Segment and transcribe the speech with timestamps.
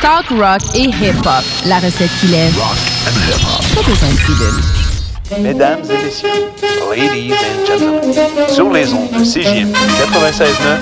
[0.00, 1.44] Talk rock et hip-hop.
[1.66, 2.54] La recette qui lève.
[2.56, 3.74] Rock and hip-hop.
[3.74, 4.62] Pas besoin de pilule.
[5.42, 6.28] Mesdames et messieurs,
[6.94, 8.12] ladies and gentlemen,
[8.48, 9.76] sur les ondes de CJMP
[10.14, 10.78] 96.9,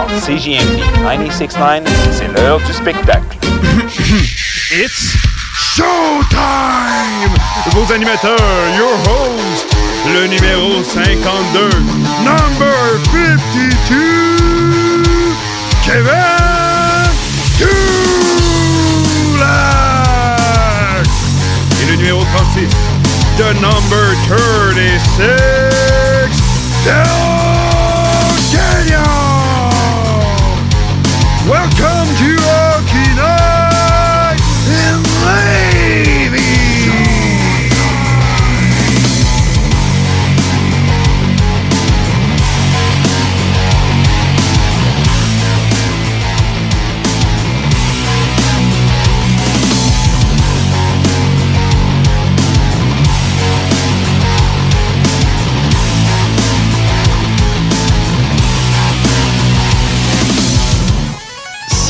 [0.00, 3.36] en CJMP 96.9, c'est l'heure du spectacle.
[4.72, 5.14] It's
[5.54, 7.34] showtime!
[7.72, 8.38] Vos animateurs,
[8.78, 9.76] your host,
[10.14, 11.68] le numéro 52,
[12.24, 12.74] number
[13.12, 15.04] 52,
[15.84, 16.43] Kevin
[22.34, 22.68] Et le numéro 36,
[23.36, 25.18] the number 36,
[26.84, 27.04] Del
[28.50, 29.13] Canyon!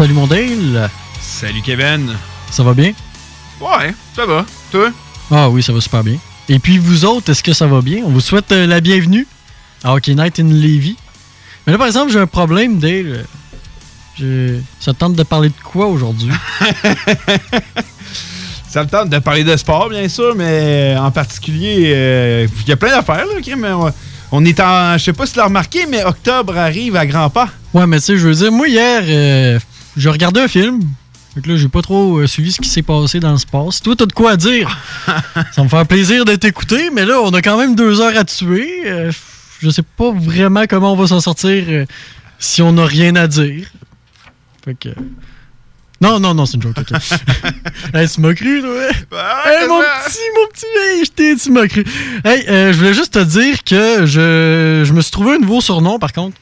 [0.05, 0.91] Salut mon Dale.
[1.19, 2.15] Salut Kevin.
[2.51, 2.93] Ça va bien?
[3.59, 4.45] Ouais, ça va.
[4.71, 4.91] Toi?
[5.31, 6.19] Ah oui, ça va super bien.
[6.51, 8.03] Et puis vous autres, est-ce que ça va bien?
[8.05, 9.27] On vous souhaite euh, la bienvenue
[9.83, 10.99] à Hockey Night in Levy.
[11.67, 13.25] Mais là, par exemple, j'ai un problème, Dale.
[14.19, 14.59] Je...
[14.79, 16.35] Ça te tente de parler de quoi aujourd'hui?
[18.69, 22.73] Ça me tente de parler de sport, bien sûr, mais en particulier, euh, il y
[22.73, 23.91] a plein d'affaires, là, ok, mais on,
[24.33, 24.99] on est en.
[24.99, 27.49] Je sais pas si tu l'as remarqué, mais octobre arrive à grands pas.
[27.73, 29.59] Ouais, mais tu sais, je veux dire, moi, hier, euh,
[29.97, 30.81] j'ai regardé un film.
[31.37, 33.73] Donc là, j'ai pas trop euh, suivi ce qui s'est passé dans le sport.
[33.73, 34.79] Si toi, t'as de quoi à dire,
[35.53, 38.25] ça me fait plaisir de t'écouter, mais là, on a quand même deux heures à
[38.25, 38.83] tuer.
[38.87, 39.11] Euh,
[39.61, 41.87] je sais pas vraiment comment on va s'en sortir euh,
[42.39, 43.67] si on n'a rien à dire.
[44.65, 44.91] Fait que.
[46.01, 46.93] Non, non, non, c'est une joke, ok.
[47.95, 48.83] hey, tu m'as cru, toi?
[49.47, 51.85] hey, mon petit, mon petit, hey, je t'ai- tu m'as cru.
[52.25, 55.99] Hey, je voulais juste te dire que je, je me suis trouvé un nouveau surnom,
[55.99, 56.37] par contre.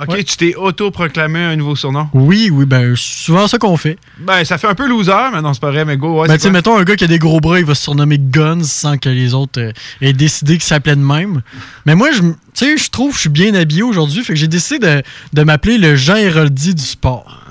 [0.00, 0.22] Ok, Ouais.
[0.22, 2.08] tu t'es auto-proclamé un nouveau surnom?
[2.12, 3.98] Oui, oui, ben, c'est souvent ça qu'on fait.
[4.20, 6.34] Ben, ça fait un peu loser, mais non, c'est pas vrai, mais go, ouais, ben,
[6.36, 8.62] tu sais, mettons un gars qui a des gros bras, il va se surnommer Guns
[8.62, 11.42] sans que les autres euh, aient décidé qu'il s'appelait de même.
[11.84, 14.38] Mais moi, je, tu sais, je trouve que je suis bien habillé aujourd'hui, fait que
[14.38, 17.42] j'ai décidé de, de m'appeler le Jean Héroldi du sport.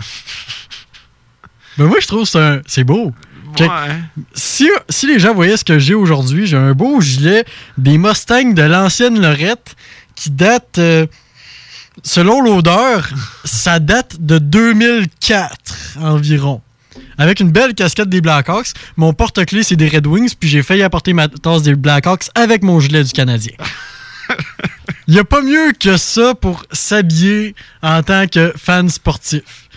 [1.77, 3.11] ben, moi, je trouve que c'est beau.
[3.59, 3.67] Ouais.
[4.33, 7.43] Si, si les gens voyaient ce que j'ai aujourd'hui, j'ai un beau gilet
[7.77, 9.75] des Mustangs de l'ancienne Lorette
[10.15, 11.07] qui date, euh,
[12.03, 13.09] selon l'odeur,
[13.45, 16.61] ça date de 2004 environ.
[17.17, 18.69] Avec une belle casquette des Blackhawks.
[18.95, 22.63] Mon porte-clés, c'est des Red Wings, puis j'ai failli apporter ma tasse des Blackhawks avec
[22.63, 23.53] mon gilet du Canadien.
[25.07, 29.69] Il n'y a pas mieux que ça pour s'habiller en tant que fan sportif.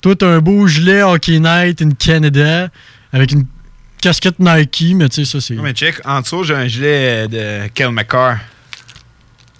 [0.00, 2.68] Toi, t'as un beau gilet Hockey Night in Canada
[3.12, 3.46] avec une
[4.00, 5.54] casquette Nike, mais tu sais, ça, c'est.
[5.54, 8.38] Mais check, en dessous, j'ai un gilet de Kel McCarr.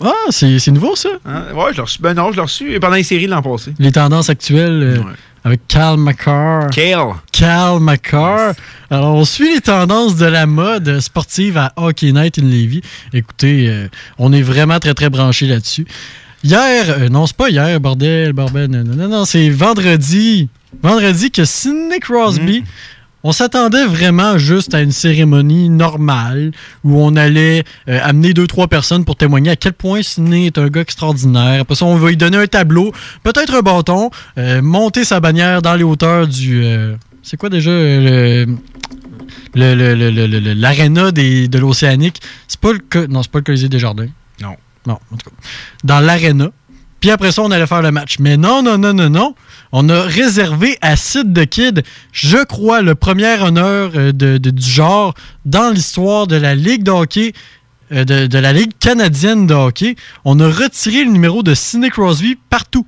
[0.04, 1.08] Ah, c'est nouveau, ça?
[1.24, 1.44] Hein?
[1.54, 1.98] Ouais, je l'ai reçu.
[2.02, 3.72] Ben non, je l'ai reçu pendant les séries de l'an passé.
[3.78, 5.12] Les tendances actuelles euh, Ouais.
[5.44, 6.68] avec Cal McCarr.
[6.70, 7.14] Kale.
[7.32, 8.52] Cal McCarr.
[8.90, 12.82] Alors, on suit les tendances de la mode sportive à Hockey Night in Levy.
[13.14, 15.86] Écoutez, euh, on est vraiment très, très branchés là-dessus.
[16.44, 20.48] Hier, euh, non, c'est pas hier, bordel, bordel, non, non, non, non, c'est vendredi.
[20.82, 22.62] Vendredi que Sidney Crosby,
[23.26, 26.52] on s'attendait vraiment juste à une cérémonie normale
[26.84, 30.58] où on allait euh, amener deux, trois personnes pour témoigner à quel point Sidney est
[30.58, 31.62] un gars extraordinaire.
[31.62, 32.92] Après ça, on va lui donner un tableau,
[33.24, 36.64] peut-être un bâton, euh, monter sa bannière dans les hauteurs du...
[36.64, 36.94] euh,
[37.24, 38.46] c'est quoi déjà le
[39.54, 42.20] l'aréna de l'Océanique?
[42.46, 43.06] C'est pas le...
[43.08, 44.08] Non, c'est pas le Colisée des Jardins.
[44.40, 44.54] Non.
[44.86, 45.36] Non, en tout cas.
[45.82, 46.50] Dans l'aréna.
[47.00, 48.18] Puis après ça, on allait faire le match.
[48.20, 49.34] Mais non, non, non, non, non.
[49.72, 51.82] On a réservé à Sid the Kid,
[52.12, 55.14] je crois, le premier honneur euh, de, de- du genre
[55.44, 57.32] dans l'histoire de la Ligue de hockey,
[57.92, 59.96] euh, de, de la Ligue canadienne de hockey.
[60.24, 62.86] On a retiré le numéro de Sidney Crosby partout.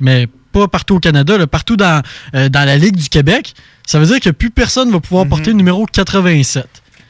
[0.00, 2.02] Mais pas partout au Canada, là, partout dans,
[2.34, 3.54] euh, dans la Ligue du Québec.
[3.86, 6.66] Ça veut dire que plus personne va pouvoir porter le numéro 87.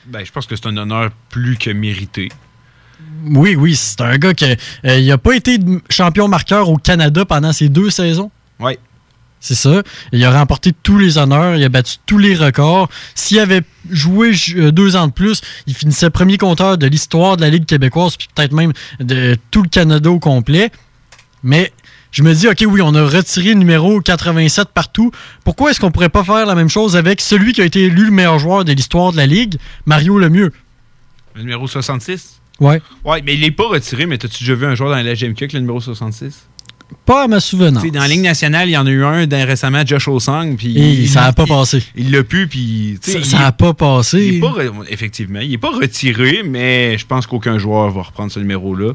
[0.06, 2.28] Ben, je pense que c'est un honneur plus que mérité.
[3.24, 4.46] Oui, oui, c'est un gars qui
[4.84, 5.58] n'a pas été
[5.90, 8.30] champion marqueur au Canada pendant ces deux saisons.
[8.62, 8.78] Ouais.
[9.40, 9.82] C'est ça.
[10.12, 12.88] Il a remporté tous les honneurs, il a battu tous les records.
[13.16, 17.42] S'il avait joué euh, deux ans de plus, il finissait premier compteur de l'histoire de
[17.42, 20.70] la Ligue québécoise, puis peut-être même de tout le Canada au complet.
[21.42, 21.72] Mais
[22.12, 25.10] je me dis, OK, oui, on a retiré le numéro 87 partout.
[25.44, 28.04] Pourquoi est-ce qu'on pourrait pas faire la même chose avec celui qui a été élu
[28.04, 29.56] le meilleur joueur de l'histoire de la Ligue,
[29.86, 30.52] Mario Lemieux?
[31.34, 32.40] Le numéro 66?
[32.60, 32.80] Ouais.
[33.04, 35.42] Ouais, mais il est pas retiré, mais t'as-tu déjà vu un joueur dans la GMQ
[35.42, 36.46] avec le numéro 66?
[37.04, 37.84] Pas à ma souvenance.
[37.84, 41.06] Dans la Ligue nationale, il y en a eu un récemment, Josh Osang, puis...
[41.08, 41.82] Ça a pas passé.
[41.96, 42.98] Il l'a pu, puis...
[43.02, 44.18] Ça- n'a pas il passé.
[44.36, 48.30] est pas re- effectivement, il est pas retiré, mais je pense qu'aucun joueur va reprendre
[48.30, 48.92] ce numéro-là.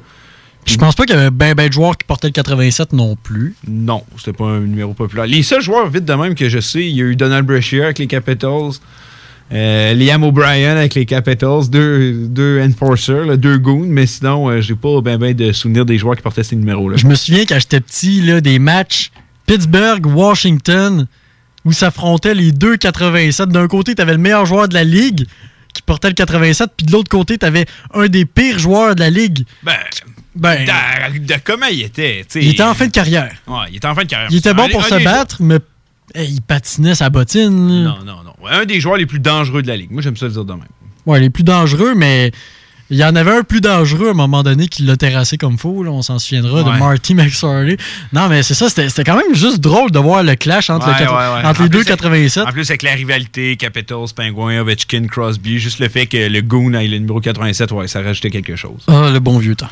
[0.65, 3.15] Je pense pas qu'il y avait ben ben de joueurs qui portaient le 87 non
[3.15, 3.55] plus.
[3.67, 5.25] Non, c'était pas un numéro populaire.
[5.25, 7.85] Les seuls joueurs vite de même que je sais, il y a eu Donald Brashear
[7.85, 8.71] avec les Capitals,
[9.53, 14.59] euh, Liam O'Brien avec les Capitals, deux, deux enforcers, là, deux goons, mais sinon, euh,
[14.61, 16.97] j'ai pas ben ben de souvenirs des joueurs qui portaient ces numéros-là.
[16.97, 19.11] Je me souviens quand j'étais petit, là, des matchs
[19.45, 21.07] Pittsburgh-Washington
[21.65, 23.49] où s'affrontaient les deux 87.
[23.49, 25.25] D'un côté, tu avais le meilleur joueur de la ligue
[25.73, 28.99] qui portait le 87, puis de l'autre côté, tu avais un des pires joueurs de
[29.01, 29.45] la ligue.
[29.63, 29.73] Ben,
[30.35, 33.31] Ben, de, de comment il était, il était en fin de carrière.
[33.47, 34.29] Ouais, il était en fin de carrière.
[34.31, 35.57] Il était bon Un- pour un se battre, mais
[36.15, 37.83] hey, il patinait sa bottine.
[37.83, 38.26] Non, non, non.
[38.45, 39.91] Un des joueurs les plus dangereux de la ligue.
[39.91, 40.61] Moi, j'aime ça le dire de même.
[41.05, 42.31] Ouais, il est plus dangereux, mais
[42.89, 45.57] il y en avait un plus dangereux à un moment donné qui l'a terrassé comme
[45.57, 45.83] faux.
[45.83, 46.73] là, on s'en souviendra Ouais.
[46.73, 47.77] de Marty McSorley.
[48.13, 50.93] Non, mais c'est ça, c'était quand même juste drôle de voir le clash entre, Ouais,
[50.93, 51.53] ouais.
[51.63, 52.45] les deux plus, 87.
[52.47, 56.73] En plus, avec la rivalité, Capitals, Penguin, Ovechkin, Crosby, juste le fait que le Goon
[56.73, 58.83] ait le numéro 87, ouais, ça rajoutait quelque chose.
[58.87, 59.67] Ah, le bon vieux temps.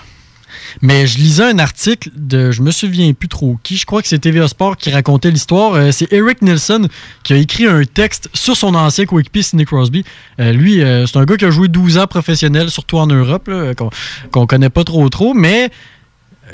[0.81, 4.07] Mais je lisais un article de, je me souviens plus trop qui, je crois que
[4.07, 5.73] c'est TVA Sport qui racontait l'histoire.
[5.73, 6.87] Euh, c'est Eric Nielsen
[7.23, 10.03] qui a écrit un texte sur son ancien coéquipier Sidney Crosby.
[10.39, 13.49] Euh, lui, euh, c'est un gars qui a joué 12 ans professionnel, surtout en Europe,
[13.77, 13.89] qu'on
[14.31, 15.69] qu'on connaît pas trop trop, mais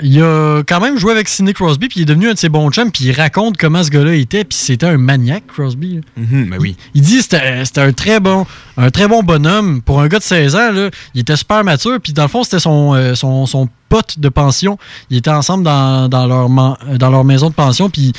[0.00, 2.48] il a quand même joué avec Sidney Crosby, puis il est devenu un de ses
[2.48, 6.00] bons chums, puis il raconte comment ce gars-là était, puis c'était un maniaque, Crosby.
[6.16, 6.76] ben oui.
[6.94, 8.46] Il dit que c'était c'était un très bon
[8.78, 11.98] un très bon bonhomme pour un gars de 16 ans là, il était super mature
[12.02, 14.78] puis dans le fond c'était son, euh, son, son pote de pension.
[15.10, 18.12] Ils étaient ensemble dans, dans leur man- dans leur maison de pension puis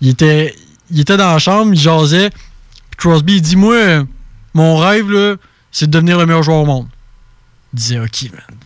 [0.00, 0.54] il était
[0.92, 2.30] il était dans la chambre, il jasait.
[2.30, 4.04] Puis Crosby il dit moi
[4.54, 5.36] mon rêve
[5.72, 6.86] c'est de devenir le meilleur joueur au monde.
[7.74, 8.58] Il disait OK man.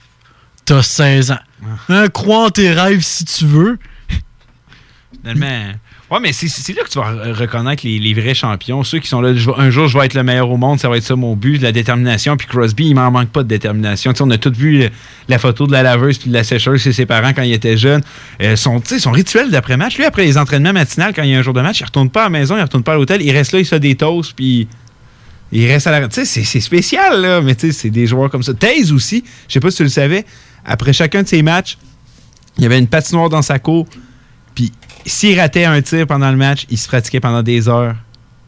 [0.67, 1.39] T'as 16 ans.
[1.89, 3.79] Hein, crois en tes rêves si tu veux.
[5.23, 5.73] Finalement.
[6.11, 8.83] Ouais, mais c'est- là que tu vas re- reconnaître les, les vrais champions.
[8.83, 10.97] Ceux qui sont là, un jour, je vais être le meilleur au monde, ça va
[10.97, 12.37] être ça mon but, la détermination.
[12.37, 14.13] Puis Crosby, il m'en manque pas de détermination.
[14.21, 14.91] On a tous vu le-
[15.29, 17.77] la photo de la laveuse puis de la sécheuse chez ses parents quand il était
[17.77, 18.03] jeune.
[18.43, 18.81] Euh, son,
[19.13, 21.79] rituel d'après-match, lui, après les entraînements matinales, quand il y a un jour de match,
[21.81, 23.65] il retourne pas à la maison, il retourne pas à l'hôtel, il reste là, il
[23.65, 24.67] se fait des toasts, puis
[25.53, 26.09] il reste à la.
[26.09, 28.53] Tu sais, c'est- spécial, mais c'est des joueurs comme ça.
[28.55, 30.25] Taze aussi, je sais pas si tu le savais,
[30.65, 31.79] après chacun de ses matchs,
[32.57, 33.87] il y avait une patinoire dans sa cour,
[34.55, 34.73] puis
[35.07, 37.95] s'il ratait un tir pendant le match, il se pratiquait pendant des heures,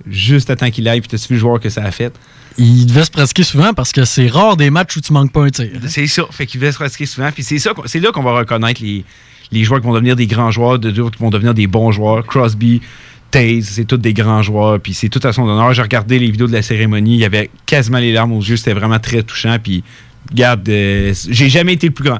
[0.06, 2.14] juste à temps qu'il aille, puis t'as vu le joueur que ça a fait?
[2.58, 5.44] Il devait se pratiquer souvent parce que c'est rare des matchs où tu manques pas
[5.44, 5.70] un tir.
[5.88, 8.32] C'est ça, fait qu'il devait se pratiquer souvent, puis c'est ça, c'est là qu'on va
[8.32, 9.04] reconnaître les,
[9.52, 11.92] les joueurs qui vont devenir des grands joueurs, de d'autres qui vont devenir des bons
[11.92, 12.26] joueurs.
[12.26, 12.82] Crosby,
[13.30, 15.72] Taze, c'est tous des grands joueurs, puis c'est tout à son honneur.
[15.72, 18.56] J'ai regardé les vidéos de la cérémonie, il y avait quasiment les larmes aux yeux,
[18.56, 19.82] c'était vraiment très touchant, puis
[20.30, 22.18] regarde, euh, j'ai jamais été le plus grand.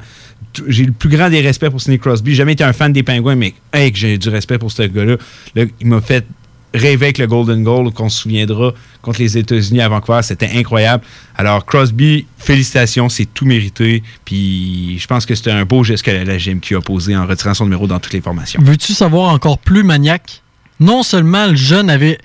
[0.69, 2.33] J'ai le plus grand des respects pour Sidney Crosby.
[2.33, 5.17] J'ai jamais été un fan des Pingouins, mais hey, j'ai du respect pour ce gars-là.
[5.55, 6.27] Là, il m'a fait
[6.75, 8.73] rêver avec le Golden Goal qu'on se souviendra
[9.03, 10.21] contre les États-Unis à Vancouver.
[10.23, 11.05] C'était incroyable.
[11.37, 14.03] Alors, Crosby, félicitations, c'est tout mérité.
[14.25, 17.55] Puis, je pense que c'était un beau geste que la GMQ a posé en retirant
[17.55, 18.61] son numéro dans toutes les formations.
[18.63, 20.43] Veux-tu savoir encore plus maniaque?
[20.81, 22.19] Non seulement le jeune avait.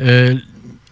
[0.00, 0.34] euh,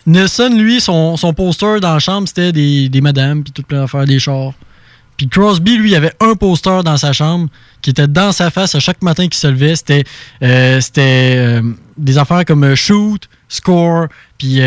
[0.08, 3.80] Nelson, lui, son, son poster dans la chambre, c'était des, des madames, puis tout plein
[3.80, 4.54] d'affaires, des chars.
[5.18, 7.48] Puis Crosby, lui, il avait un poster dans sa chambre
[7.82, 9.74] qui était dans sa face à chaque matin qu'il se levait.
[9.74, 10.04] C'était
[10.42, 11.62] euh, euh,
[11.98, 14.06] des affaires comme euh, shoot, score,
[14.38, 14.60] puis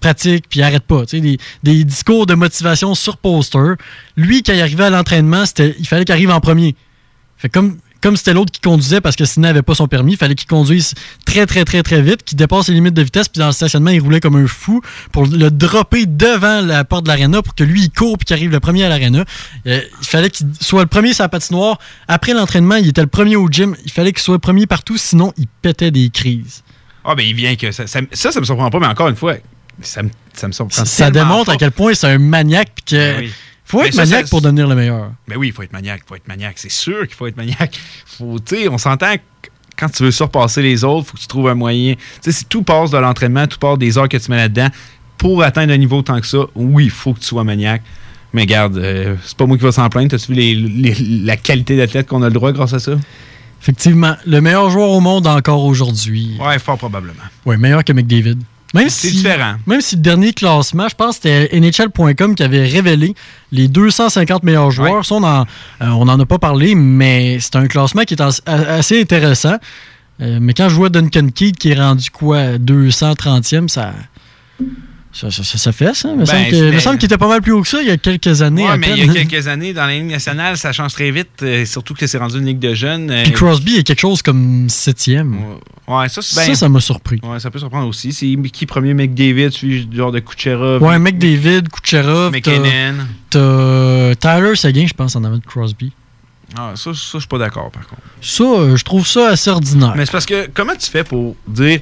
[0.00, 1.04] pratique, puis arrête pas.
[1.04, 3.74] Des, des discours de motivation sur poster.
[4.16, 6.74] Lui, quand il arrivait à l'entraînement, il fallait qu'il arrive en premier.
[7.36, 10.12] Fait comme comme c'était l'autre qui conduisait parce que sinon il n'avait pas son permis,
[10.12, 10.94] il fallait qu'il conduise
[11.24, 13.90] très très très très vite, qu'il dépasse les limites de vitesse, puis dans le stationnement
[13.90, 14.82] il roulait comme un fou
[15.12, 18.36] pour le dropper devant la porte de l'aréna pour que lui il court puis qu'il
[18.36, 19.24] arrive le premier à l'aréna.
[19.66, 21.78] Euh, il fallait qu'il soit le premier sur la patinoire.
[22.08, 23.76] Après l'entraînement, il était le premier au gym.
[23.84, 26.62] Il fallait qu'il soit le premier partout, sinon il pétait des crises.
[27.04, 27.86] Ah, ben, il vient que ça.
[27.86, 29.34] Ça, ça, ça me surprend pas, mais encore une fois,
[29.80, 30.84] ça me, ça me surprend.
[30.84, 33.32] Ça, démontre à quel point c'est un maniaque puis que Ben oui.
[33.64, 35.12] Faut Mais être ça, maniaque ça- pour devenir le meilleur.
[35.28, 36.54] Ben oui, il faut être maniaque, il faut être maniaque.
[36.58, 37.78] C'est sûr qu'il faut être maniaque.
[38.06, 38.36] Faut,
[38.70, 41.94] on s'entend que quand tu veux surpasser les autres, faut que tu trouves un moyen.
[41.94, 44.68] Tu sais, si tout passe de l'entraînement, tout part des heures que tu mets là-dedans,
[45.18, 47.82] pour atteindre un niveau tant que ça, oui, il faut que tu sois maniaque.
[48.34, 50.08] Mais garde, euh, c'est pas moi qui va s'en plaindre.
[50.10, 52.92] T'as-tu vu les- les- la qualité d'athlète qu'on a le droit grâce à ça?
[53.60, 56.36] Effectivement, le meilleur joueur au monde encore aujourd'hui.
[56.40, 57.14] Ouais, fort probablement.
[57.46, 58.38] Ouais, meilleur que McDavid.
[58.74, 59.56] Même C'est si, différent.
[59.66, 63.14] Même si le dernier classement, je pense que c'était NHL.com qui avait révélé
[63.50, 65.04] les 250 meilleurs joueurs.
[65.04, 65.44] Ça, on en, euh,
[65.80, 69.56] on en a pas parlé, mais c'est un classement qui est assez intéressant.
[70.20, 73.92] Euh, mais quand je vois Duncan Keith qui est rendu quoi, 230e, ça.
[75.14, 76.08] Ça, ça, ça, ça fait ça.
[76.08, 77.60] Il me Ben, semble que- c'est- il me semble qu'il était pas mal plus haut
[77.60, 78.64] que ça il y a quelques années.
[78.66, 81.28] Ouais, mais il y a quelques années, dans la Ligue nationale, ça change très vite,
[81.42, 83.10] euh, surtout que c'est rendu une ligue de jeunes.
[83.10, 85.36] euh, Puis Crosby est quelque chose comme 7e.
[85.86, 87.20] Ouais, ça, c'est ben- ça, ça m'a surpris.
[87.24, 88.14] Ouais, ça peut surprendre aussi.
[88.14, 88.94] C'est qui premier?
[88.94, 90.82] McDavid, celui du genre de Kucherov.
[90.82, 93.04] Ouais, McDavid, Kucherov, McKinnon.
[93.28, 95.92] t'as Tyler Seguin, je pense, en avant de Crosby.
[96.56, 98.02] Ah, ça, ça, je suis pas d'accord, par contre.
[98.20, 99.94] Ça, euh, je trouve ça assez ordinaire.
[99.96, 101.80] Mais c'est parce que, comment tu fais pour dire,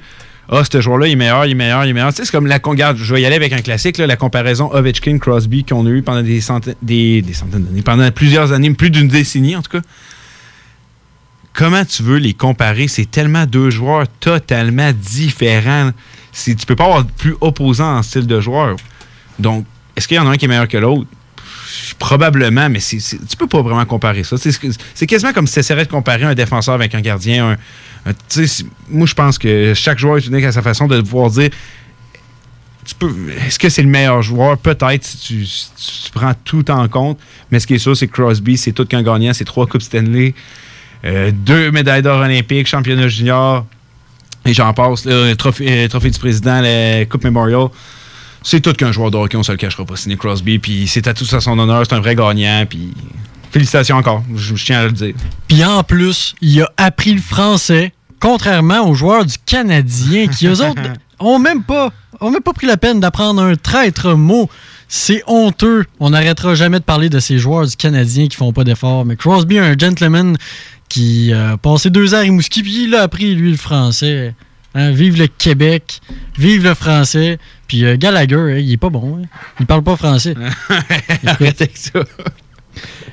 [0.52, 2.10] ah, ce joueur-là, il est meilleur, il est meilleur, il est meilleur.
[2.10, 2.58] Tu sais, c'est comme la.
[2.62, 6.22] Regarde, je vais y aller avec un classique, la comparaison Ovechkin-Crosby qu'on a eu pendant
[6.22, 9.86] des centaines, des, centaines d'années, pendant plusieurs années, plus d'une décennie, en tout cas.
[11.52, 12.88] Comment tu veux les comparer?
[12.88, 15.90] C'est tellement deux joueurs totalement différents.
[16.32, 18.76] C'est- Tu peux pas avoir plus opposant en style de joueur.
[19.38, 21.06] Donc, est-ce qu'il y en a un qui est meilleur que l'autre?
[22.00, 24.36] Probablement, mais c'est, c'est- tu peux pas vraiment comparer ça.
[24.38, 27.56] C'est, quasiment comme si tu essaierais de comparer un défenseur avec un gardien.
[28.88, 31.50] moi, je pense que chaque joueur est unique à sa façon de pouvoir dire
[33.46, 34.58] est-ce que c'est le meilleur joueur?
[34.58, 35.18] Peut-être si
[35.76, 37.18] tu, prends tout en compte.
[37.50, 39.32] Mais ce qui est sûr, c'est que Crosby, c'est tout qu'un gagnant.
[39.32, 40.34] C'est trois Coupes Stanley,
[41.04, 43.66] euh, deux médailles d'or olympiques, championnat junior,
[44.44, 45.06] et j'en passe.
[45.36, 47.68] trophée, euh, trophée du président, la Coupe Memorial.
[48.42, 49.96] C'est tout qu'un joueur de hockey, on se le cachera pas.
[49.96, 51.84] Sidney Crosby, puis c'est à tout à son honneur.
[51.86, 52.92] C'est un vrai gagnant, puis
[53.50, 54.22] félicitations encore.
[54.34, 55.14] Je, je tiens à le dire.
[55.48, 60.64] Puis en plus, il a appris le français, contrairement aux joueurs du Canadien qui, eux
[60.64, 60.82] autres,
[61.18, 64.48] ont même pas, ont même pas pris la peine d'apprendre un traître mot.
[64.88, 65.84] C'est honteux.
[66.00, 69.04] On n'arrêtera jamais de parler de ces joueurs du Canadien qui font pas d'efforts.
[69.04, 70.36] Mais Crosby, un gentleman
[70.88, 74.34] qui a passé deux ans à Rimouski, puis il a appris, lui, le français.
[74.74, 76.00] Hein, vive le Québec,
[76.38, 77.38] vive le français.
[77.66, 79.18] Puis euh, Gallagher, hein, il est pas bon.
[79.18, 79.26] hein.
[79.58, 80.34] Il parle pas français.
[81.26, 82.00] Arrête avec ça.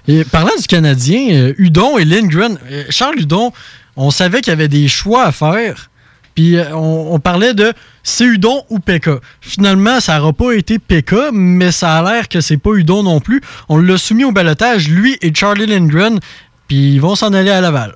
[0.07, 3.51] Et parlant du Canadien, euh, Udon et Lindgren, euh, Charles Udon,
[3.95, 5.89] on savait qu'il y avait des choix à faire.
[6.35, 7.73] Puis euh, on, on parlait de
[8.03, 9.09] c'est Udon ou PK.
[9.41, 13.19] Finalement, ça n'aura pas été PK, mais ça a l'air que c'est pas Udon non
[13.19, 13.41] plus.
[13.67, 16.19] On l'a soumis au balotage, lui et Charlie Lindgren,
[16.67, 17.95] puis ils vont s'en aller à Laval.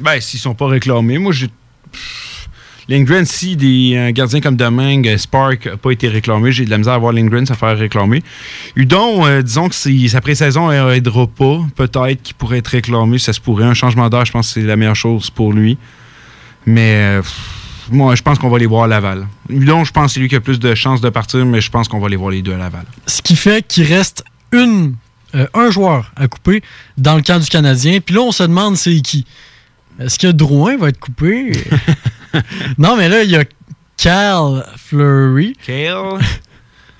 [0.00, 1.48] Ben, s'ils sont pas réclamés, moi, j'ai.
[2.88, 6.78] Lindgren, si des gardiens comme Domingue, euh, Spark n'a pas été réclamé, j'ai de la
[6.78, 8.22] misère à voir Lindgren se faire réclamer.
[8.76, 13.40] Udon, euh, disons que sa pré-saison n'aidera pas, peut-être qu'il pourrait être réclamé, ça se
[13.40, 13.64] pourrait.
[13.64, 15.78] Un changement d'air, je pense que c'est la meilleure chose pour lui.
[16.66, 17.22] Mais euh,
[17.90, 19.26] moi, je pense qu'on va les voir à Laval.
[19.48, 21.70] Udon, je pense que c'est lui qui a plus de chances de partir, mais je
[21.70, 22.84] pense qu'on va les voir les deux à Laval.
[23.06, 24.94] Ce qui fait qu'il reste une,
[25.32, 26.62] un joueur à couper
[26.98, 28.00] dans le camp du Canadien.
[28.04, 29.24] Puis là, on se demande c'est qui.
[30.00, 31.52] Est-ce que Drouin va être coupé?
[32.78, 33.44] non, mais là, il y a
[33.96, 35.56] Cal Fleury.
[35.64, 36.18] Kale?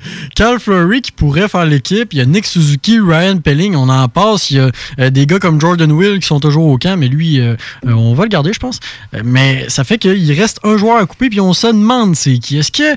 [0.34, 2.12] Cal Fleury qui pourrait faire l'équipe.
[2.12, 4.50] Il y a Nick Suzuki, Ryan Pelling, on en passe.
[4.50, 4.70] Il y a
[5.00, 7.92] euh, des gars comme Jordan Will qui sont toujours au camp, mais lui, euh, euh,
[7.92, 8.80] on va le garder, je pense.
[9.24, 12.58] Mais ça fait qu'il reste un joueur à couper, puis on se demande c'est qui.
[12.58, 12.96] Est-ce que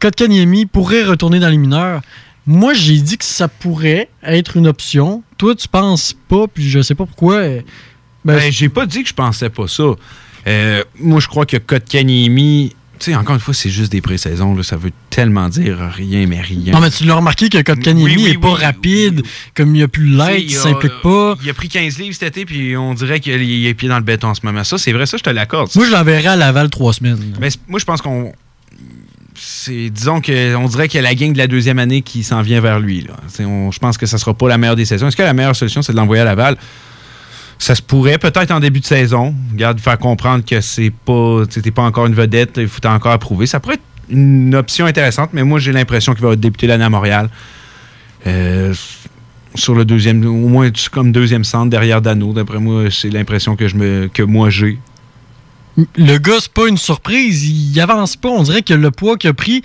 [0.00, 2.02] Kotkaniemi pourrait retourner dans les mineurs?
[2.46, 5.22] Moi, j'ai dit que ça pourrait être une option.
[5.38, 7.44] Toi, tu penses pas, puis je sais pas pourquoi.
[8.24, 9.84] Ben, Ben, j'ai pas dit que je pensais pas ça.
[10.46, 14.54] Euh, moi, je crois que Kotkaniemi, tu sais, encore une fois, c'est juste des pré-saisons.
[14.54, 16.72] là, Ça veut tellement dire rien, mais rien.
[16.72, 19.22] non, mais tu l'as remarqué que Kotkaniemi Oui, oui, est pas rapide,
[19.54, 21.36] comme il a sais, l'être, il s'implique pas.
[21.42, 23.98] Il a pris 15 livres cet été, puis on dirait qu'il a les pieds dans
[23.98, 24.64] le béton en ce moment.
[24.64, 25.70] Ça, c'est vrai, ça, je te l'accorde.
[25.74, 27.18] Moi, je l'enverrais à Laval trois semaines.
[27.40, 28.32] Ben, moi, je pense qu'on.
[29.34, 32.22] C'est, disons que on dirait qu'il y a la gang de la deuxième année qui
[32.22, 33.00] s'en vient vers lui.
[33.02, 33.14] Là.
[33.28, 35.08] C'est- on- je pense que ça sera pas la meilleure des saisons.
[35.08, 36.56] Est-ce que la meilleure solution, c'est de l'envoyer à Laval?
[37.62, 39.32] Ça se pourrait peut-être en début de saison.
[39.52, 41.44] Regarde, faire comprendre que c'est pas.
[41.48, 43.46] Tu n'es pas encore une vedette, il faut encore approuver.
[43.46, 46.90] Ça pourrait être une option intéressante, mais moi j'ai l'impression qu'il va débuter l'année à
[46.90, 47.30] Montréal.
[48.26, 48.74] Euh,
[49.54, 52.32] sur le deuxième, au moins comme deuxième centre derrière Dano.
[52.32, 54.80] D'après moi, c'est l'impression que que moi j'ai.
[55.76, 57.48] Le gars, c'est pas une surprise.
[57.48, 58.28] Il avance pas.
[58.28, 59.62] On dirait que le poids qu'il a pris,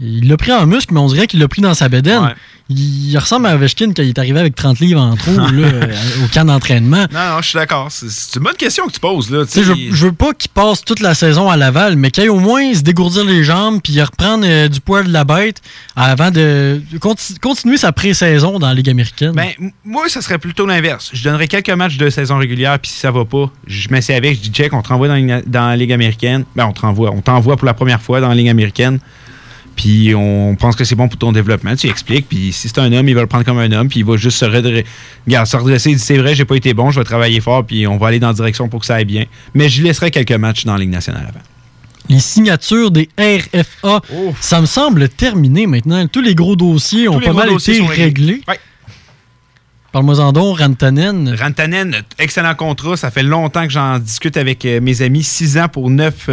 [0.00, 2.22] il l'a pris en muscle, mais on dirait qu'il l'a pris dans sa bedaine.
[2.22, 2.34] Ouais.
[2.72, 5.48] Il, il ressemble à Ovechkin quand il est arrivé avec 30 livres en trop là,
[5.50, 5.92] euh,
[6.24, 7.06] au camp d'entraînement.
[7.12, 7.88] Non, non, je suis d'accord.
[7.90, 9.28] C'est, une bonne question que tu poses.
[9.30, 9.42] Là.
[9.52, 12.38] Je, je veux pas qu'il passe toute la saison à Laval, mais qu'il aille au
[12.38, 15.60] moins se dégourdir les jambes puis reprendre euh, du poids de la bête
[15.96, 19.32] avant de de conti- continuer sa pré-saison dans la Ligue américaine.
[19.32, 19.48] Ben,
[19.84, 21.10] moi, ça serait plutôt l'inverse.
[21.12, 24.36] Je donnerais quelques matchs de saison régulière, puis si ça va pas, je m'assieds avec,
[24.36, 26.44] je dis check, on te renvoie dans, la Ligue- dans la Ligue américaine.
[26.54, 27.10] Ben, on te renvoie.
[27.10, 29.00] On t'envoie pour la première fois dans la Ligue américaine.
[29.80, 31.74] Puis on pense que c'est bon pour ton développement.
[31.74, 32.28] Tu expliques.
[32.28, 33.88] Puis si c'est un homme, il va le prendre comme un homme.
[33.88, 34.84] Puis il va juste se redresser.
[35.26, 35.90] Regarde, se redresser.
[35.92, 37.64] Il dit c'est vrai, j'ai pas été bon, je vais travailler fort.
[37.64, 39.24] Puis on va aller dans la direction pour que ça aille bien.
[39.54, 41.40] Mais je laisserai quelques matchs dans la Ligue nationale avant.
[42.10, 44.02] Les signatures des RFA,
[44.42, 46.06] ça me semble terminé maintenant.
[46.08, 47.86] Tous les gros dossiers ont pas mal été réglés.
[47.88, 48.42] réglés.
[48.48, 48.60] Ouais.
[49.92, 51.34] Parle-moi-en donc, Rantanen.
[51.40, 52.98] Rantanen, excellent contrat.
[52.98, 55.22] Ça fait longtemps que j'en discute avec euh, mes amis.
[55.22, 56.28] 6 ans pour 9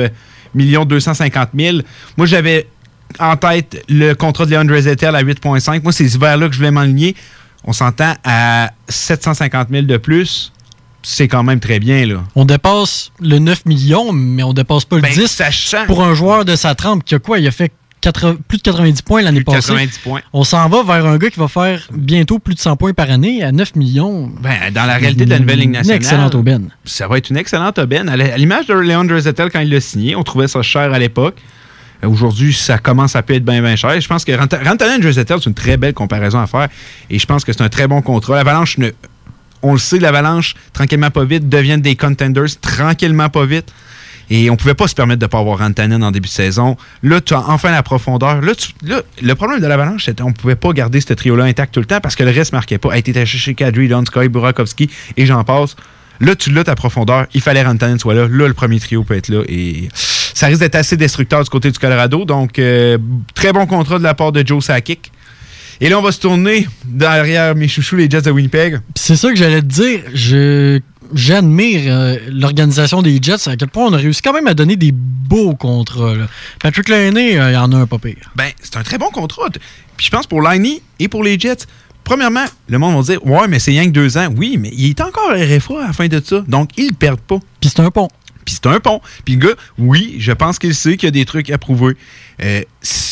[0.53, 1.77] millions 250 000.
[2.17, 2.67] Moi, j'avais
[3.19, 5.81] en tête le contrat de Leandre Zettel à 8,5.
[5.83, 7.15] Moi, c'est vers-là que je voulais m'enligner.
[7.63, 10.51] On s'entend à 750 000 de plus.
[11.03, 12.23] C'est quand même très bien, là.
[12.35, 15.27] On dépasse le 9 millions, mais on dépasse pas le Ben, 10.
[15.27, 17.39] sachant Pour un joueur de sa trempe qui a quoi?
[17.39, 17.71] Il a fait
[18.01, 19.69] 80 plus de 90 points l'année passée.
[19.73, 20.21] 90 points.
[20.33, 23.09] On s'en va vers un gars qui va faire bientôt plus de 100 points par
[23.09, 24.29] année à 9 millions.
[24.41, 26.69] Ben, dans la réalité de la nouvelle Ligue Une nationale, excellente aubaine.
[26.85, 28.09] ça va être une excellente aubaine.
[28.09, 31.37] À l'image de Leandre Zettel quand il l'a signé, on trouvait ça cher à l'époque.
[32.03, 33.99] Euh, Aujourd'hui, ça commence à peut être bien, bien cher.
[33.99, 36.67] Je pense que Rant- Rantanen et c'est une très belle comparaison à faire.
[37.09, 38.35] Et je pense que c'est un très bon contrat.
[38.35, 38.91] L'Avalanche, ne-
[39.63, 43.71] on le sait, l'Avalanche, tranquillement pas vite, deviennent des contenders tranquillement pas vite.
[44.29, 46.75] Et on pouvait pas se permettre de ne pas avoir Rantanen en début de saison.
[47.01, 48.41] Là, tu as enfin la profondeur.
[48.41, 51.73] Là, tu- là, le problème de l'Avalanche, c'était qu'on pouvait pas garder ce trio-là intact
[51.73, 52.91] tout le temps parce que le reste marquait pas.
[52.91, 55.77] A été chercher Kadri, Donskoy, Burakovsky et j'en passe.
[56.19, 57.25] Là, tu l'as ta profondeur.
[57.33, 58.27] Il fallait Rantanen soit là.
[58.27, 59.43] Là, le premier trio peut être là.
[59.47, 59.87] Et
[60.37, 62.23] ça risque d'être assez destructeur du côté du Colorado.
[62.23, 62.99] Donc, euh,
[63.33, 65.11] très bon contrat de la part de Joe Sakic.
[65.81, 68.79] Et là, on va se tourner derrière mes chouchous, les Jets de Winnipeg.
[68.95, 70.01] C'est ça que j'allais te dire.
[70.13, 70.79] Je
[71.13, 74.75] j'admire euh, l'organisation des Jets, à quel point on a réussi quand même à donner
[74.75, 76.13] des beaux contrats.
[76.13, 76.27] là.
[76.59, 78.31] Patrick Laine, euh, il y en a un pas pire.
[78.35, 79.49] Ben, c'est un très bon contrat.
[79.95, 81.65] Puis je pense pour Liney et pour les Jets,
[82.03, 84.27] premièrement, le monde va dire Ouais, mais c'est rien que deux ans.
[84.35, 86.43] Oui, mais il est encore RFA à la fin de ça.
[86.47, 87.39] Donc, ils ne perdent pas.
[87.59, 88.09] Puis c'est un pont.
[88.47, 89.01] Puis c'est un pont.
[89.25, 91.97] Puis le gars, oui, je pense qu'il sait qu'il y a des trucs à prouver.
[92.41, 92.61] Euh,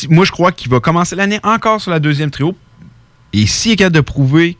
[0.09, 2.55] moi, je crois qu'il va commencer l'année encore sur la deuxième trio.
[3.33, 4.57] Et s'il est capable de prouver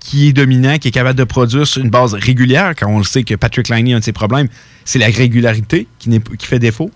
[0.00, 3.04] qu'il est dominant, qu'il est capable de produire sur une base régulière, quand on le
[3.04, 4.48] sait que Patrick Liney, un de ses problèmes,
[4.84, 6.10] c'est la régularité qui,
[6.40, 6.90] fait défaut.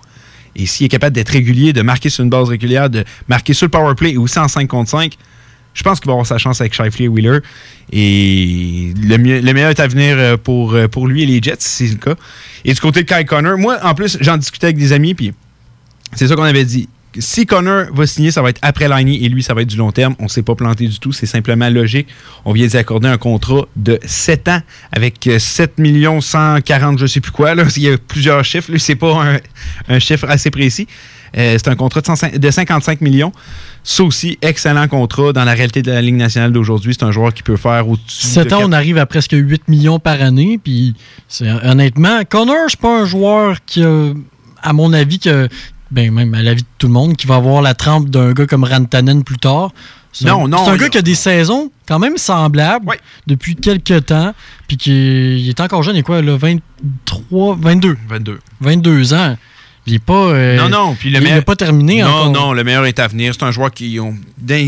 [0.57, 3.67] Et s'il est capable d'être régulier, de marquer sur une base régulière, de marquer sur
[3.67, 5.17] le power play et aussi en 5 contre 5,
[5.75, 7.39] je pense qu'il va avoir sa chance avec Shifley et Wheeler.
[7.93, 11.41] Et le, mieux- le meilleur est à venir euh, pour, euh, pour lui et les
[11.43, 12.15] Jets, si c'est le cas.
[12.65, 15.33] Et du côté de Kai Connor, moi, en plus, j'en discutais avec des amis, puis
[16.15, 16.89] c'est ça qu'on avait dit.
[17.19, 19.77] Si Connor va signer, ça va être après Liney et lui, ça va être du
[19.77, 20.15] long terme.
[20.19, 21.13] On ne s'est pas planté du tout.
[21.13, 22.09] C'est simplement logique.
[22.47, 27.05] On vient d'y accorder un contrat de 7 ans avec euh, 7 millions 140, je
[27.05, 27.55] sais plus quoi.
[27.55, 27.65] Là.
[27.77, 28.73] Il y a plusieurs chiffres.
[28.73, 29.27] Lui, c'est pas
[29.91, 30.89] un chiffre assez précis.
[31.37, 33.33] Euh, c'est un contrat de, 105 de 55 millions.
[33.85, 35.33] Ça aussi, excellent contrat.
[35.33, 38.27] Dans la réalité de la Ligue nationale d'aujourd'hui, c'est un joueur qui peut faire au-dessus
[38.27, 40.59] 7 de ans, on arrive à presque 8 millions par année.
[40.63, 40.95] Puis
[41.65, 44.13] honnêtement, Connor, c'est pas un joueur qui a,
[44.63, 45.49] à mon avis, que,
[45.91, 48.47] ben, même à l'avis de tout le monde, qui va avoir la trempe d'un gars
[48.47, 49.73] comme Rantanen plus tard.
[50.15, 53.01] C'est Non, un, non, C'est un gars qui a des saisons quand même semblables Ouais.
[53.27, 54.35] depuis quelques temps.
[54.69, 58.39] Puis qui il est encore jeune, il est quoi, là, 23, 22, 22.
[58.61, 59.37] 22 ans.
[59.87, 60.13] Il est pas.
[60.31, 60.95] euh, non, non.
[60.95, 62.31] Puis le il meilleur- pas terminé non, encore.
[62.33, 63.35] non, le meilleur est à venir.
[63.35, 63.99] C'est un joueur qui.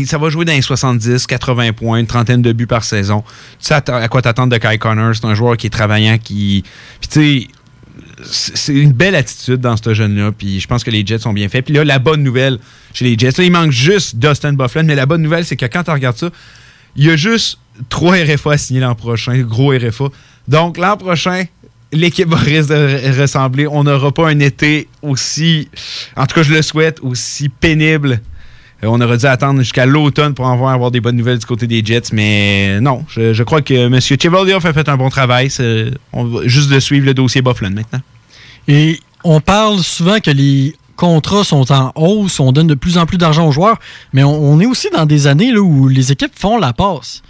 [0.05, 3.21] ça va jouer dans les 70, 80 points, une trentaine de buts par saison.
[3.59, 5.15] Tu sais à, quoi t'attendre de Kai Connor.
[5.15, 6.63] C'est un joueur qui est travaillant, qui.
[6.99, 7.47] Puis tu sais.
[8.29, 11.33] C'est c'est une belle attitude dans ce jeune-là, puis je pense que les Jets sont
[11.33, 11.65] bien faits.
[11.65, 12.59] Puis là, la bonne nouvelle
[12.93, 15.65] chez les Jets, là, il manque juste Dustin Bufflin, mais la bonne nouvelle, c'est que
[15.65, 16.29] quand tu regardes ça,
[16.95, 20.05] il y a juste trois RFA à signer l'an prochain, gros RFA.
[20.47, 21.43] Donc, l'an prochain,
[21.95, 23.67] l'équipe va ressembler.
[23.67, 25.69] On n'aura pas un été aussi,
[26.15, 28.21] en tout cas, je le souhaite, aussi pénible.
[28.83, 31.45] Euh, on aurait dû attendre jusqu'à l'automne pour en voir avoir des bonnes nouvelles du
[31.45, 33.99] côté des Jets, mais non, je, crois que M.
[33.99, 35.49] Chevalioff a fait un bon travail.
[36.13, 38.01] On va juste de suivre le dossier Bufflin maintenant.
[38.67, 43.05] Et on parle souvent que les contrats sont en hausse, on donne de plus en
[43.05, 43.79] plus d'argent aux joueurs,
[44.13, 47.21] mais on, est aussi dans des années où les équipes font la passe.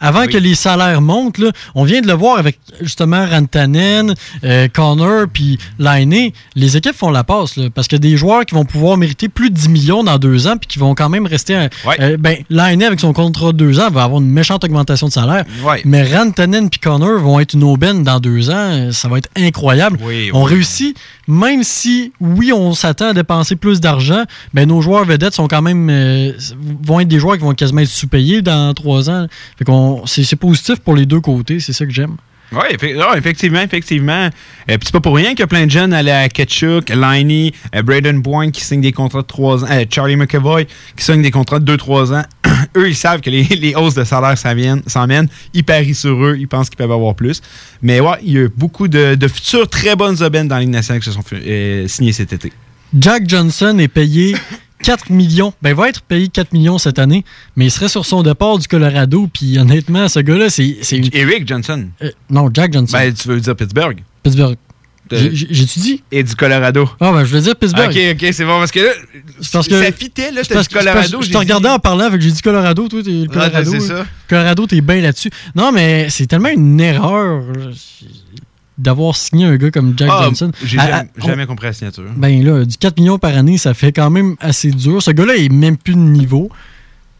[0.00, 0.28] Avant Oui.
[0.28, 5.26] que les salaires montent, là, on vient de le voir avec justement Rantanen, euh, Connor
[5.32, 6.30] puis Laine.
[6.56, 9.50] Les équipes font la passe là, parce que des joueurs qui vont pouvoir mériter plus
[9.50, 11.54] de 10 millions dans deux ans puis qui vont quand même rester.
[11.54, 11.68] un-
[12.00, 15.12] euh, ben, Laine, avec son contrat de deux ans, va avoir une méchante augmentation de
[15.12, 15.44] salaire.
[15.84, 18.90] Mais Rantanen puis Connor vont être une aubaine dans deux ans.
[18.92, 19.98] Ça va être incroyable.
[20.34, 20.96] On réussit,
[21.28, 25.62] même si, oui, on s'attend à dépenser plus d'argent, mais nos joueurs vedettes sont quand
[25.62, 26.32] même euh,
[26.82, 29.26] vont être des joueurs qui vont quasiment être sous-payés dans trois ans.
[29.58, 32.16] Fait qu'on, c'est, positif pour les deux côtés, c'est ça que j'aime.
[32.52, 32.64] Oui,
[33.16, 34.26] effectivement, effectivement.
[34.70, 36.88] Euh, puis c'est pas pour rien qu'il y a plein de jeunes à la Ketchuk,
[36.90, 40.66] Liney, euh, Braden Boyne qui signent des contrats de 3 ans, euh, Charlie McAvoy
[40.96, 42.22] qui signent des contrats de 2-3 ans.
[42.76, 45.28] eux, ils savent que les, les hausses de salaire s'en viennent- s'en mènent.
[45.52, 47.40] Ils parient sur eux, ils pensent qu'ils peuvent avoir plus.
[47.82, 50.70] Mais ouais, il y a beaucoup de, de futures très bonnes aubaines dans la Ligue
[50.70, 52.52] nationale qui se sont euh, signées cet été.
[52.96, 54.36] Jack Johnson est payé
[54.84, 55.52] 4 millions.
[55.62, 57.24] Ben, il va être payé 4 millions cette année,
[57.56, 59.28] mais il serait sur son départ du Colorado.
[59.32, 60.76] Puis honnêtement, ce gars-là, c'est.
[60.92, 61.86] une- Eric Johnson.
[62.02, 62.96] euh, non, Jack Johnson.
[62.96, 64.02] Ben, tu veux dire Pittsburgh?
[64.22, 64.56] Pittsburgh.
[65.10, 66.02] J'ai-tu dit?
[66.10, 66.88] Et du Colorado.
[66.98, 67.90] Ah, ben, je voulais dire Pittsburgh.
[67.90, 68.90] Ok, ok, c'est bon, parce que là,
[69.52, 71.22] parce que- ça fitait, là, c'était du Colorado.
[71.22, 73.70] Je te regardais en parlant, fait que j'ai dit Colorado, toi, t'es le Ah, Colorado.
[73.72, 74.06] ben, c'est ça.
[74.28, 75.30] Colorado, t'es bien là-dessus.
[75.54, 77.42] Non, mais c'est tellement une erreur
[78.76, 80.50] d'avoir signé un gars comme Jack Ah, Johnson.
[80.64, 80.78] J'ai
[81.18, 82.04] jamais, compris la signature.
[82.16, 85.02] Ben là, du 4 millions par année, ça fait quand même assez dur.
[85.02, 86.50] Ce gars-là est même plus de niveau.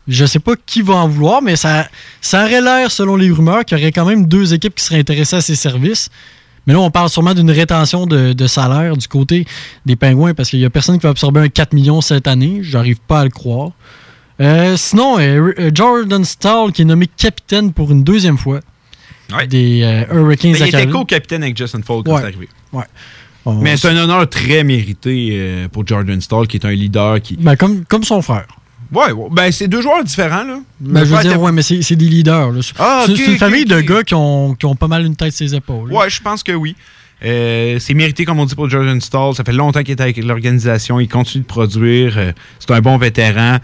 [0.07, 1.89] Je sais pas qui va en vouloir, mais ça,
[2.21, 4.99] ça aurait l'air, selon les rumeurs, qu'il y aurait quand même deux équipes qui seraient
[4.99, 6.11] intéressées à ses services.
[6.67, 9.47] Mais là, on parle sûrement d'une rétention de, de salaire du côté
[9.87, 12.61] des Pingouins parce qu'il y a personne qui va absorber un 4 millions cette année.
[12.63, 13.71] J'arrive pas à le croire.
[14.41, 18.61] Euh, sinon, euh, Jordan Stahl qui est nommé capitaine pour une deuxième fois
[19.33, 19.47] Ouais.
[19.47, 22.21] des euh, Hurricanes Mais il était co-capitaine avec Justin Falk quand Ouais.
[22.21, 22.49] c'est arrivé.
[23.47, 27.21] On- Mais c'est un honneur très mérité euh, pour Jordan Stall, qui est un leader
[27.21, 27.37] qui.
[27.37, 28.47] Ben, comme, comme son frère.
[28.93, 30.61] Ouais, ben c'est deux joueurs différents, là.
[30.81, 32.53] Ben, je veux dire, était- ouais, mais c'est des leaders.
[32.79, 35.47] Ah, c'est une famille de gars qui ont, qui ont pas mal une tête sur
[35.49, 35.91] ses épaules.
[35.91, 35.97] là.
[35.99, 36.75] Ouais, je pense que oui.
[37.25, 39.35] Euh, c'est mérité, comme on dit, pour Jordan Stall.
[39.35, 41.01] Ça fait longtemps qu'il est avec l'organisation.
[41.01, 42.33] Il continue de produire.
[42.59, 43.59] C'est un bon vétéran.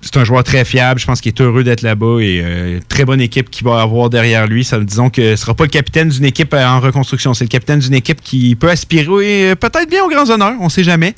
[0.00, 1.00] C'est un joueur très fiable.
[1.00, 4.10] Je pense qu'il est heureux d'être là-bas et euh, très bonne équipe qu'il va avoir
[4.10, 4.64] derrière lui.
[4.64, 7.34] Ça, disons que ce ne sera pas le capitaine d'une équipe euh, en reconstruction.
[7.34, 10.54] C'est le capitaine d'une équipe qui peut aspirer euh, peut-être bien aux grands honneurs.
[10.60, 11.14] On ne sait jamais.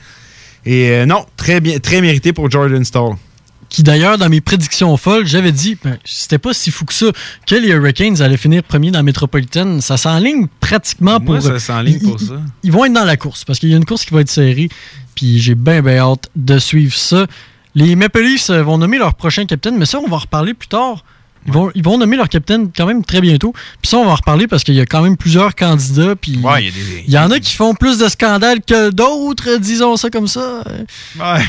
[0.66, 3.16] Et euh, non, très bien, très mérité pour Jordan Stall.
[3.68, 7.06] Qui d'ailleurs, dans mes prédictions folles, j'avais dit, ben, c'était pas si fou que ça,
[7.46, 9.80] que les Hurricanes allaient finir premier dans la métropolitaine.
[9.80, 11.40] Ça s'enligne pratiquement pour.
[11.42, 12.40] Ça s'enligne pour ça.
[12.62, 14.30] Ils vont être dans la course parce qu'il y a une course qui va être
[14.30, 14.68] serrée.
[15.14, 17.26] Puis j'ai bien, bien hâte de suivre ça.
[17.74, 20.54] Les Maple Leafs euh, vont nommer leur prochain capitaine, mais ça, on va en reparler
[20.54, 21.04] plus tard.
[21.46, 23.52] Ils vont, ils vont nommer leur capitaine quand même très bientôt.
[23.82, 26.16] Puis ça, on va en reparler parce qu'il y a quand même plusieurs candidats.
[26.16, 27.04] Puis Ouais, il y a des.
[27.06, 30.64] il y en a qui font plus de scandales que d'autres, disons ça comme ça.
[31.18, 31.42] Ouais.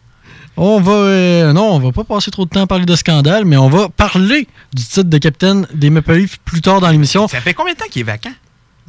[0.56, 0.92] On va.
[0.92, 3.70] euh, non, on va pas passer trop de temps à parler de scandales, mais on
[3.70, 7.26] va parler du titre de capitaine des Maple Leafs plus tard dans l'émission.
[7.28, 8.32] Ça fait combien de temps qu'il est vacant?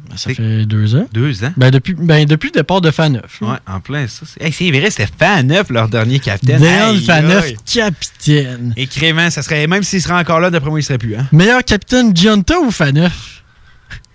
[0.08, 1.06] Ben, Ça fait deux ans.
[1.12, 1.52] Deux ans.
[1.56, 3.40] Ben, depuis, ben, depuis le départ de Faneuf.
[3.40, 4.26] Ouais, en plein ça.
[4.26, 6.62] C'est hey, vrai, c'était Faneuf, leur dernier capitaine.
[6.62, 8.74] Aïe, Faneuf, capitaine.
[8.76, 11.26] Et Crément, ça serait, même s'il serait encore là, d'après moi, il serait plus, hein?
[11.32, 13.42] Meilleur capitaine Gianta ou Faneuf?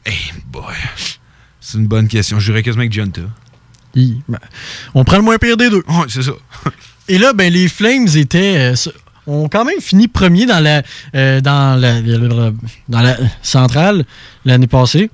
[0.05, 0.15] Hey
[0.51, 0.63] boy.
[1.59, 2.39] C'est une bonne question.
[2.39, 3.21] Je dirais quasiment avec Gianta.
[3.95, 4.39] Hi, ben,
[4.93, 5.83] on prend le moins pire des deux.
[5.87, 6.31] Ouais, c'est ça.
[7.07, 8.57] Et là, ben, les Flames étaient.
[8.73, 8.75] euh,
[9.27, 10.81] ont quand même fini premier dans la,
[11.15, 12.01] euh, dans la,
[12.87, 14.05] dans la centrale
[14.45, 15.11] l'année passée.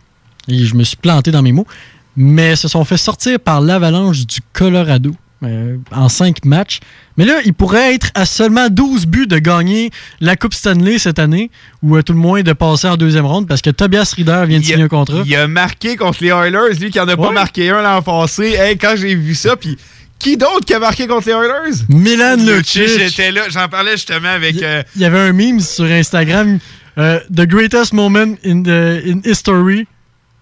[0.48, 1.68] Et je me suis planté dans mes mots.
[2.16, 5.12] Mais se sont fait sortir par l'avalanche du Colorado
[5.44, 6.80] euh, en cinq matchs.
[7.18, 9.90] Mais là, ils pourraient être à seulement 12 buts de gagner
[10.22, 11.50] la Coupe Stanley cette année,
[11.82, 14.60] ou à tout le moins de passer en deuxième ronde, parce que Tobias Rieder vient
[14.60, 15.24] de Il signer un contrat.
[15.26, 18.54] Il a marqué contre les Oilers, lui qui en a pas marqué un l'an passé.
[18.54, 19.78] Hey, quand j'ai vu ça, puis
[20.20, 21.78] qui d'autre qui a marqué contre les Oilers?
[21.90, 22.88] Milan Lucic.
[22.98, 24.56] J'étais là, j'en parlais justement avec.
[24.56, 26.60] Il euh, il y avait un meme sur Instagram.
[26.98, 29.88] euh, the greatest moment in, the, in history.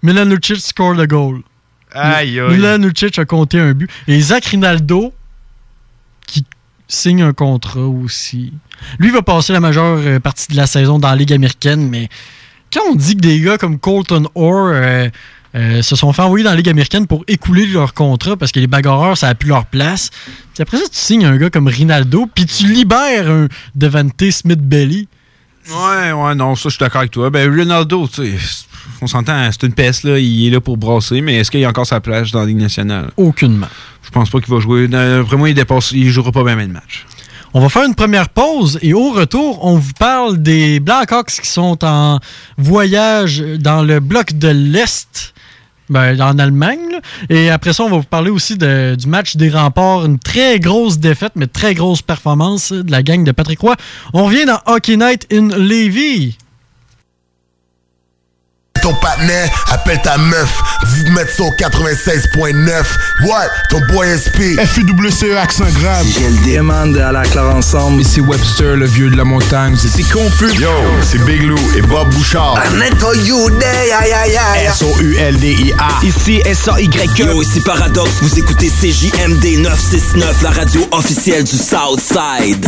[0.03, 1.41] Milan Lucic scored a goal.
[1.91, 2.49] aïe, aïe.
[2.49, 3.89] Milan Lucic a compté un but.
[4.07, 5.13] Et Zach Rinaldo,
[6.27, 6.45] qui
[6.87, 8.53] signe un contrat aussi.
[8.99, 12.09] Lui va passer la majeure euh, partie de la saison dans la Ligue américaine, mais
[12.73, 15.09] quand on dit que des gars comme Colton Orr euh,
[15.53, 18.59] euh, se sont fait envoyer dans la Ligue américaine pour écouler leur contrat parce que
[18.59, 20.09] les bagarreurs, ça a plus leur place.
[20.53, 25.07] Puis après ça, tu signes un gars comme Rinaldo, puis tu libères un Devante Smith-Belly.
[25.69, 27.29] Ouais, ouais, non, ça, je suis d'accord avec toi.
[27.29, 28.65] Ben, Ronaldo, tu sais,
[29.01, 30.17] on s'entend, c'est une peste, là.
[30.19, 32.45] Il est là pour brasser, mais est-ce qu'il y a encore sa place dans la
[32.45, 33.11] Ligue nationale?
[33.17, 33.67] Aucunement.
[34.03, 34.87] Je pense pas qu'il va jouer.
[34.93, 37.05] Euh, Vraiment, il dépasse, il jouera pas bien de match.
[37.53, 41.47] On va faire une première pause et au retour, on vous parle des Blackhawks qui
[41.49, 42.19] sont en
[42.57, 45.33] voyage dans le bloc de l'Est,
[45.89, 46.79] ben, en Allemagne.
[46.91, 46.99] là.
[47.29, 50.05] Et après ça, on va vous parler aussi de- du match des remparts.
[50.05, 53.75] Une très grosse défaite, mais très grosse performance de la gang de Patrick Roy.
[54.13, 56.37] On revient dans Hockey Night in Levy.
[58.81, 60.49] Ton partenaire, appelle ta meuf,
[61.05, 62.83] de mettre ça au 96.9.
[63.25, 63.47] What?
[63.69, 64.57] Ton boy SP.
[64.57, 66.05] FUWCE accent grave.
[66.07, 66.55] GLD.
[66.57, 68.01] Demande à la clare ensemble.
[68.01, 69.75] Ici Webster, le vieux de la montagne.
[69.77, 70.53] C'est confus.
[70.59, 70.69] Yo,
[71.03, 72.55] c'est Big Lou et Bob Bouchard.
[74.67, 76.05] S-O-U-L-D-I-A.
[76.05, 77.25] Ici S-A-Y-E.
[77.27, 78.09] Yo, ici Paradox.
[78.21, 82.67] Vous écoutez CJMD 969, la radio officielle du Southside.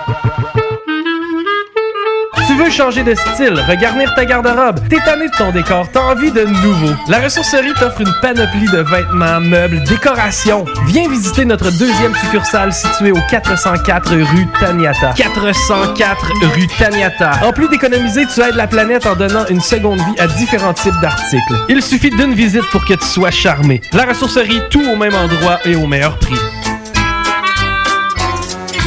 [2.51, 6.43] Tu veux changer de style, regarnir ta garde-robe, t'es de ton décor, t'as envie de
[6.43, 6.93] nouveau.
[7.07, 10.65] La ressourcerie t'offre une panoplie de vêtements, meubles, décorations.
[10.87, 15.13] Viens visiter notre deuxième succursale située au 404 rue Taniata.
[15.15, 17.39] 404 rue Taniata.
[17.45, 20.99] En plus d'économiser, tu aides la planète en donnant une seconde vie à différents types
[21.01, 21.55] d'articles.
[21.69, 23.79] Il suffit d'une visite pour que tu sois charmé.
[23.93, 26.35] La ressourcerie, tout au même endroit et au meilleur prix.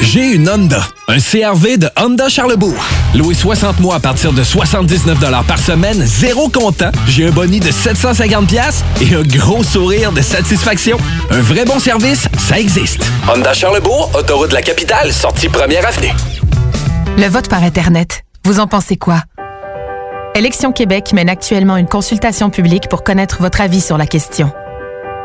[0.00, 2.74] J'ai une Honda, un CRV de Honda Charlebourg.
[3.14, 7.70] Loué 60 mois à partir de 79 par semaine, zéro comptant, j'ai un boni de
[7.70, 10.98] 750 pièces et un gros sourire de satisfaction.
[11.30, 13.04] Un vrai bon service, ça existe.
[13.33, 16.12] Honda Charlebourg, autoroute de la capitale, sortie première avenue.
[17.16, 19.22] Le vote par Internet, vous en pensez quoi?
[20.35, 24.52] Élection Québec mène actuellement une consultation publique pour connaître votre avis sur la question.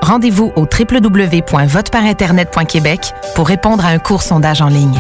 [0.02, 4.98] Rendez-vous au www.voteparinternet.québec pour répondre à un court sondage en ligne.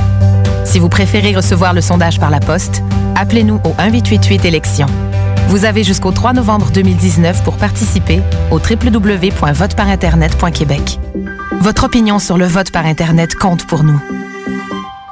[0.65, 2.83] Si vous préférez recevoir le sondage par la poste,
[3.15, 4.85] appelez-nous au 1888 élections.
[5.47, 10.99] Vous avez jusqu'au 3 novembre 2019 pour participer au www.voteparinternet.québec.
[11.59, 13.99] Votre opinion sur le vote par Internet compte pour nous.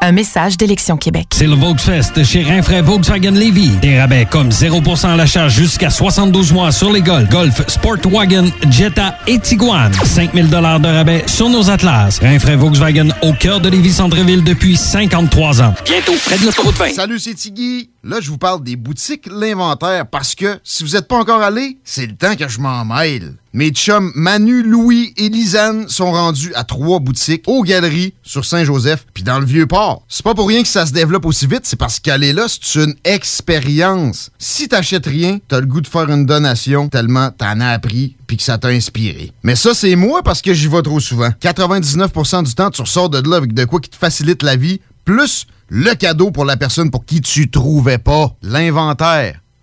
[0.08, 1.28] Un message d'Élection Québec.
[1.34, 3.72] C'est le Volksfest chez Rinfraie Volkswagen Levy.
[3.82, 9.17] Des rabais comme 0% à l'achat jusqu'à 72 mois sur les Golf, Golf, Sportwagen, Jetta
[9.28, 9.91] et Tiguan.
[10.06, 12.20] 5000 dollars de rabais sur nos Atlas.
[12.20, 15.76] Rinfraie Volkswagen au cœur de Lévis Centreville depuis 53 ans.
[15.84, 16.93] Bientôt, près de l'autoroute 20.
[16.93, 17.89] Salut, c'est Tiggy.
[18.06, 21.80] Là, je vous parle des boutiques L'Inventaire parce que si vous n'êtes pas encore allé,
[21.84, 23.34] c'est le temps que je m'en mêle.
[23.58, 29.08] Mes chums Manu, Louis et Lisanne sont rendus à trois boutiques aux Galeries sur Saint-Joseph
[29.15, 30.04] puis dans le Vieux-Port.
[30.08, 32.84] C'est pas pour rien que ça se développe aussi vite, c'est parce qu'aller là, c'est
[32.84, 34.30] une expérience.
[34.38, 38.38] Si t'achètes rien, t'as le goût de faire une donation tellement t'en as appris puis
[38.38, 39.32] que ça t'a inspiré.
[39.41, 41.30] Mais ça, c'est moi parce que j'y vais trop souvent.
[41.41, 44.82] 99% du temps, tu ressors de là avec de quoi qui te facilite la vie,
[45.04, 49.41] plus le cadeau pour la personne pour qui tu trouvais pas l'inventaire.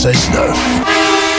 [0.00, 1.29] 96.9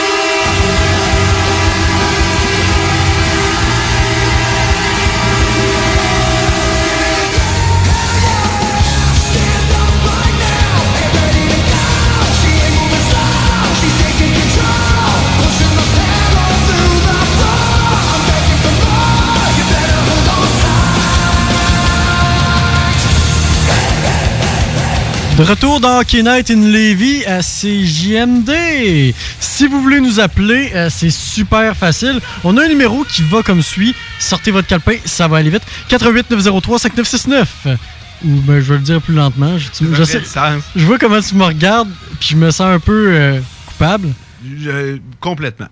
[25.42, 29.12] De retour dans Hockey Night in Levy à CJMD.
[29.40, 32.20] Si vous voulez nous appeler, euh, c'est super facile.
[32.44, 33.92] On a un numéro qui va comme suit.
[34.20, 35.64] Sortez votre calepin, ça va aller vite.
[35.88, 37.66] 88 903 5969.
[38.24, 39.58] Ou ben, je vais le dire plus lentement.
[39.58, 40.18] Je, tu- je sais-
[40.76, 44.10] je vois comment tu me regardes, puis je me sens un peu euh, coupable.
[44.60, 45.66] Je- complètement.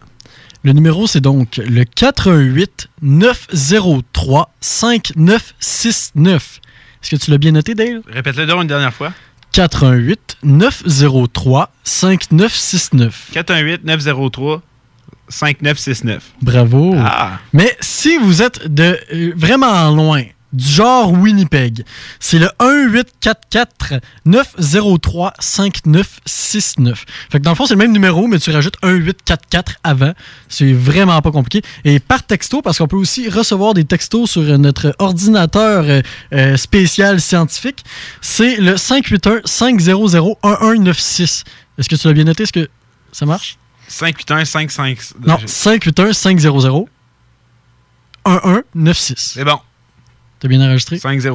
[0.64, 6.60] Le numéro, c'est donc le 88 903 5969.
[7.02, 8.02] Est-ce que tu l'as bien noté, Dale?
[8.12, 9.12] Répète-le donc une dernière fois.
[9.52, 13.30] 88 903 5969.
[13.32, 14.62] 418 903
[15.28, 16.22] 5969.
[16.42, 16.94] Bravo.
[16.98, 17.38] Ah.
[17.52, 21.84] Mais si vous êtes de euh, vraiment loin, du genre Winnipeg,
[22.18, 27.04] c'est le 1844 903 5969.
[27.30, 30.12] Fait que dans le fond, c'est le même numéro, mais tu rajoutes 1844 avant.
[30.48, 31.62] C'est vraiment pas compliqué.
[31.84, 36.00] Et par texto, parce qu'on peut aussi recevoir des textos sur notre ordinateur euh,
[36.32, 37.84] euh, spécial scientifique,
[38.20, 41.44] c'est le 581 500 1196.
[41.78, 42.42] Est-ce que tu l'as bien noté?
[42.42, 42.68] Est-ce que
[43.12, 43.56] ça marche?
[43.88, 44.98] 581 55.
[45.26, 46.86] Non, 581 500
[48.24, 49.16] 1196.
[49.16, 49.60] C'est bon.
[50.40, 50.98] T'as bien enregistré?
[50.98, 51.34] 500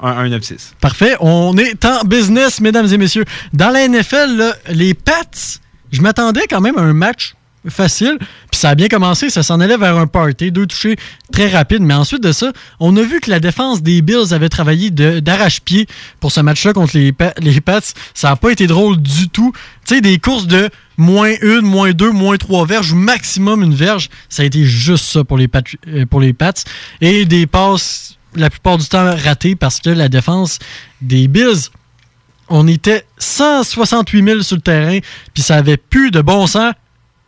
[0.00, 0.74] 1196.
[0.80, 1.16] Parfait.
[1.20, 3.24] On est en business, mesdames et messieurs.
[3.52, 5.58] Dans la NFL, là, les Pats,
[5.90, 7.34] je m'attendais quand même à un match
[7.66, 8.18] facile.
[8.50, 10.96] Puis ça a bien commencé, ça s'en allait vers un party, deux touchés
[11.32, 11.80] très rapides.
[11.80, 15.86] Mais ensuite de ça, on a vu que la défense des Bills avait travaillé d'arrache-pied
[16.20, 17.80] pour ce match-là contre les, Pa- les Pats.
[18.12, 19.52] Ça n'a pas été drôle du tout.
[19.86, 24.10] Tu sais, des courses de moins une, moins deux, moins trois verges, maximum une verge,
[24.28, 26.52] ça a été juste ça pour les, Pat- euh, pour les Pats.
[27.00, 30.58] Et des passes, la plupart du temps, ratées parce que la défense
[31.00, 31.70] des Bills
[32.48, 34.98] on était 168 000 sur le terrain,
[35.32, 36.74] puis ça avait plus de bon sens.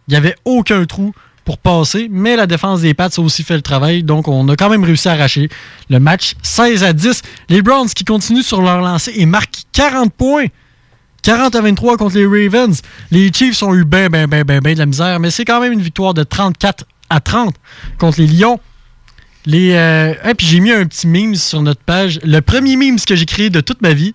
[0.08, 1.12] Il n'y avait aucun trou
[1.44, 4.56] pour passer, mais la défense des Pats a aussi fait le travail, donc on a
[4.56, 5.48] quand même réussi à arracher
[5.88, 7.22] le match 16 à 10.
[7.48, 10.46] Les Browns qui continuent sur leur lancée et marquent 40 points.
[11.22, 12.80] 40 à 23 contre les Ravens.
[13.10, 15.60] Les Chiefs ont eu ben, ben, ben, ben, ben de la misère, mais c'est quand
[15.60, 17.54] même une victoire de 34 à 30
[17.98, 18.60] contre les Lions.
[19.46, 22.18] Les, euh, ah, puis j'ai mis un petit meme sur notre page.
[22.24, 24.12] Le premier meme que j'ai créé de toute ma vie,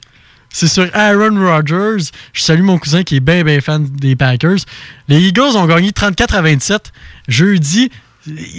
[0.50, 2.12] c'est sur Aaron Rodgers.
[2.34, 4.60] Je salue mon cousin qui est bien, fan des Packers.
[5.08, 6.92] Les Eagles ont gagné 34 à 27
[7.30, 7.90] jeudi.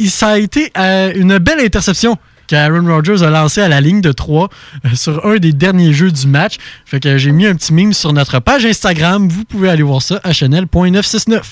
[0.09, 4.13] Ça a été euh, une belle interception qu'Aaron Rodgers a lancé à la ligne de
[4.13, 4.49] 3
[4.85, 6.57] euh, sur un des derniers jeux du match.
[6.87, 9.29] Fait que j'ai mis un petit meme sur notre page Instagram.
[9.29, 11.43] Vous pouvez aller voir ça, hnl.969.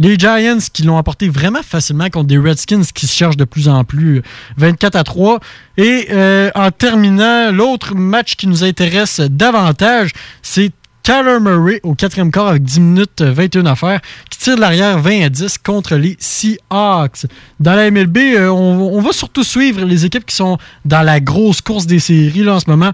[0.00, 3.68] Les Giants qui l'ont apporté vraiment facilement contre des Redskins qui se cherchent de plus
[3.68, 4.22] en plus
[4.56, 5.40] 24 à 3.
[5.76, 10.70] Et euh, en terminant, l'autre match qui nous intéresse davantage, c'est
[11.02, 14.60] Kyler Murray au quatrième quart avec 10 minutes euh, 21 à faire, qui tire de
[14.60, 17.26] l'arrière 20 à 10 contre les Seahawks.
[17.60, 21.20] Dans la MLB, euh, on, on va surtout suivre les équipes qui sont dans la
[21.20, 22.92] grosse course des séries là, en ce moment.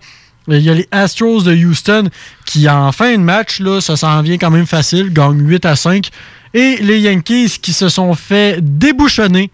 [0.48, 2.08] Euh, Il y a les Astros de Houston
[2.46, 5.76] qui, en fin de match, là, ça s'en vient quand même facile, gagnent 8 à
[5.76, 6.08] 5.
[6.54, 9.50] Et les Yankees qui se sont fait débouchonner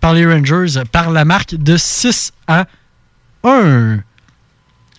[0.00, 2.66] par les Rangers par la marque de 6 à
[3.44, 3.98] 1.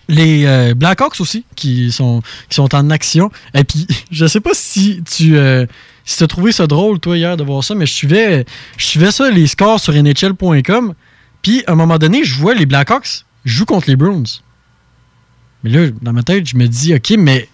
[0.08, 2.22] Les euh, Blackhawks aussi qui sont,
[2.72, 3.30] en action.
[3.54, 5.66] Et puis, je sais pas si tu euh,
[6.04, 8.44] si as trouvé ça drôle, toi, hier, de voir ça, mais je suivais,
[8.76, 10.94] je suivais ça, les scores sur NHL.com.
[11.42, 14.24] Puis, à un moment donné, je vois les Blackhawks jouer contre les Bruins.
[15.62, 17.48] Mais là, dans ma tête, je me dis, OK, mais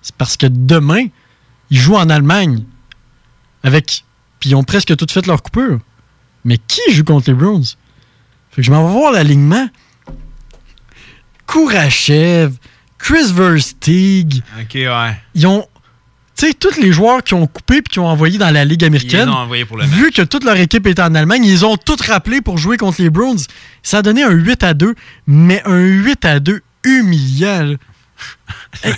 [0.00, 1.06] c'est parce que demain,
[1.70, 2.64] ils jouent en Allemagne.
[3.62, 4.04] Avec.
[4.40, 5.78] Puis ils ont presque tout fait leur coupure.
[6.44, 7.64] Mais qui joue contre les Browns?
[8.50, 9.68] Fait que je m'en vais voir l'alignement.
[11.46, 12.52] Kourachev,
[12.98, 14.42] Chris Versteeg.
[14.60, 15.16] Ok, ouais.
[15.34, 15.66] Ils ont.
[16.36, 18.84] Tu sais, tous les joueurs qui ont coupé puis qui ont envoyé dans la Ligue
[18.84, 19.28] américaine,
[19.66, 22.58] pour le vu que toute leur équipe était en Allemagne, ils ont tous rappelé pour
[22.58, 23.40] jouer contre les Browns.
[23.82, 24.94] Ça a donné un 8 à 2,
[25.26, 27.74] mais un 8 à 2 humiliant.
[28.82, 28.94] Hey,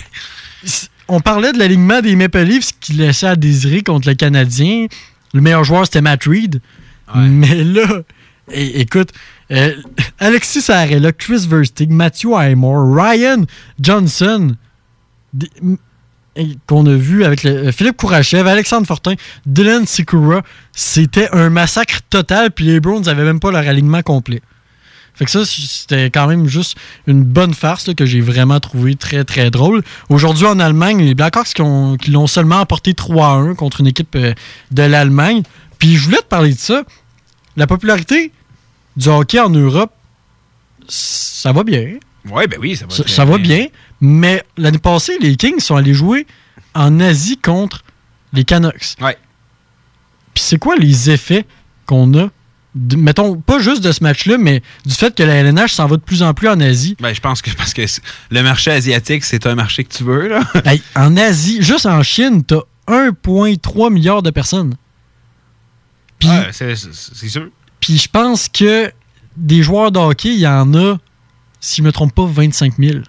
[1.11, 4.87] on parlait de l'alignement des Maple Leafs qui laissait à désirer contre le Canadien.
[5.33, 6.61] Le meilleur joueur, c'était Matt Reed.
[7.15, 8.01] Mais là,
[8.51, 9.09] é- écoute,
[9.51, 9.75] euh,
[10.19, 13.43] Alexis Sarella, Chris Versteeg, Matthew Highmore, Ryan
[13.79, 14.55] Johnson,
[15.61, 15.77] m-
[16.67, 21.99] qu'on a vu avec le- euh, Philippe Kourachev, Alexandre Fortin, Dylan Sikura, c'était un massacre
[22.09, 24.41] total, puis les Browns n'avaient même pas leur alignement complet.
[25.15, 28.95] Fait que ça, c'était quand même juste une bonne farce là, que j'ai vraiment trouvé
[28.95, 29.83] très, très drôle.
[30.09, 33.81] Aujourd'hui, en Allemagne, les Blackhawks qui, ont- qui l'ont seulement emporté 3 à 1 contre
[33.81, 34.33] une équipe euh,
[34.71, 35.43] de l'Allemagne.
[35.77, 36.83] Puis je voulais te parler de ça.
[37.57, 38.31] La popularité
[38.97, 39.91] du hockey en Europe,
[40.87, 41.97] ça va bien.
[42.29, 42.91] Ouais, ben oui, ça va.
[42.95, 43.67] Ça, très ça va bien.
[43.99, 46.25] Mais l'année passée, les Kings sont allés jouer
[46.73, 47.83] en Asie contre
[48.33, 48.95] les Canucks.
[49.01, 49.17] Ouais.
[50.33, 51.45] Puis c'est quoi les effets
[51.85, 52.29] qu'on a,
[52.75, 55.97] de- mettons, pas juste de ce match-là, mais du fait que la LNH s'en va
[55.97, 56.95] de plus en plus en Asie.
[57.01, 57.81] Ben, je pense que parce que
[58.29, 60.41] le marché asiatique, c'est un marché que tu veux, là.
[60.95, 64.75] En Asie, juste en Chine, t'as 1,3 milliard de personnes.
[66.19, 67.47] Puis Ouais, c'est sûr.
[67.79, 68.91] puis je pense que
[69.37, 70.97] des joueurs de hockey, il y en a,
[71.59, 72.99] si je me trompe pas, 25 000.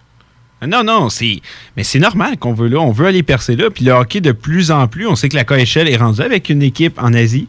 [0.67, 1.41] Non, non, c'est.
[1.77, 2.79] Mais c'est normal qu'on veut là.
[2.79, 3.69] On veut aller percer là.
[3.71, 6.49] Puis le hockey, de plus en plus, on sait que la KHL est rendue avec
[6.51, 7.49] une équipe en Asie.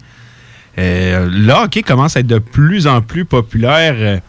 [0.79, 4.19] Euh, le hockey commence à être de plus en plus populaire euh,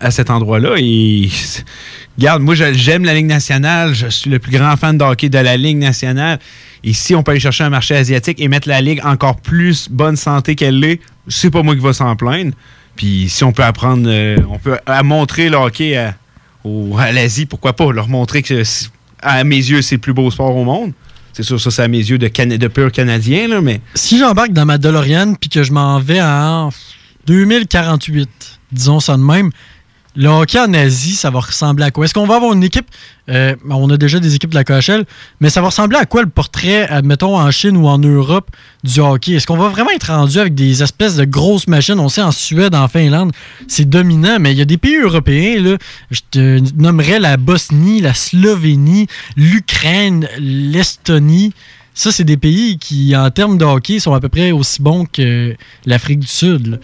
[0.00, 0.74] à cet endroit-là.
[0.78, 1.28] Et
[2.18, 3.94] regarde, moi, j'aime la Ligue nationale.
[3.94, 6.38] Je suis le plus grand fan de hockey de la Ligue nationale.
[6.82, 9.88] Et si on peut aller chercher un marché asiatique et mettre la Ligue encore plus
[9.88, 12.52] bonne santé qu'elle l'est, c'est pas moi qui va s'en plaindre.
[12.96, 16.14] Puis si on peut apprendre, euh, on peut à montrer le hockey à,
[16.98, 18.62] à l'Asie, pourquoi pas leur montrer que,
[19.20, 20.92] à mes yeux, c'est le plus beau sport au monde.
[21.34, 24.52] C'est sûr, ça, c'est à mes yeux de, Cana- pur Canadien, là, mais Si j'embarque
[24.52, 26.70] dans ma DeLorean puis que je m'en vais en
[27.26, 28.28] 2048,
[28.72, 29.50] disons ça de même,
[30.16, 32.04] le hockey en Asie, ça va ressembler à quoi?
[32.04, 32.86] Est-ce qu'on va avoir une équipe?
[33.30, 35.04] euh, on a déjà des équipes de la KHL,
[35.40, 38.50] mais ça va ressembler à quoi le portrait, admettons, en Chine ou en Europe
[38.82, 39.32] du hockey?
[39.32, 41.98] Est-ce qu'on va vraiment être rendu avec des espèces de grosses machines?
[41.98, 43.32] On sait en Suède, en Finlande,
[43.66, 45.76] c'est dominant, mais il y a des pays européens,
[46.10, 51.54] je te nommerais la Bosnie, la Slovénie, l'Ukraine, l'Estonie.
[51.94, 55.06] ça, c'est des pays qui, en termes de hockey, sont à peu près aussi bons
[55.06, 55.56] que
[55.86, 56.80] l'Afrique du Sud.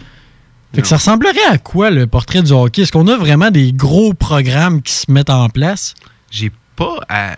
[0.73, 2.83] Fait que ça ressemblerait à quoi le portrait du hockey?
[2.83, 5.93] Est-ce qu'on a vraiment des gros programmes qui se mettent en place?
[6.29, 7.35] J'ai pas à.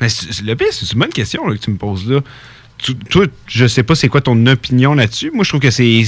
[0.00, 0.06] Mais
[0.44, 2.20] le pire, c'est une bonne question là, que tu me poses là.
[2.78, 5.30] Tu- toi, je sais pas c'est quoi ton opinion là-dessus.
[5.34, 6.02] Moi, je trouve que c'est.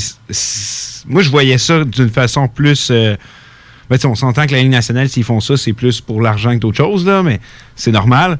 [1.06, 2.88] Moi, je voyais ça d'une façon plus.
[2.90, 3.16] euh,
[3.90, 6.58] ben, on s'entend que la Ligue nationale, s'ils font ça, c'est plus pour l'argent que
[6.60, 7.40] d'autres choses, là, mais
[7.76, 8.38] c'est normal.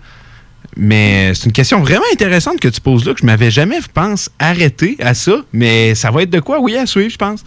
[0.77, 3.89] Mais c'est une question vraiment intéressante que tu poses là, que je m'avais jamais, je
[3.93, 5.43] pense, arrêté à ça.
[5.53, 7.45] Mais ça va être de quoi, oui, à suivre, je pense.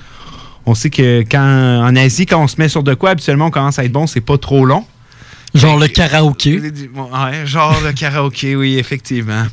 [0.66, 3.51] On sait que quand en Asie, quand on se met sur de quoi, habituellement, on
[3.51, 4.86] commence à être bon, c'est pas trop long.
[5.53, 6.59] Genre le karaoké.
[6.59, 9.45] Ouais, genre le karaoké, oui, effectivement.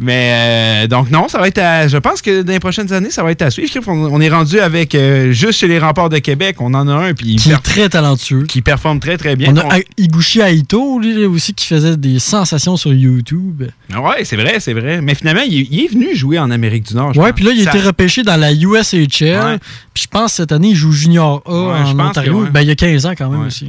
[0.00, 3.10] Mais euh, donc non, ça va être à, je pense que dans les prochaines années,
[3.10, 3.72] ça va être à suivre.
[3.80, 6.92] Qu'on- On est rendu avec euh, juste chez les remparts de Québec, on en a
[6.92, 8.44] un puis Qui est très talentueux.
[8.44, 9.52] qui performe très très bien.
[9.54, 13.64] On a Higuchi Aito, lui aussi, qui faisait des sensations sur YouTube.
[13.92, 15.00] Ah Ouais, c'est vrai, c'est vrai.
[15.00, 17.16] Mais finalement, il, est- il est venu jouer en Amérique du Nord.
[17.16, 19.44] Ouais, puis là, il a Ça- été repêché dans la USHL.
[19.44, 19.58] Ouais.
[19.92, 22.32] Puis je pense que cette année, il joue Junior A Ouais, en Ontario.
[22.40, 22.50] que ouais.
[22.50, 23.68] Ben, il y a 15 ans quand même aussi.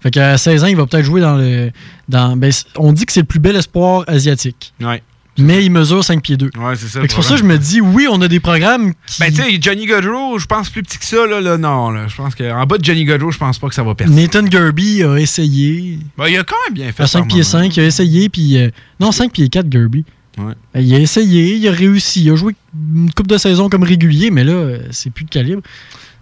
[0.00, 1.70] Fait qu'à 16 ans, il va peut-être jouer dans le.
[2.08, 4.72] Dans, ben, on dit que c'est le plus bel espoir asiatique.
[4.80, 5.02] Ouais.
[5.38, 6.50] Mais il mesure 5 pieds 2.
[6.58, 7.00] Ouais, c'est ça.
[7.06, 9.20] Pour ça que je me dis, oui, on a des programmes qui.
[9.20, 12.06] Ben, tu sais, Johnny Gaudreau, je pense plus petit que ça, là, là non, là.
[12.08, 14.12] Je pense qu'en bas de Johnny Gaudreau, je pense pas que ça va percer.
[14.14, 15.98] Nathan Gerby a essayé.
[16.16, 17.02] Ben, il a quand même bien fait.
[17.02, 17.64] À 5 par pieds moment.
[17.64, 18.56] 5, il a essayé, puis.
[18.58, 18.70] euh,
[19.00, 20.04] non, 5 pieds 4, Gerby.
[20.38, 20.52] Ouais.
[20.74, 22.22] Ben, Il a essayé, il a réussi.
[22.24, 22.54] Il a joué
[22.94, 25.62] une coupe de saison comme régulier, mais là, euh, c'est plus de calibre.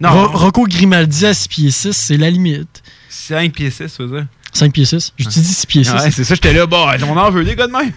[0.01, 0.09] Non.
[0.11, 2.83] Ro- Rocco Grimaldi à 6 pieds 6, c'est la limite.
[3.09, 4.27] 5 pieds 6, ça veut dire?
[4.55, 5.13] 5 pieds 6.
[5.17, 5.91] Je te dis 6 pieds 6.
[5.91, 7.91] Ouais, c'est ça, j'étais là, bon, on en veut des gars de même.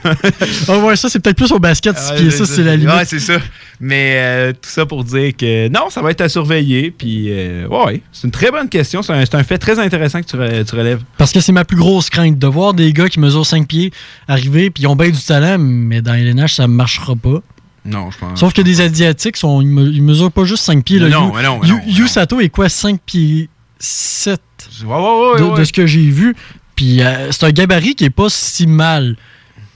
[0.69, 2.95] Ah ouais, ça, c'est peut-être plus au basket, 6 pieds 6, c'est la limite.
[2.95, 3.35] Ouais, c'est ça.
[3.81, 6.91] Mais euh, tout ça pour dire que non, ça va être à surveiller.
[6.91, 9.03] Puis, euh, ouais, c'est une très bonne question.
[9.03, 11.01] C'est un, fait très intéressant que tu, re- tu relèves.
[11.17, 13.93] Parce que c'est ma plus grosse crainte de voir des gars qui mesurent 5 pieds
[14.27, 17.41] arriver, puis ils ont bien du talent, mais dans LNH, ça ne marchera pas.
[17.85, 18.41] Non, je pense.
[18.41, 20.99] Sauf que des Asiatiques, sont, ils, me- ils mesurent pas juste 5 pieds.
[20.99, 21.09] Là.
[21.09, 23.49] non, non, non, mais Yu Sato est quoi 5 pieds
[23.79, 24.41] 7
[24.85, 26.35] Ouais, ouais, ouais, de, ce que j'ai vu.
[26.75, 29.17] Puis euh, c'est un gabarit qui est pas si mal.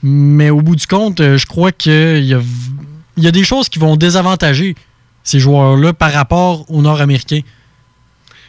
[0.01, 2.41] Mais au bout du compte, euh, je crois qu'il y a,
[3.17, 4.75] y a des choses qui vont désavantager
[5.23, 7.39] ces joueurs-là par rapport aux Nord-Américains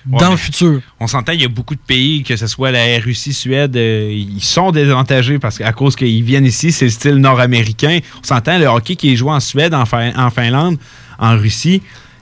[0.07, 0.83] dans le futur.
[1.01, 4.11] On s'entend, il y a beaucoup de pays, que ce soit la Russie, Suède, euh,
[4.13, 8.01] ils sont désavantagés parce qu'à cause qu'ils viennent ici, c'est le style nord-américain.
[8.21, 10.77] On s'entend, le hockey qui est joué en Suède, en, Fin- en Finlande,
[11.19, 11.81] en Russie,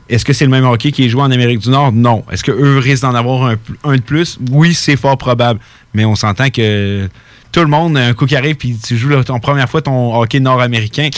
[0.08, 1.92] est-ce que c'est le même hockey qui est joué en Amérique du Nord?
[1.92, 2.24] Non.
[2.30, 4.38] Est-ce qu'eux risquent d'en avoir un, de plus?
[4.50, 5.60] Oui, c'est fort probable.
[5.94, 7.08] Mais on s'entend que
[7.50, 10.14] tout le monde, un coup qui arrive, puis tu joues la- ton première fois ton
[10.20, 11.08] hockey nord-américain,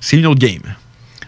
[0.00, 0.62] c'est une autre game.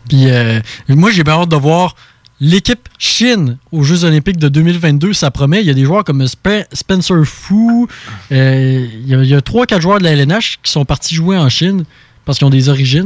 [0.09, 1.95] Puis euh, moi, j'ai bien hâte de voir
[2.41, 5.13] l'équipe Chine aux Jeux Olympiques de 2022.
[5.15, 5.61] Ça promet.
[5.61, 7.87] Il y a des joueurs comme Spe- Spencer Fu.
[8.33, 11.49] Euh, il y a- a 3-4 joueurs de la LNH qui sont partis jouer en
[11.49, 11.85] Chine
[12.27, 13.05] parce qu'ils ont des origines.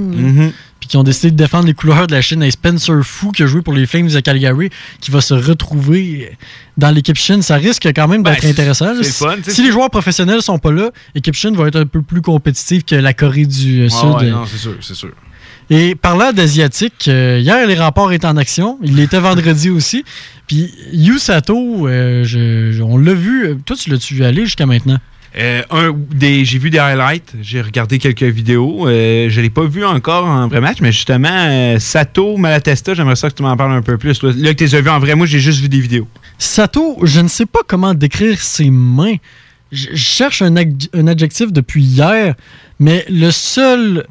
[0.49, 0.53] Mm-hmm.
[0.81, 2.43] Puis qui ont décidé de défendre les couleurs de la Chine.
[2.43, 6.37] Et Spencer Fu, qui a joué pour les Flames de Calgary, qui va se retrouver
[6.79, 7.43] dans l'équipe Chine.
[7.43, 8.93] Ça risque quand même d'être Ben, intéressant.
[8.95, 11.69] Si- le fun, tu sais, si les joueurs professionnels sont pas là, l'équipe Chine va
[11.69, 14.09] être un peu plus compétitive que la Corée du Sud.
[14.21, 15.11] ouais, non, c'est sûr, c'est sûr.
[15.73, 18.79] Et parlant d'Asiatique, euh, hier, les remparts étaient en action.
[18.83, 20.05] Il était vendredi aussi.
[20.49, 23.57] Puis Yusato, euh, je- je- on l'a vu.
[23.65, 24.99] Toi, tu l'as-tu vu aller jusqu'à maintenant?
[25.39, 25.63] Euh,
[26.43, 28.89] j'ai vu des highlights, j'ai regardé quelques vidéos.
[28.89, 32.95] Euh, je ne l'ai pas vu encore en vrai match, mais justement, euh, Sato Malatesta,
[32.95, 34.23] j'aimerais ça que tu m'en parles un peu plus.
[34.23, 36.09] Là, que tu les as vus en vrai, moi, j'ai juste vu des vidéos.
[36.39, 39.17] Sato, je ne sais pas comment décrire ses mains.
[39.71, 42.35] Je cherche un, un adjectif depuis hier,
[42.81, 44.05] mais le seul,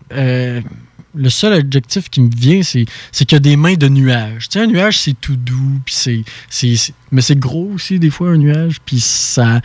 [1.15, 4.47] le seul adjectif qui me vient, c'est qu'il y a des mains de nuages.
[4.47, 5.95] Tu sais, un nuage, c'est tout doux, puis
[6.49, 9.59] c'est- mais c'est gros aussi, des fois, un nuage, puis ça,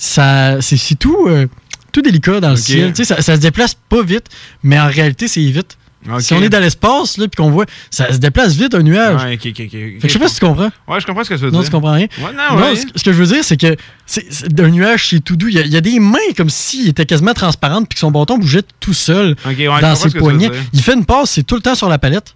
[0.00, 1.46] ça, c'est tout, euh,
[1.92, 2.92] tout délicat dans le ciel.
[2.92, 4.26] Tu sais, ça, ça se déplace pas vite,
[4.62, 5.76] mais en réalité, c'est vite.
[6.20, 9.22] Si on est dans l'espace, là, puis qu'on voit, ça se déplace vite, un nuage.
[9.22, 9.70] Ouais, ok, ok, ok.
[9.70, 10.70] Fait que je sais pas si tu comprends.
[10.88, 11.66] Ouais, je comprends ce que tu veux Non, dire.
[11.68, 12.06] tu comprends rien.
[12.18, 12.74] Ouais, non, ouais.
[12.96, 13.76] ce, que je veux dire, c'est que
[14.06, 15.48] c'est c'est- un nuage, c'est tout doux.
[15.48, 17.98] Il y, a, il y a des mains comme s'il était quasiment transparent puis que
[18.00, 19.36] son bâton bougeait tout seul
[19.82, 20.50] dans ses poignets.
[20.72, 22.34] Il fait une passe, c'est tout le temps sur la palette.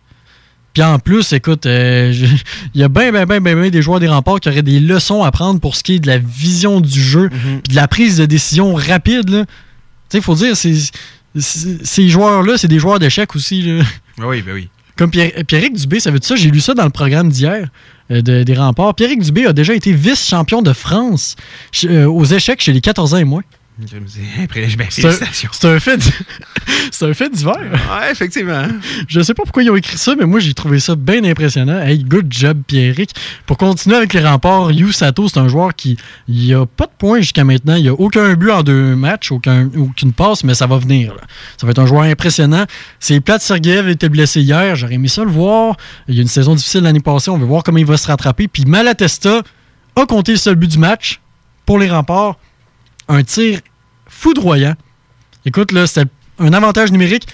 [0.74, 2.12] Puis en plus, écoute, euh,
[2.74, 5.22] il y a bien, bien, bien, bien, des joueurs des remparts qui auraient des leçons
[5.22, 8.18] à prendre pour ce qui est de la vision du jeu puis de la prise
[8.18, 9.30] de décision rapide.
[9.30, 9.44] là.
[9.44, 9.50] Tu
[10.10, 13.62] sais, il faut dire, ces joueurs-là, c'est des joueurs d'échecs aussi.
[13.62, 13.84] Là.
[14.18, 14.68] Ben oui, ben oui.
[14.96, 16.36] Comme Pierre, Pierrick Dubé, ça veut dire ça?
[16.36, 17.68] J'ai lu ça dans le programme d'hier
[18.12, 18.94] euh, de- des remparts.
[18.94, 21.34] Pierrick Dubé a déjà été vice-champion de France
[21.84, 23.42] euh, aux échecs chez les 14 ans et moins.
[24.44, 25.50] Après, ben, C'est un, félicitations.
[25.52, 26.00] c'est un fait,
[26.92, 27.56] c'est un fait divers.
[27.58, 28.68] Ouais, effectivement.
[29.08, 31.80] Je sais pas pourquoi ils ont écrit ça, mais moi j'ai trouvé ça bien impressionnant.
[31.80, 33.10] Hey, good job, Pierrick.
[33.46, 35.96] Pour continuer avec les remparts, Yu Sato, c'est un joueur qui
[36.28, 37.74] il a pas de points jusqu'à maintenant.
[37.74, 41.12] Il a aucun but en deux matchs, aucun, aucune passe, mais ça va venir.
[41.14, 41.22] là.
[41.56, 42.66] Ça va être un joueur impressionnant.
[43.00, 44.76] C'est plate, Sergeyev était blessé hier.
[44.76, 45.76] J'aurais aimé ça le voir.
[46.06, 47.30] Il y a une saison difficile l'année passée.
[47.30, 48.46] On va voir comment il va se rattraper.
[48.46, 49.42] Puis Malatesta
[49.96, 51.20] a compté le seul but du match
[51.66, 52.36] pour les remparts.
[53.08, 53.60] Un tir
[54.06, 54.74] foudroyant.
[55.44, 57.26] Écoute, là, c'était un avantage numérique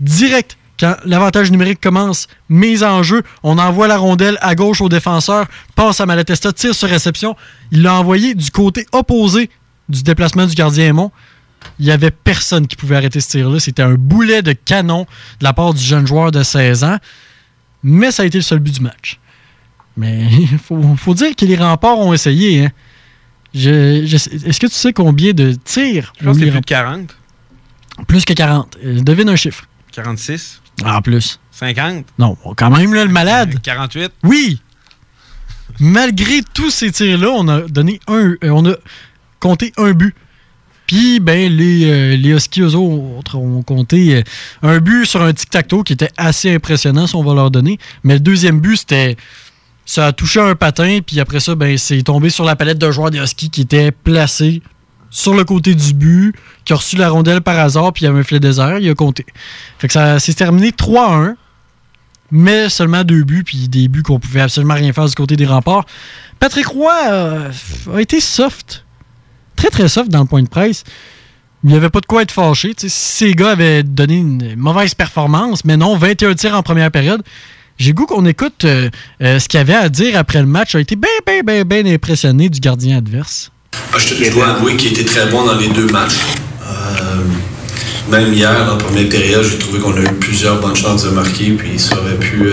[0.00, 0.56] direct.
[0.78, 5.46] Quand l'avantage numérique commence, mise en jeu, on envoie la rondelle à gauche au défenseur,
[5.74, 7.34] passe à Malatesta, tire sur réception.
[7.72, 9.50] Il l'a envoyé du côté opposé
[9.88, 11.10] du déplacement du gardien Aymon.
[11.80, 13.58] Il n'y avait personne qui pouvait arrêter ce tir-là.
[13.58, 15.06] C'était un boulet de canon
[15.40, 16.98] de la part du jeune joueur de 16 ans.
[17.82, 19.18] Mais ça a été le seul but du match.
[19.96, 22.66] Mais il faut, dire que les remparts ont essayé.
[22.66, 22.70] hein.
[23.54, 26.60] Je- je sais- Est-ce que tu sais combien de tirs Je pense que c'est plus
[26.60, 27.16] de 40.
[28.06, 28.76] plus que 40.
[28.84, 29.64] Euh, devine un chiffre.
[29.92, 30.60] 46.
[30.84, 31.40] En plus.
[31.50, 32.04] 50.
[32.18, 33.60] Non, quand même, là, le malade.
[33.62, 34.12] 48.
[34.22, 34.60] Oui!
[35.80, 38.34] Malgré tous ces tirs-là, on a donné un.
[38.42, 38.74] euh, on a
[39.40, 40.14] compté un but.
[40.86, 44.22] Puis, ben, les, euh, les Huskies, eux autres, ont compté euh,
[44.62, 47.78] un but sur un tic-tac-toe qui était assez impressionnant, si on va leur donner.
[48.04, 49.16] Mais le deuxième but, c'était.
[49.88, 52.90] Ça a touché un patin, puis après ça, ben, c'est tombé sur la palette d'un
[52.90, 54.60] joueur des Huskies qui était placé
[55.08, 56.34] sur le côté du but,
[56.66, 58.90] qui a reçu la rondelle par hasard, puis il y avait un filet désert, il
[58.90, 59.24] a compté.
[59.78, 61.36] Fait que ça s'est terminé 3-1
[62.30, 65.46] mais seulement deux buts, puis des buts qu'on pouvait absolument rien faire du côté des
[65.46, 65.86] remparts.
[66.38, 67.50] Patrick Roy euh,
[67.94, 68.84] a été soft.
[69.56, 70.84] Très, très soft dans le point de presse.
[71.64, 72.74] Il n'y avait pas de quoi être fâché.
[72.76, 77.22] ces gars avaient donné une mauvaise performance, mais non, 21 tirs en première période.
[77.78, 78.90] J'ai goût qu'on écoute euh,
[79.22, 80.74] euh, ce qu'il avait à dire après le match.
[80.74, 83.52] A été bien, bien, bien, bien impressionné du gardien adverse.
[83.92, 86.16] Ah, je, dois avouer qu'il était très bon dans les deux matchs.
[86.66, 91.04] Euh, même hier, dans la première période, j'ai trouvé qu'on a eu plusieurs bonnes chances
[91.04, 92.50] de marquer, puis ça aurait pu.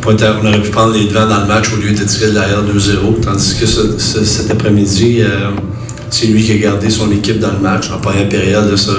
[0.00, 2.34] pointer- on aurait pu prendre les devants dans le match au lieu de tirer de
[2.34, 3.20] l'arrière 2-0.
[3.22, 5.22] Tandis que ce- ce- cet après-midi,
[6.10, 7.88] c'est lui qui a gardé son équipe dans le match.
[7.90, 8.92] En première période, ça,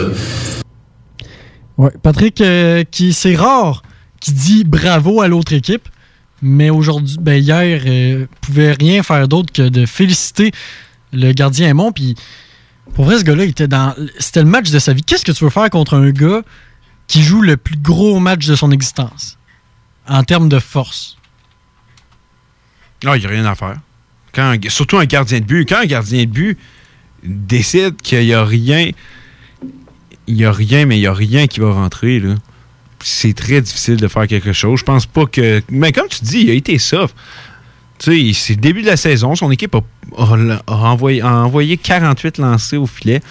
[1.78, 3.82] Ouais, Patrick, euh, qui c'est rare
[4.20, 5.88] qui dit bravo à l'autre équipe,
[6.42, 10.52] mais aujourd'hui, ben hier, euh, pouvait rien faire d'autre que de féliciter
[11.14, 11.92] le gardien Aymon.
[11.92, 12.16] Puis
[12.94, 15.04] pour vrai, ce gars-là, était dans, c'était le match de sa vie.
[15.04, 16.44] Qu'est-ce que tu veux faire contre un gars
[17.08, 19.38] qui joue le plus gros match de son existence
[20.08, 21.18] en termes de force?
[23.06, 23.76] Ah, il n'y a rien à faire.
[24.34, 25.68] Quand, surtout un gardien de but.
[25.68, 26.58] Quand un gardien de but
[27.24, 28.92] décide qu'il n'y a rien,
[30.28, 32.36] il n'y a rien, mais il n'y a rien qui va rentrer, là.
[33.04, 34.80] C'est très difficile de faire quelque chose.
[34.80, 35.62] Je pense pas que.
[35.70, 37.16] Mais comme tu dis, il a été soft.
[38.00, 39.36] Tu sais, c'est le début de la saison.
[39.36, 39.82] Son équipe a,
[40.18, 43.22] a- a envoyé, a envoyé 48 lancés au filet.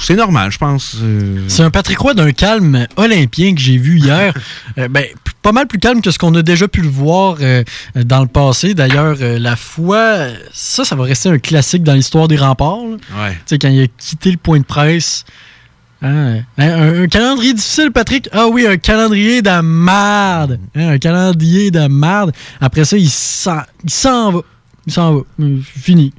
[0.00, 0.96] C'est normal, je pense.
[1.00, 4.34] euh, C'est un Patrick Roy d'un calme olympien que j'ai vu hier.
[4.78, 5.04] Euh, ben,
[5.42, 7.62] pas mal plus calme que ce qu'on a déjà pu le voir euh,
[7.94, 8.72] dans le passé.
[8.72, 12.78] D'ailleurs, la fois, euh, ça, ça va rester un classique dans l'histoire des remparts.
[12.82, 13.32] Ouais.
[13.32, 15.24] Tu sais, quand il a quitté le point de presse.
[16.02, 18.28] Hein, un, un calendrier difficile, Patrick.
[18.32, 20.58] Ah oui, un calendrier de merde.
[20.74, 22.32] Hein, un calendrier de merde.
[22.60, 24.40] Après ça, il s'en il s'en va.
[24.86, 25.20] Il s'en va.
[25.62, 26.12] Fini.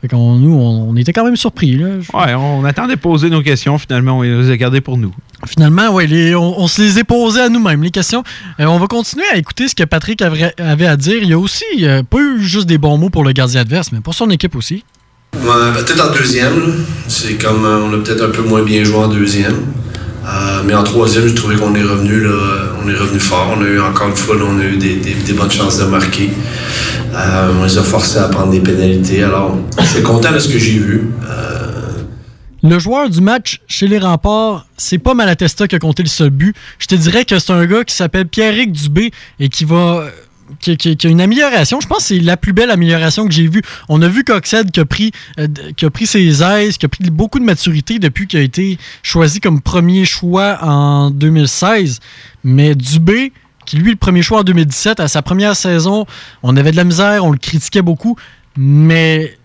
[0.00, 1.76] Fait qu'on- nous, on, on était quand même surpris.
[1.76, 1.86] Là.
[2.14, 3.78] Ouais, on attendait de poser nos questions.
[3.78, 5.12] Finalement, on les a gardées pour nous.
[5.46, 8.22] Finalement, ouais, les- on, on se les est posées à nous-mêmes, les questions.
[8.60, 11.18] Euh, on va continuer à écouter ce que Patrick avait, avait à dire.
[11.22, 13.90] Il y a aussi euh, pas eu juste des bons mots pour le gardien adverse,
[13.92, 14.84] mais pour son équipe aussi.
[15.32, 16.84] Ben, peut-être en deuxième.
[17.08, 19.56] C'est comme euh, on a peut-être un peu moins bien joué en deuxième.
[20.26, 22.34] Euh, mais en troisième, j'ai trouvé qu'on est revenu là,
[22.84, 23.54] on est revenu fort.
[23.56, 25.78] On a eu encore une fois, là, on a eu des, des- des bonnes chances
[25.78, 26.30] de marquer.
[27.14, 29.22] Euh, on les a forcés à prendre des pénalités.
[29.22, 31.08] Alors, je suis content de ce que j'ai vu.
[31.30, 32.02] Euh,
[32.62, 36.30] Le joueur du match chez les remparts, c'est pas Malatesta qui a compté le seul
[36.30, 36.54] but.
[36.78, 39.10] Je te dirais que c'est un gars qui s'appelle Pierrick Dubé
[39.40, 40.04] et qui va.
[40.60, 41.80] Qui, a une amélioration.
[41.80, 43.62] Je pense que c'est la plus belle amélioration que j'ai vue.
[43.88, 45.46] On a vu Coxed qui a pris, euh,
[45.76, 48.78] qui a pris ses aises, qui a pris beaucoup de maturité depuis qu'il a été
[49.02, 52.00] choisi comme premier choix en 2016.
[52.44, 53.32] Mais Dubé,
[53.66, 56.06] qui lui, le premier choix en 2017, à sa première saison,
[56.42, 58.16] on avait de la misère, on le critiquait beaucoup.
[58.56, 59.38] Mais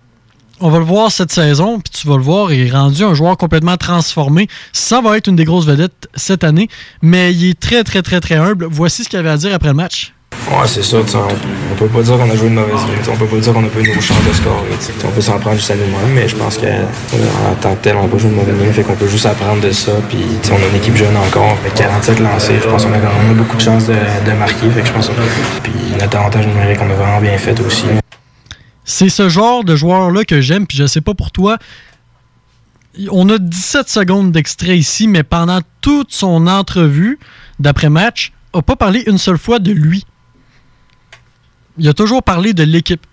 [0.60, 3.14] on va le voir cette saison, puis tu vas le voir, il est rendu un
[3.14, 4.48] joueur complètement transformé.
[4.72, 6.70] Ça va être une des grosses vedettes cette année,
[7.02, 8.68] mais il est très, très, très, très humble.
[8.70, 10.14] Voici ce qu'il avait à dire après le match.
[10.52, 10.98] Ouais, c'est ça.
[10.98, 11.28] On,
[11.72, 13.00] on peut pas dire qu'on a joué une mauvaise game.
[13.12, 14.64] On peut pas dire qu'on n'a pas eu nos chances de score.
[15.06, 18.04] On peut s'en prendre juste à nous-mêmes, mais je pense qu'en tant que tel, on
[18.04, 18.74] n'a pas joué une mauvaise game.
[18.74, 19.92] Fait qu'on peut juste apprendre de ça.
[20.10, 21.58] Puis on a une équipe jeune encore.
[21.64, 22.56] Fait 47 lancés.
[22.62, 24.70] Je pense qu'on a quand même beaucoup de chances de, marquer.
[24.70, 25.10] Fait que je pense
[25.64, 27.86] Puis notre avantage numérique, on a vraiment bien fait aussi.
[28.84, 31.58] C'est ce genre de joueur-là que j'aime, puis je sais pas pour toi.
[33.12, 37.18] on a 17 secondes d'extrait ici, mais pendant toute son entrevue
[37.60, 40.06] d'après-match, n'a pas parlé une seule fois de lui.
[41.78, 43.06] Il a toujours parlé de l'équipe.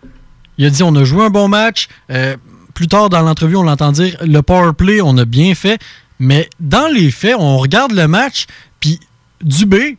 [0.59, 1.89] Il a dit on a joué un bon match.
[2.11, 2.37] Euh,
[2.75, 5.81] plus tard dans l'entrevue, on l'entend dire le power play, on a bien fait.
[6.19, 8.47] Mais dans les faits, on regarde le match,
[8.79, 9.01] puis
[9.43, 9.97] Dubé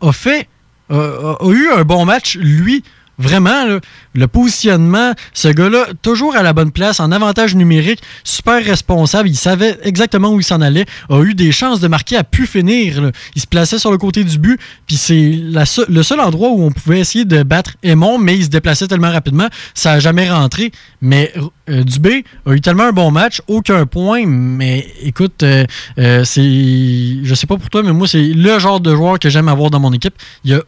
[0.00, 0.48] a fait,
[0.88, 2.84] a, eu un bon match, lui.
[3.18, 3.78] Vraiment,
[4.14, 9.36] le positionnement, ce gars-là, toujours à la bonne place, en avantage numérique, super responsable, il
[9.36, 13.10] savait exactement où il s'en allait, a eu des chances de marquer, a pu finir.
[13.34, 15.40] Il se plaçait sur le côté du but, puis c'est
[15.88, 19.10] le seul endroit où on pouvait essayer de battre Aymon, mais il se déplaçait tellement
[19.10, 20.72] rapidement, ça n'a jamais rentré.
[21.00, 21.32] Mais
[21.68, 25.64] euh, Dubé a eu tellement un bon match, aucun point, mais écoute, euh,
[25.98, 26.42] euh, c'est.
[26.42, 29.70] Je sais pas pour toi, mais moi, c'est le genre de joueur que j'aime avoir
[29.70, 30.14] dans mon équipe.
[30.44, 30.60] Il a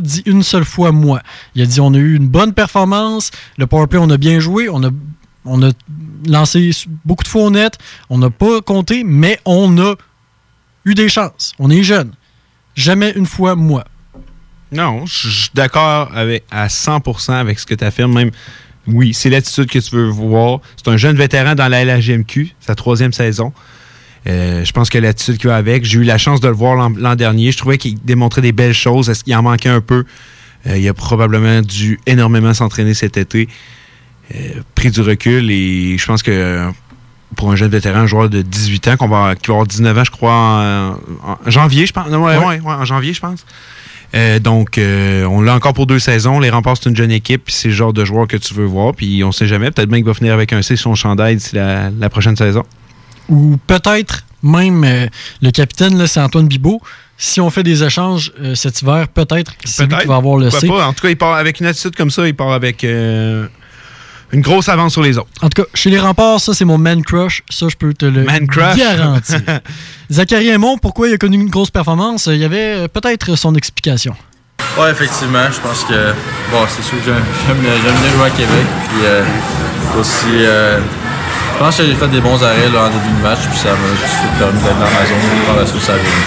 [0.00, 1.22] dit une seule fois moi.
[1.54, 4.68] Il a dit on a eu une bonne performance, le powerplay on a bien joué,
[4.68, 4.90] on a,
[5.44, 5.70] on a
[6.26, 6.70] lancé
[7.04, 7.78] beaucoup de fois au net,
[8.10, 9.94] on n'a pas compté, mais on a
[10.84, 11.52] eu des chances.
[11.58, 12.12] On est jeune.
[12.74, 13.84] Jamais une fois moi.
[14.70, 18.14] Non, je suis d'accord avec, à 100% avec ce que tu affirmes.
[18.14, 18.30] Même,
[18.86, 20.60] oui, c'est l'attitude que tu veux voir.
[20.76, 23.52] C'est un jeune vétéran dans la LHGMQ, sa troisième saison.
[24.28, 26.76] Euh, je pense que l'attitude qu'il a avec, j'ai eu la chance de le voir
[26.90, 27.50] l'an dernier.
[27.52, 29.10] Je trouvais qu'il démontrait des belles choses.
[29.10, 30.04] Est-ce qu'il en manquait un peu?
[30.66, 33.48] Euh, il a probablement dû énormément s'entraîner cet été.
[34.34, 34.38] Euh,
[34.76, 36.68] pris du recul et je pense que
[37.36, 39.98] pour un jeune vétéran, un joueur de 18 ans, qu'on va, qui va avoir 19
[39.98, 40.92] ans, je crois, en,
[41.46, 42.08] en janvier, je pense.
[42.08, 42.44] Non, ouais, Ouais.
[42.46, 43.44] ouais, ouais, en janvier, je pense.
[44.14, 46.38] Euh, donc, euh, on l'a encore pour deux saisons.
[46.38, 48.66] Les remparts, c'est une jeune équipe, puis c'est le genre de joueur que tu veux
[48.66, 48.92] voir.
[48.94, 51.36] Puis on sait jamais, peut-être bien qu'il va finir avec un C sur son chandail
[51.36, 52.62] d'ici la, la prochaine saison.
[53.32, 55.06] Ou peut-être même euh,
[55.40, 56.80] le capitaine, là, c'est Antoine Bibot.
[57.16, 60.50] Si on fait des échanges euh, cet hiver, peut-être c'est lui qui va avoir le
[60.50, 60.66] C.
[60.68, 60.86] pas.
[60.86, 63.46] En tout cas, il part avec une attitude comme ça, il part avec euh,
[64.32, 65.28] une grosse avance sur les autres.
[65.40, 67.42] En tout cas, chez les remparts, ça, c'est mon man crush.
[67.48, 68.76] Ça, je peux te le Man crush.
[68.76, 69.40] garantir.
[70.10, 72.26] Zachary Aymon, pourquoi il a connu une grosse performance?
[72.26, 74.14] Il y avait peut-être son explication.
[74.78, 76.12] Ouais, effectivement, je pense que
[76.50, 78.66] bon, c'est sûr que j'aime bien j'aime bien jouer à Québec.
[78.88, 79.24] Puis euh,
[80.00, 80.80] aussi, euh,
[81.52, 83.70] je pense que j'ai fait des bons arrêts là, en début de match, puis ça
[83.70, 85.46] m'a juste permis d'être dans ma zone.
[85.46, 86.20] Par la suite, ça vient.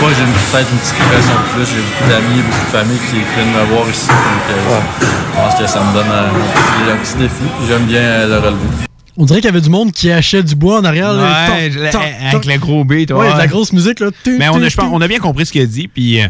[0.00, 1.66] Moi, j'ai une- peut-être une petite pression de plus.
[1.74, 4.08] J'ai beaucoup d'amis, beaucoup de familles qui viennent me voir ici.
[4.08, 7.44] Donc, euh, je pense que ça me donne un, petit, un petit défi.
[7.58, 8.68] puis J'aime bien euh, le relever.
[9.18, 11.12] On dirait qu'il y avait du monde qui hachait du bois en arrière.
[11.14, 11.72] là, Ouais,
[12.30, 13.10] avec le gros beat.
[13.12, 14.00] Ouais, de la grosse musique.
[14.00, 14.08] Là.
[14.24, 15.88] Tu, Mais on a, tu, on bien compris ce qu'il a dit.
[15.88, 16.26] Puis, euh,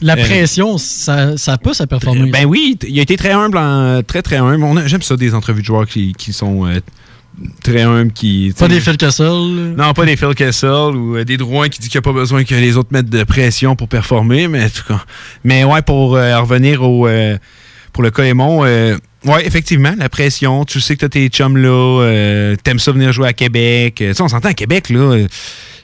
[0.00, 2.30] La euh, pression, ça, ça pousse à performer.
[2.30, 4.82] Ben oui, il a été très humble, en- très très humble.
[4.86, 6.80] J'aime ça des entrevues de joueurs qui, qui sont euh,
[7.62, 8.54] très humbles, qui.
[8.58, 9.74] Pas des Phil Kessel.
[9.76, 12.12] Non, pas des Phil Kessel ou euh, des Drouin qui dit qu'il n'y a pas
[12.12, 15.04] besoin que les autres mettent de pression pour performer, mais en tout cas.
[15.44, 17.38] Mais ouais, pour euh, revenir au euh,
[17.92, 22.78] pour le euh, ouais, effectivement, la pression, tu sais que t'as tes chums là, t'aimes
[22.78, 23.96] ça venir jouer à Québec.
[23.96, 25.26] Tu sais, on s'entend à Québec, là,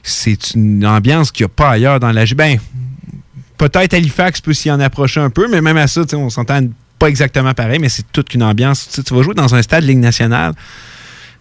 [0.03, 2.57] c'est une ambiance qu'il n'y a pas ailleurs dans la Ben,
[3.57, 6.61] peut-être Halifax peut s'y en approcher un peu, mais même à ça, on s'entend
[6.97, 8.87] pas exactement pareil, mais c'est toute une ambiance.
[8.87, 10.53] Tu sais, tu vas jouer dans un stade Ligue nationale.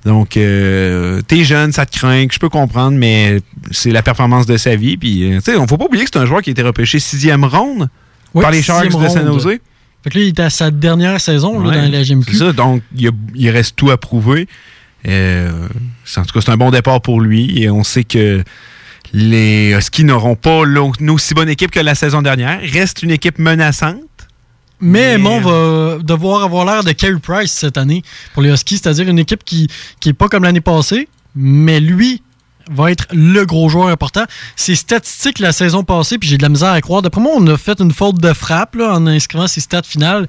[0.06, 3.40] Donc, euh, t'es jeune, ça te craint, je peux comprendre, mais
[3.72, 4.96] c'est la performance de sa vie.
[4.96, 6.62] Puis, euh, tu sais, on faut pas oublier que c'est un joueur qui a été
[6.62, 7.88] repêché sixième ronde
[8.32, 9.40] par les Sharks de San ronde.
[9.40, 9.58] Jose.
[10.04, 12.30] Fait que là, il était à sa dernière saison là, dans la GMQ.
[12.32, 14.46] C'est ça, donc il, y a- il reste tout à prouver.
[15.08, 15.50] Euh,
[16.16, 18.44] en tout cas, c'est un bon départ pour lui et on sait que
[19.12, 22.60] les Huskies n'auront pas une aussi bonne équipe que la saison dernière.
[22.72, 24.00] Reste une équipe menaçante.
[24.80, 28.02] Mais Aymon va devoir avoir l'air de Carey Price cette année
[28.34, 29.68] pour les Huskies, c'est-à-dire une équipe qui
[30.00, 32.22] qui est pas comme l'année passée, mais lui
[32.70, 34.24] va être le gros joueur important.
[34.56, 37.02] Ses statistiques la saison passée, puis j'ai de la misère à croire.
[37.02, 40.26] D'après moi, on a fait une faute de frappe là, en inscrivant ses stats finales.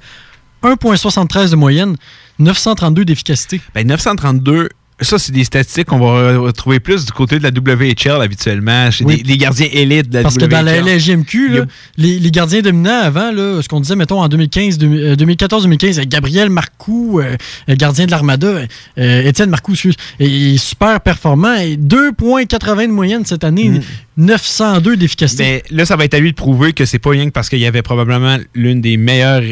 [0.62, 1.96] 1,73 de moyenne,
[2.40, 3.60] 932 d'efficacité.
[3.74, 4.68] Ben, 932,
[5.00, 8.90] ça, c'est des statistiques qu'on va re- retrouver plus du côté de la WHL habituellement,
[8.90, 9.18] chez Oui.
[9.18, 10.80] des- les gardiens élites de la Parce que dans la.
[10.80, 11.64] LGMQ, là,
[11.96, 17.20] les, les gardiens dominants avant, là, ce qu'on disait, mettons, en 2015, 2014-2015, Gabriel Marcoux,
[17.20, 17.36] euh,
[17.68, 18.62] euh, gardien de l'Armada,
[18.98, 21.54] euh, Étienne Marcoux, excuse, il est super performant.
[21.56, 23.80] et 2,80 de moyenne cette année,
[24.16, 25.62] 902 d'efficacité.
[25.70, 27.48] Ben, là, ça va être à lui de prouver que c'est pas rien que parce
[27.48, 29.42] qu'il y avait probablement l'une des meilleures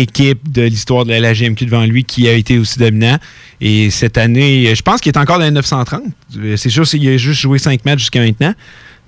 [0.00, 3.16] équipes de l'histoire de la LGMQ devant lui qui a été aussi dominant.
[3.60, 6.02] Et cette année, je pense qu'il est encore dans les 930.
[6.38, 8.54] Euh, C'est sûr qu'il a juste joué 5 matchs jusqu'à maintenant.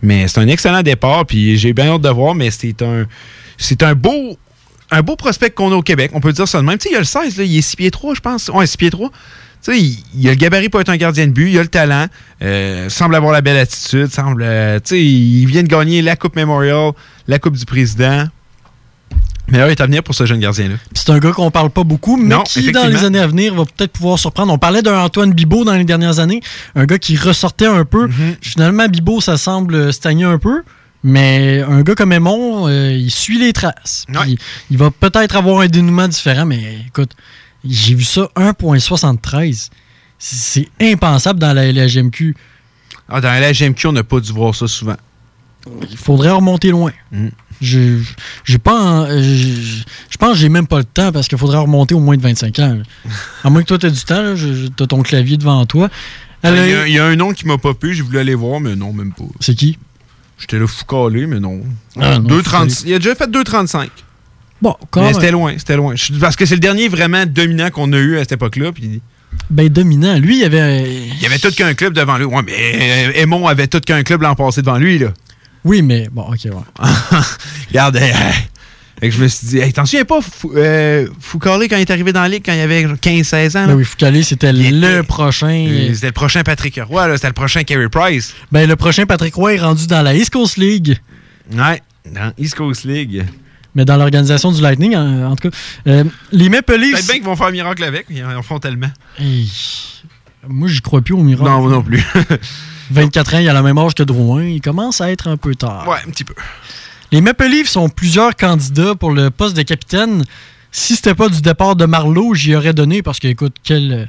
[0.02, 1.26] Mais c'est un excellent départ.
[1.26, 3.06] Puis j'ai bien hâte de voir, mais c'est un,
[3.58, 4.38] c'est un beau.
[4.92, 6.76] Un beau prospect qu'on a au Québec, on peut dire ça de même.
[6.76, 8.48] Tu sais, il y a le 16, là, il est 6 pieds 3, je pense.
[8.48, 9.08] Ouais, 6 pieds 3.
[9.10, 9.14] Tu
[9.60, 11.68] sais, il, il a le gabarit pour être un gardien de but, il a le
[11.68, 12.06] talent,
[12.42, 14.42] euh, semble avoir la belle attitude, semble.
[14.42, 16.90] euh, tu sais, il vient de gagner la Coupe Memorial,
[17.28, 18.26] la Coupe du Président.
[19.50, 20.76] Meilleur est à venir pour ce jeune gardien-là.
[20.94, 23.54] C'est un gars qu'on parle pas beaucoup, mais Non, qui, dans les années à venir,
[23.54, 24.52] va peut-être pouvoir surprendre.
[24.52, 26.40] On parlait d'un Antoine Bibot dans les dernières années,
[26.74, 28.06] un gars qui ressortait un peu.
[28.06, 28.36] Mhm.
[28.40, 30.62] Finalement, Bibot, ça semble stagner un peu.
[31.02, 34.04] Mais un gars comme Aymon, euh, il suit les traces.
[34.70, 37.12] Il, va peut-être avoir un dénouement différent, mais écoute,
[37.64, 39.70] j'ai vu ça 1.73.
[40.18, 42.36] C'est impensable dans la LGMQ.
[43.08, 44.96] Ah, dans la GMQ, on n'a pas dû voir ça souvent.
[45.90, 46.92] Il faudrait remonter loin.
[47.10, 47.28] Mm.
[47.60, 47.98] Je
[48.44, 52.00] j'ai pas je pense que j'ai même pas le temps parce qu'il faudrait remonter au
[52.00, 52.78] moins de 25 ans.
[53.44, 55.88] À moins que toi tu as du temps, tu as ton clavier devant toi.
[56.42, 58.34] Il y, a, il y a un nom qui m'a pas pu, j'ai voulu aller
[58.34, 59.24] voir, mais non, même pas.
[59.40, 59.78] C'est qui?
[60.38, 61.60] J'étais là fou calé, mais non.
[62.00, 62.72] Ah, non, 2,30 Foucalé.
[62.86, 63.88] il a déjà fait 2,35.
[64.62, 65.94] Bon, quand Mais c'était loin, c'était loin.
[66.18, 68.72] Parce que c'est le dernier vraiment dominant qu'on a eu à cette époque-là.
[68.72, 69.00] Puis
[69.50, 70.18] Ben dominant.
[70.18, 70.82] Lui, il avait.
[70.84, 72.24] il y avait tout qu'un club devant lui.
[72.24, 75.08] Ouais, mais euh, Aymon avait tout qu'un club l'an passé devant lui, là.
[75.64, 76.52] Oui, mais bon, ok, ouais.
[77.68, 78.00] Regarde, euh,
[79.00, 81.82] fait que je me suis dit, hey, t'en souviens pas, Fou, euh, Foucalé, quand il
[81.82, 83.60] est arrivé dans la ligue, quand il avait 15-16 ans?
[83.62, 83.66] là?
[83.68, 85.66] Ben oui, Foucalé, c'était le prochain.
[85.94, 88.34] C'était le prochain Patrick Roy, là, c'était le prochain Carey Price.
[88.52, 90.98] Ben le prochain Patrick Roy est rendu dans la East Coast League.
[91.52, 93.24] Ouais, dans East Coast League.
[93.74, 95.56] Mais dans l'organisation du Lightning, en, en tout cas.
[95.86, 96.92] Euh, les Maple Leafs.
[96.92, 98.90] Peut-être bien qu'ils vont faire un miracle avec, ils en font tellement.
[99.18, 99.48] Hey,
[100.48, 101.48] Moi, j'y crois plus au miracle.
[101.48, 102.04] Non, moi non plus.
[102.90, 104.44] 24 ans, il a la même âge que Drouin.
[104.44, 105.86] Il commence à être un peu tard.
[105.88, 106.34] Ouais, un petit peu.
[107.12, 110.24] Les Maple Leafs sont plusieurs candidats pour le poste de capitaine.
[110.72, 114.08] Si c'était pas du départ de Marlowe, j'y aurais donné parce que, écoute, quel,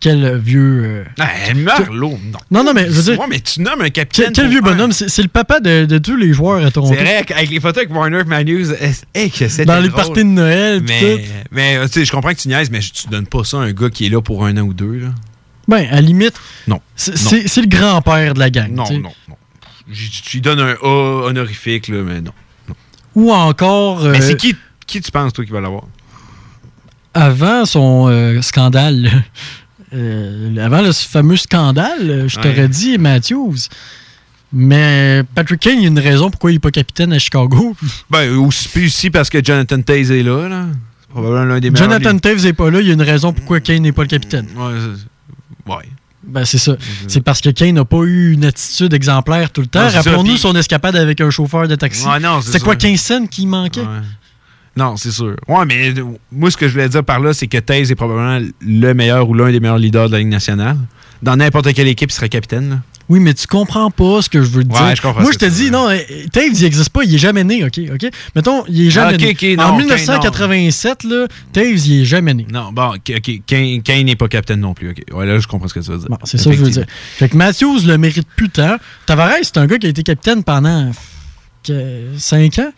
[0.00, 0.82] quel vieux.
[0.84, 2.38] euh, Ah, Marlowe, non.
[2.50, 3.18] Non, non, mais je veux dire.
[3.18, 4.32] Ouais, mais tu nommes un capitaine.
[4.34, 4.92] quel vieux un- bonhomme?
[4.92, 6.94] C'est le papa de, de tous les joueurs à Toronto.
[6.94, 8.72] C'est vrai qu'avec les photos avec Warner Matthews,
[9.14, 10.02] hey, que c'était Dans les drôle.
[10.04, 11.22] parties de Noël, Mais, tout.
[11.52, 13.72] mais tu sais, je comprends que tu niaises, mais tu donnes pas ça à un
[13.72, 14.98] gars qui est là pour un an ou deux.
[14.98, 15.08] Là.
[15.72, 16.34] Ben, à la limite.
[16.68, 16.80] Non.
[16.96, 18.70] C'est le grand-père de la gang.
[18.70, 19.36] Non, non, non.
[19.90, 22.32] Tu lui donnes un A honorifique, là, mais non.
[23.14, 24.04] Ou encore.
[24.04, 24.54] Mais euh, c'est qui,
[24.86, 25.84] qui tu penses, toi, qui va l'avoir?
[27.14, 29.10] avant son euh, scandale,
[29.94, 32.42] euh, avant le fameux scandale, je Ouais.
[32.42, 33.68] t'aurais dit Matthews.
[34.52, 37.74] Mais Patrick Kane, il y a une raison pourquoi il n'est pas capitaine à Chicago.
[38.10, 40.66] Ben, aussi, aussi parce que Jonathan Taze est là, là.
[41.00, 41.90] C'est probablement l'un des meilleurs.
[41.90, 42.18] Jonathan.
[42.18, 44.46] Taves n'est pas là, il y a une raison pourquoi Kane n'est pas le capitaine.
[44.56, 44.72] Ouais,
[45.66, 45.88] ouais.
[46.24, 46.76] Ben, c'est ça.
[47.08, 49.88] C'est parce que Kane n'a pas eu une attitude exemplaire tout le temps.
[49.88, 52.06] Rappelons-nous son escapade avec un chauffeur de taxi.
[52.06, 52.78] Ouais, c'est quoi, ça.
[52.78, 53.84] 15 cents qui manquait?
[54.76, 55.36] Non, c'est sûr.
[55.48, 55.92] Ouais, mais
[56.30, 59.28] moi, ce que je voulais dire par là, c'est que Taze est probablement le meilleur
[59.28, 60.78] ou l'un des meilleurs leaders de la Ligue nationale.
[61.22, 62.70] Dans n'importe quelle équipe, il serait capitaine.
[62.70, 62.76] là.
[63.12, 64.96] Oui, mais tu comprends pas ce que je veux te Ouais, dire.
[64.96, 65.98] je Moi, je te dis, non, euh,
[66.32, 67.78] Taves, il n'existe pas, il est jamais né, OK?
[67.92, 68.10] OK?
[68.34, 69.56] Mettons, il est jamais Ah, né.
[69.56, 72.46] non, en Kane, 1987, là, Taves, il est jamais né.
[72.50, 73.40] Non, bon, ok, ok,
[73.84, 74.90] Kane n'est pas capitaine non plus.
[74.92, 75.02] ok.
[75.12, 76.08] Ouais, là, je comprends ce que tu veux dire.
[76.08, 76.86] Bon, c'est ça que je veux dire.
[77.18, 78.76] Fait que Matthews le mérite plus tant.
[79.04, 80.90] Tavares, c'est un gars qui a été capitaine pendant
[82.16, 82.72] 5 ans?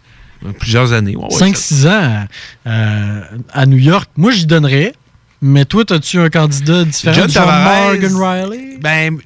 [0.58, 1.14] Plusieurs années.
[1.16, 2.26] ouais, ouais, 5-6 ans
[2.66, 3.20] à,
[3.52, 4.10] à New York.
[4.16, 4.92] Moi, j'y donnerais.
[5.40, 7.14] Mais toi, as-tu un candidat différent?
[7.16, 7.92] John Tavares.
[7.92, 8.78] Morgan Riley?
[8.80, 9.18] Ben,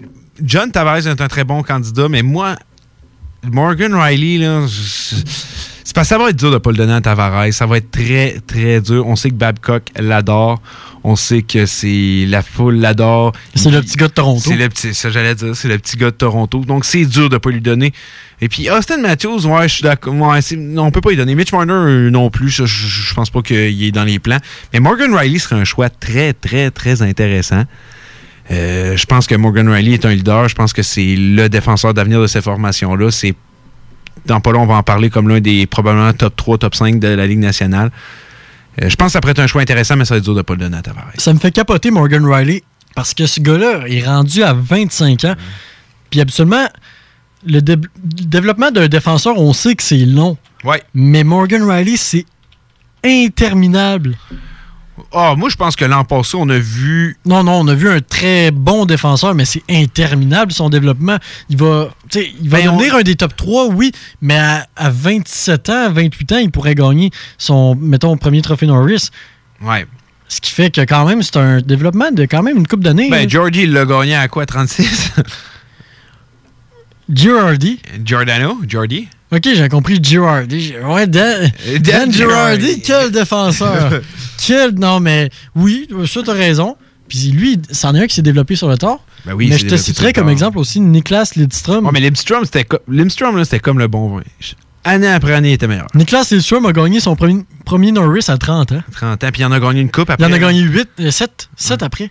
[0.42, 2.56] John Tavares est un très bon candidat, mais moi,
[3.50, 6.92] Morgan Riley, là, c'est parce que ça va être dur de ne pas le donner
[6.92, 7.52] à Tavares.
[7.52, 9.06] Ça va être très, très dur.
[9.06, 10.60] On sait que Babcock l'adore.
[11.02, 13.32] On sait que c'est la foule l'adore.
[13.54, 14.42] C'est le petit gars de Toronto.
[14.44, 16.60] C'est le petit, ça j'allais dire, c'est le petit gars de Toronto.
[16.64, 17.94] Donc c'est dur de ne pas lui donner.
[18.40, 20.14] Et puis Austin Matthews, ouais, je suis d'accord.
[20.14, 20.40] Ouais,
[20.76, 21.34] on peut pas lui donner.
[21.34, 22.50] Mitch Marner euh, non plus.
[22.50, 24.38] Je, je pense pas qu'il est dans les plans.
[24.74, 27.64] Mais Morgan Riley serait un choix très, très, très intéressant.
[28.50, 30.48] Euh, je pense que Morgan Riley est un leader.
[30.48, 33.10] Je pense que c'est le défenseur d'avenir de cette formation-là.
[33.10, 33.34] C'est
[34.26, 36.98] dans pas long, on va en parler comme l'un des probablement top 3, top 5
[36.98, 37.90] de la Ligue nationale.
[38.82, 40.34] Euh, je pense que ça pourrait être un choix intéressant, mais ça va être dur
[40.34, 41.10] de ne pas le donner à Tavares.
[41.18, 42.62] Ça me fait capoter Morgan Riley
[42.94, 45.34] parce que ce gars-là est rendu à 25 ans.
[46.10, 46.66] Puis absolument,
[47.46, 50.36] le, dé- le développement d'un défenseur, on sait que c'est long.
[50.64, 50.82] Ouais.
[50.94, 52.24] Mais Morgan Riley, c'est
[53.04, 54.16] interminable.
[55.12, 57.16] Ah, moi, je pense que l'an passé, on a vu.
[57.24, 61.16] Non, non, on a vu un très bon défenseur, mais c'est interminable son développement.
[61.50, 65.68] Il va, il va Ben, on- un des top 3, oui, mais à, à 27
[65.70, 69.08] ans, à 28 ans, il pourrait gagner son, mettons, premier trophée Norris.
[69.62, 69.86] Ouais.
[70.28, 73.08] Ce qui fait que quand même, c'est un développement de quand même une coupe d'années.
[73.10, 73.28] Ben, là.
[73.28, 75.12] Jordy, il l'a gagné à quoi, 36
[77.10, 77.80] Girardi.
[78.04, 79.08] Giordano, Jordy.
[79.30, 80.74] Ok, j'ai compris Girardi.
[80.84, 82.82] Ouais, Dan, Dan Dan Girardi, Girardi.
[82.82, 84.00] quel défenseur.
[84.46, 86.76] quel, non, mais oui, ça, t'as raison.
[87.08, 89.02] Puis lui, c'en est un qui s'est développé sur le tort.
[89.24, 91.86] Ben oui, il mais je te citerai comme exemple aussi Niklas Lidstrom.
[91.86, 92.66] Ouais, mais Limstrom, c'était
[93.44, 94.22] c'était comme le bon vin.
[94.84, 95.86] Année après année, il était meilleur.
[95.94, 98.82] Niklas Lidstrom a gagné son premier, premier Norris à 30 ans.
[98.92, 100.26] 30 ans, puis il en a gagné une coupe Il après.
[100.26, 102.10] en a gagné 8, 7, 7 après.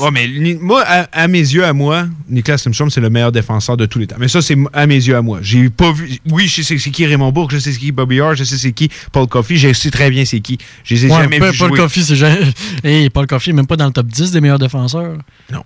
[0.00, 0.28] Ouais, mais
[0.60, 3.98] moi, à, à mes yeux, à moi, Nicolas Lindstrom, c'est le meilleur défenseur de tous
[3.98, 4.16] les temps.
[4.18, 5.38] Mais ça, c'est à mes yeux, à moi.
[5.42, 6.18] J'ai pas vu.
[6.30, 8.56] Oui, je sais c'est qui Raymond Bourg, je sais c'est qui Bobby Orr, je sais
[8.56, 10.58] c'est qui Paul Coffey, je sais très bien c'est qui.
[10.84, 11.78] Je les ai Ouais, jamais Paul- vus Paul jouer.
[11.78, 12.40] Coffey, c'est jamais.
[12.84, 15.18] Hey, Paul Coffey, même pas dans le top 10 des meilleurs défenseurs.
[15.52, 15.62] Non.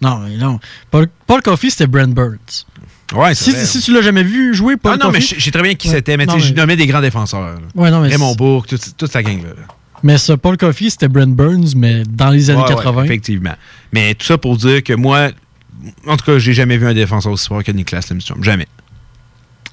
[0.00, 0.58] Non, mais non.
[0.90, 2.66] Paul, Paul Coffey, c'était Brent Burns.
[3.14, 5.44] Ouais, si, si tu l'as jamais vu jouer, Paul Ah non, mais Coffey- je je
[5.44, 5.94] sais très bien qui Ouais.
[5.96, 7.40] c'était, mais sais, je mais- nommais des grands défenseurs.
[7.42, 7.54] là.
[7.74, 9.50] Ouais, non, mais Raymond Bourg, toute, toute sa gang-là.
[9.50, 9.74] là.
[10.02, 13.04] Mais ce Paul Coffey, c'était Brent Burns, mais dans les années Ouais, ouais, 80.
[13.04, 13.54] effectivement.
[13.92, 15.30] Mais tout ça pour dire que moi,
[16.06, 18.42] en tout cas, j'ai jamais vu un défenseur aussi fort que Nicolas Lindstrom.
[18.42, 18.66] Jamais.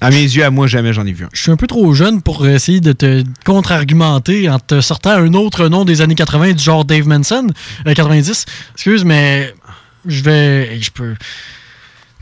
[0.02, 1.28] À mes yeux, à moi, jamais j'en ai vu un.
[1.34, 5.34] je suis un peu trop jeune pour essayer de te contre-argumenter en te sortant un
[5.34, 7.48] autre nom des années 80 du genre Dave Manson,
[7.86, 8.46] euh, 90.
[8.74, 9.52] Excuse, mais
[10.06, 10.80] je vais.
[10.80, 11.14] Je peux.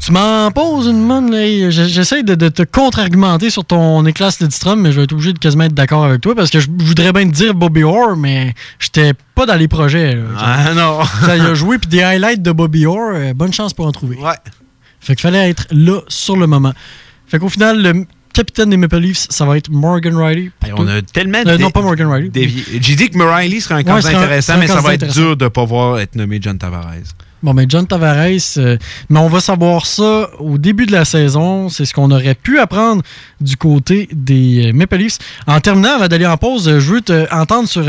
[0.00, 1.70] Tu m'en poses une manne, là.
[1.70, 5.38] J'essaie de, de te contre-argumenter sur ton éclat Lidstrom, mais je vais être obligé de
[5.38, 8.54] quasiment être d'accord avec toi parce que je voudrais bien te dire Bobby Orr, mais
[8.78, 10.14] j'étais pas dans les projets.
[10.14, 10.22] là.
[10.38, 11.00] Ah non!
[11.26, 13.92] Ça, il a joué, puis des highlights de Bobby Orr, euh, bonne chance pour en
[13.92, 14.16] trouver.
[14.16, 14.30] Ouais.
[15.00, 16.72] Fait qu'il fallait être là sur le moment.
[17.26, 20.50] Fait qu'au final, le capitaine des Maple Leafs, ça va être Morgan Riley.
[20.64, 22.30] Hey, on a tellement Euh, non, pas Morgan Riley.
[22.80, 25.36] J'ai dit que Riley serait un Ouais, candidat intéressant, un mais ça va être dur
[25.36, 26.92] de ne pas voir être nommé John Tavares.
[27.40, 28.76] Bon, ben John Tavares, euh,
[29.08, 31.68] mais on va savoir ça au début de la saison.
[31.68, 33.02] C'est ce qu'on aurait pu apprendre
[33.40, 35.18] du côté des euh, Maple Leafs.
[35.46, 37.84] En terminant, avant d'aller en pause, euh, je veux te entendre sur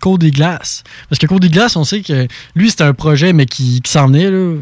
[0.00, 0.82] Cody Glass.
[1.08, 2.26] Parce que Cody Glass, on sait que
[2.56, 4.28] lui, c'était un projet, mais qui, qui s'en venait.
[4.28, 4.56] Là.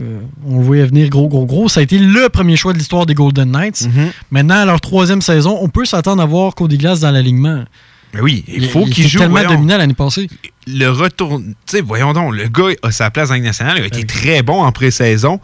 [0.46, 1.70] On le voyait venir gros, gros, gros.
[1.70, 3.82] Ça a été le premier choix de l'histoire des Golden Knights.
[3.82, 4.12] Mm-hmm.
[4.30, 7.64] Maintenant, à leur troisième saison, on peut s'attendre à voir Cody Glass dans l'alignement.
[8.14, 9.18] Mais oui, il faut il qu'il était joue.
[9.18, 9.50] tellement voyons.
[9.50, 10.28] dominant l'année passée.
[10.66, 11.38] Le retour.
[11.40, 13.76] Tu sais, voyons donc, le gars a sa place dans la nationale.
[13.78, 15.40] Il a été très bon en pré-saison.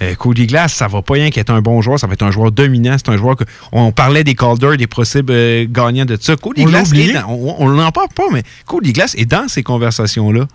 [0.00, 2.30] Euh, Cody Glass, ça va pas rien qu'être un bon joueur, ça va être un
[2.30, 2.96] joueur dominant.
[2.98, 3.44] C'est un joueur que.
[3.70, 6.34] On parlait des Calder, des possibles euh, gagnants de ça.
[6.36, 9.48] Cody On l'a Glass, dans- on, on n'en parle pas, mais Cody Glass est dans
[9.48, 10.46] ces conversations-là.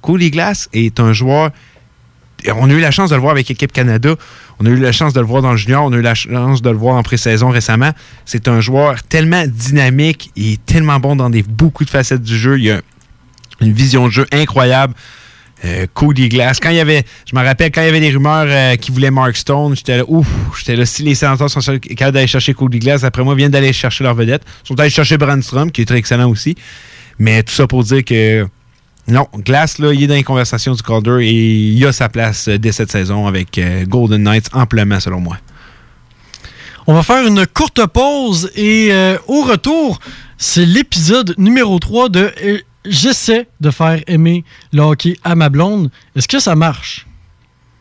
[0.00, 1.50] Cody Glass est un joueur.
[2.56, 4.14] On a eu la chance de le voir avec l'équipe Canada.
[4.60, 5.84] On a eu la chance de le voir dans le junior.
[5.84, 7.90] On a eu la chance de le voir en pré-saison récemment.
[8.24, 12.58] C'est un joueur tellement dynamique et tellement bon dans des, beaucoup de facettes du jeu.
[12.58, 12.80] Il a
[13.60, 14.94] une vision de jeu incroyable.
[15.64, 16.60] Euh, Cody Glass.
[16.60, 18.90] Quand il y avait, je me rappelle, quand il y avait des rumeurs euh, qui
[18.90, 20.26] voulaient Mark Stone, j'étais là, ouf,
[20.58, 23.72] j'étais là, si les sénateurs sont capables d'aller chercher Cody Glass, après moi, viennent d'aller
[23.72, 24.42] chercher leur vedette.
[24.64, 26.54] Ils sont allés chercher Brandstrom, qui est très excellent aussi.
[27.18, 28.46] Mais tout ça pour dire que,
[29.06, 31.30] non, Glass, là, il est dans les conversations du Calder et
[31.72, 35.36] il a sa place euh, dès cette saison avec euh, Golden Knights amplement, selon moi.
[36.86, 40.00] On va faire une courte pause et euh, au retour,
[40.38, 44.44] c'est l'épisode numéro 3 de euh, J'essaie de faire aimer
[44.74, 45.90] le hockey à ma blonde.
[46.14, 47.06] Est-ce que ça marche?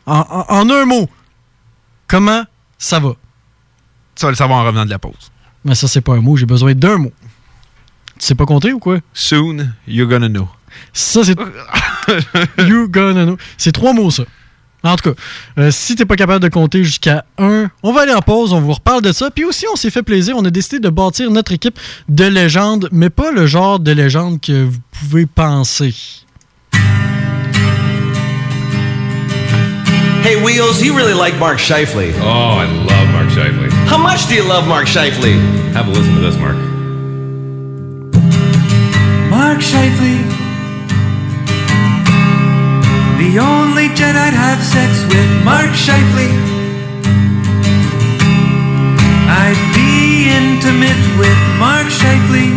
[0.05, 1.09] En, en- en un mot,
[2.07, 2.43] comment
[2.77, 3.13] ça va?
[4.15, 5.31] Tu vas le savoir en revenant de la pause.
[5.65, 7.11] Mais ça, c'est pas un mot, j'ai besoin d'un mot.
[8.19, 8.99] Tu sais pas compter ou quoi?
[9.13, 10.47] Soon, you're gonna know.
[10.93, 11.37] Ça, c'est.
[12.67, 13.37] you gonna know.
[13.57, 14.23] C'est trois mots, ça.
[14.85, 15.21] En tout cas,
[15.59, 18.59] euh, si t'es pas capable de compter jusqu'à un, on va aller en pause, on
[18.59, 19.31] vous reparle de ça.
[19.31, 22.89] Puis aussi, on s'est fait plaisir, on a décidé de bâtir notre équipe de légende,
[22.91, 25.95] mais pas le genre de légende que vous pouvez penser.
[30.25, 32.13] Hey, Wheels, you really like Mark Scheifele.
[32.21, 33.69] Oh, I love Mark Scheifele.
[33.87, 35.37] How much do you love Mark Scheifele?
[35.73, 36.55] Have a listen to this, Mark.
[39.29, 40.23] Mark Scheifele,
[43.23, 45.29] the only Jedi I'd have sex with.
[45.47, 46.27] Mark Scheifele,
[49.43, 52.47] I'd be intimate with Mark Scheifele.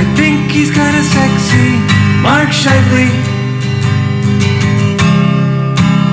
[0.00, 1.68] I think he's kinda sexy,
[2.28, 3.08] Mark Scheifele.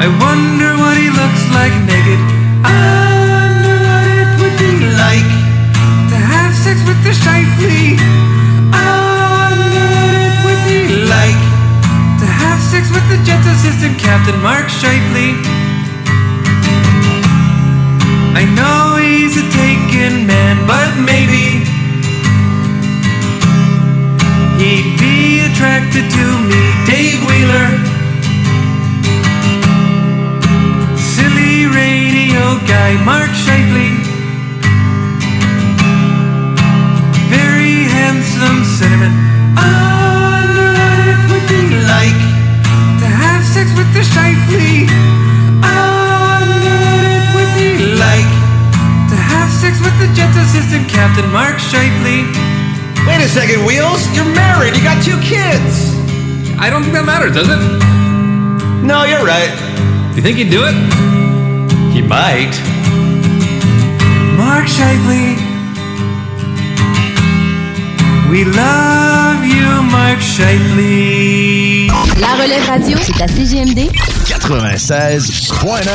[0.06, 2.22] I wonder what he looks like naked.
[2.64, 2.76] I
[3.36, 5.32] wonder what it would be like
[6.12, 7.84] to have sex with the Shifley.
[8.84, 9.05] I
[13.10, 15.38] the Jet Assistant Captain Mark Shifley.
[18.34, 21.64] I know he's a taken man, but maybe
[24.60, 27.70] he'd be attracted to me, Dave Wheeler.
[30.98, 33.92] Silly radio guy, Mark Shifley.
[37.30, 39.14] Very handsome cinnamon.
[39.58, 39.95] I
[50.16, 52.26] sex with the jet assistant captain Mark Shifley.
[53.08, 54.06] Wait a second, Wheels.
[54.16, 54.76] You're married.
[54.76, 55.94] You got two kids.
[56.58, 57.60] I don't think that matters, does it?
[58.84, 59.52] No, you're right.
[60.16, 60.76] You think he'd do it?
[61.94, 62.56] He might.
[64.38, 65.55] Mark Shifley.
[68.32, 71.88] We love you, Mark Shifley.
[72.68, 73.90] radio, c'est à CGMD
[74.26, 75.86] 96.9,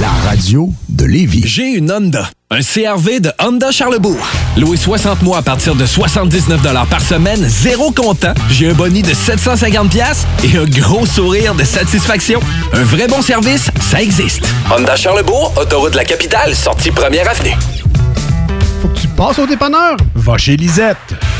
[0.00, 1.42] la radio de Lévis.
[1.44, 2.30] J'ai une Honda.
[2.50, 4.16] Un CRV de Honda Charlebourg.
[4.56, 8.32] Loué 60 mois à partir de 79 par semaine, zéro comptant.
[8.50, 12.40] J'ai un boni de 750 pièces et un gros sourire de satisfaction.
[12.72, 14.46] Un vrai bon service, ça existe.
[14.70, 17.54] Honda Charlebourg, autoroute de la capitale, sortie première avenue.
[18.80, 19.96] Faut que tu passes au dépanneur?
[20.14, 21.14] Va chez Lisette.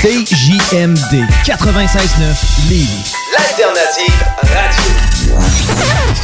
[0.00, 3.12] CJMD 96.9 Lévis.
[3.32, 5.36] L'alternative radio.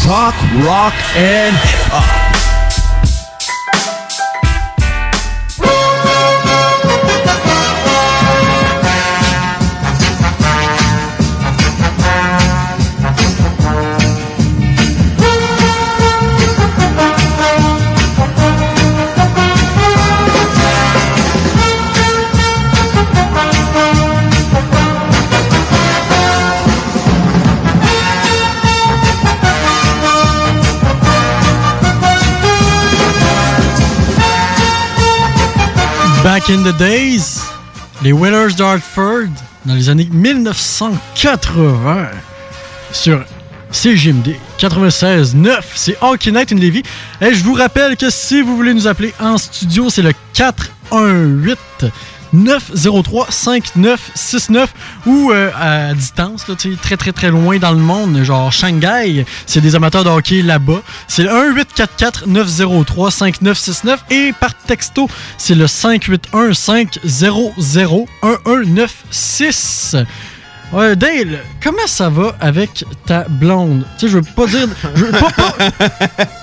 [0.00, 2.53] Talk, rock and hip-hop.
[36.46, 37.40] In the days,
[38.02, 39.28] les Whalers d'Hartford,
[39.64, 42.08] dans les années 1980,
[42.92, 43.24] sur
[43.70, 46.82] CGMD 96.9, c'est Hockey Night in Levy.
[47.22, 51.58] Et je vous rappelle que si vous voulez nous appeler en studio, c'est le 418
[52.34, 54.74] 903 5969
[55.06, 56.44] ou euh, à distance,
[56.82, 60.82] très très très loin dans le monde, genre Shanghai, c'est des amateurs de hockey là-bas.
[61.08, 65.08] C'est le 1844 903 5969 et par texto,
[65.38, 70.04] c'est le 581 500 1196.
[70.72, 73.86] Ouais, Dale, comment ça va avec ta blonde?
[73.98, 74.66] Tu sais, je veux pas dire.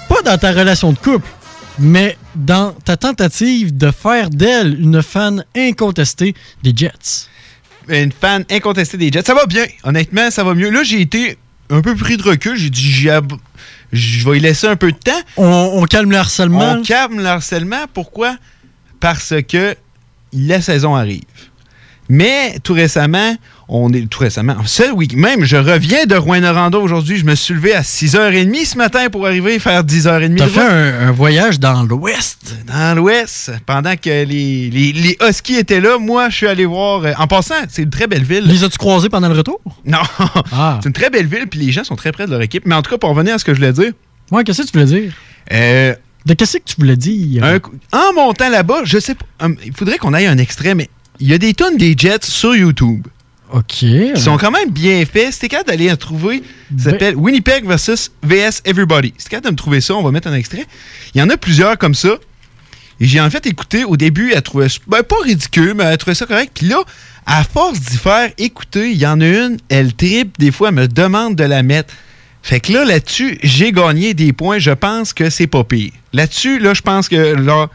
[0.10, 1.28] pas dans ta relation de couple,
[1.82, 7.28] mais dans ta tentative de faire d'elle une fan incontestée des Jets.
[7.90, 9.24] Une fan incontestée des Jets.
[9.26, 9.66] Ça va bien.
[9.84, 10.70] Honnêtement, ça va mieux.
[10.70, 11.38] Là, j'ai été
[11.70, 12.56] un peu pris de recul.
[12.56, 13.34] J'ai dit, ab-
[13.92, 15.12] je vais y laisser un peu de temps.
[15.38, 16.74] On, on calme le harcèlement.
[16.74, 17.86] On calme le harcèlement.
[17.94, 18.38] Pourquoi?
[19.00, 19.76] Parce que
[20.32, 21.24] la saison arrive.
[22.08, 23.36] Mais tout récemment,
[23.74, 27.16] on est tout récemment, ce week même, je reviens de Rouen-Noranda aujourd'hui.
[27.18, 30.36] Je me suis levé à 6h30 ce matin pour arriver faire 10h30.
[30.36, 32.54] T'as fait un, un voyage dans l'Ouest?
[32.68, 37.06] Dans l'Ouest, pendant que les, les, les Huskies étaient là, moi, je suis allé voir.
[37.06, 38.44] euh, en passant, c'est une très belle ville.
[38.46, 39.62] Les as-tu croisés pendant le retour?
[39.86, 40.00] Non.
[40.54, 40.80] Ah.
[40.84, 42.64] c'est une très belle ville, puis les gens sont très près de leur équipe.
[42.66, 43.94] Mais en tout cas, pour revenir à ce que je voulais dire.
[44.32, 45.14] Ouais, qu'est-ce que tu voulais dire?
[45.54, 45.96] Euh,
[46.26, 47.44] de qu'est-ce que tu voulais dire?
[47.44, 47.60] Un
[47.98, 49.46] en montant là-bas, je sais pas.
[49.46, 50.90] hum, il faudrait qu'on aille un extrait, mais
[51.22, 53.08] il y a des tonnes des Jets sur YouTube.
[53.54, 53.66] OK.
[53.68, 55.34] Qui sont quand même bien faits.
[55.34, 56.44] C'était capable d'aller en trouver.
[56.78, 59.14] Ça s'appelle Winnipeg versus VS Everybody.
[59.18, 59.96] C'était capable de me trouver ça.
[59.96, 60.66] On va mettre un extrait.
[61.14, 62.16] Il y en a plusieurs comme ça.
[63.00, 65.98] Et j'ai en fait écouté au début, elle trouvait ça- ben, pas ridicule, mais elle
[65.98, 66.52] trouvait ça correct.
[66.54, 66.78] Puis là,
[67.26, 70.76] à force d'y faire écouter, il y en a une, elle tripe, des fois, elle
[70.76, 71.94] me demande de la mettre.
[72.44, 74.60] Fait que là, là-dessus, j'ai gagné des points.
[74.60, 75.92] Je pense que c'est pas pire.
[76.14, 77.70] Là-dessus, là, je pense que là.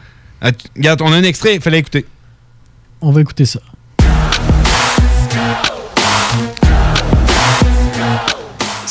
[0.75, 2.05] Regarde, on a un extrait, il fallait écouter.
[3.01, 3.59] On va écouter ça.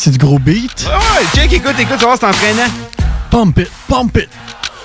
[0.07, 0.87] C'est du gros beat.
[0.87, 2.71] Ouais, check, écoute, écoute, tu vas voir, c'est entraînant.
[3.29, 4.29] Pump it, pump it.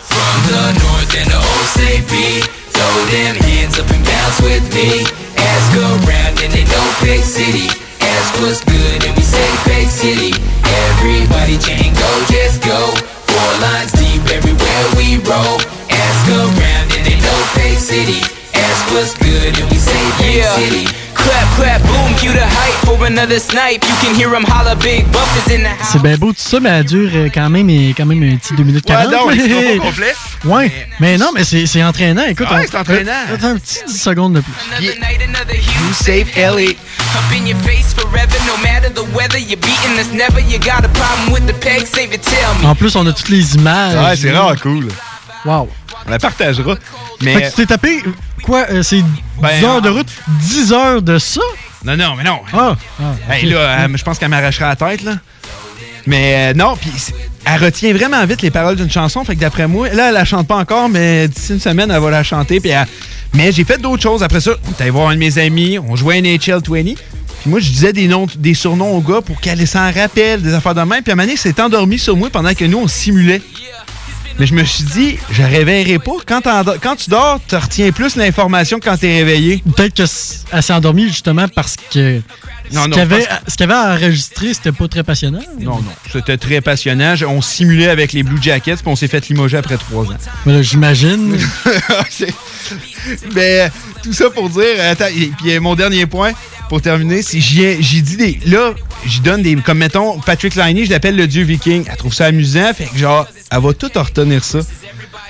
[0.09, 2.41] From the north and the OCB.
[2.73, 5.05] Throw them hands up and bounce with me.
[5.37, 7.69] Ask around and they know Big City.
[8.01, 10.33] Ask what's good and we say Big City.
[10.89, 12.89] Everybody chain go, just go.
[13.29, 15.61] Four lines deep everywhere we roll.
[15.93, 18.25] Ask around and they know Big City.
[18.57, 20.55] Ask what's good and we say Big Yeah.
[20.57, 20.87] City.
[21.55, 23.83] Clap, clap, boom, you you the hype for another snipe.
[23.83, 25.89] You can hear 'em holler, big buff is in the house.
[25.91, 28.35] C'est bien beau tout ça, mais elle dure euh, quand même, euh, quand même un
[28.37, 29.11] petit 2 minutes 40.
[29.11, 30.13] non, il sera pas complet.
[30.45, 32.23] Ouais, mais non, mais c'est c'est entraînant.
[32.27, 33.11] Écoute, Ouais, on- c'est entraînant.
[33.33, 34.53] Attends un petit 10 secondes de plus.
[34.81, 36.77] You save Ellie.
[37.15, 39.37] Up in your face forever, no matter the weather.
[39.39, 40.39] You're beating us never.
[40.41, 42.67] You got a problem with the peg, save it, tell me.
[42.67, 43.95] En plus, on a toutes les images.
[43.95, 44.87] Ouais, c'est vraiment cool.
[45.45, 45.69] Wow.
[46.07, 46.75] On la partagera.
[47.21, 47.33] Mais.
[47.35, 48.01] Fait que tu t'es tapé,
[48.41, 49.05] quoi, euh, c'est 10
[49.41, 50.07] Ben, heures de route,
[50.41, 51.41] 10 heures de ça?
[51.83, 52.39] Non, non, mais non.
[52.53, 52.75] Ah,
[53.29, 53.53] Hey, ok.
[53.53, 55.13] là, elle- je pense qu'elle m'arrachera la tête, là.
[56.07, 56.91] Mais euh, non, puis
[57.45, 59.23] elle retient vraiment vite les paroles d'une chanson.
[59.23, 62.01] Fait que d'après moi, là, elle la chante pas encore, mais d'ici une semaine, elle
[62.01, 62.59] va la chanter.
[62.59, 62.87] Puis elle-
[63.33, 64.51] Mais j'ai fait d'autres choses après ça.
[64.79, 66.83] Allé voir un de mes amis, on jouait à NHL 20.
[66.83, 70.53] Puis moi, je disais des, noms, des surnoms aux gars pour qu'elle s'en rappelle, des
[70.53, 71.01] affaires de même.
[71.01, 73.41] Puis à un moment donné, s'est endormie sur moi pendant que nous, on simulait.
[74.41, 76.13] Mais je me suis dit, je réveillerai pas.
[76.25, 76.41] Quand,
[76.81, 79.63] quand tu dors, tu retiens plus l'information quand tu es réveillé.
[79.75, 80.07] Peut-être qu'elle
[80.63, 82.19] s'est endormie justement parce que
[82.73, 83.27] Non, ce non, qu'elle avait,
[83.59, 85.41] avait enregistré, c'était pas très passionnant.
[85.59, 85.83] Non, non.
[86.11, 87.15] C'était très passionnant.
[87.27, 90.61] On simulait avec les Blue Jackets, puis on s'est fait limoger après trois ans.
[90.61, 91.37] J'imagine.
[93.35, 93.69] Mais euh,
[94.03, 96.31] tout ça pour dire, attends, et puis euh, mon dernier point
[96.69, 98.73] pour terminer, c'est j'ai dit des là,
[99.05, 101.83] j'y donne des comme mettons Patrick Liney, je l'appelle le dieu viking.
[101.89, 104.59] Elle trouve ça amusant, fait que genre elle va tout en retenir ça.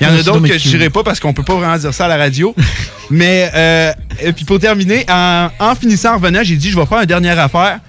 [0.02, 0.72] Il y en a d'autres que je cute.
[0.72, 2.56] dirais pas parce qu'on peut pas vraiment dire ça à la radio.
[3.10, 3.91] Mais euh,
[4.22, 7.06] et puis pour terminer, en, en finissant en revenant, j'ai dit je vais faire une
[7.06, 7.80] dernière affaire.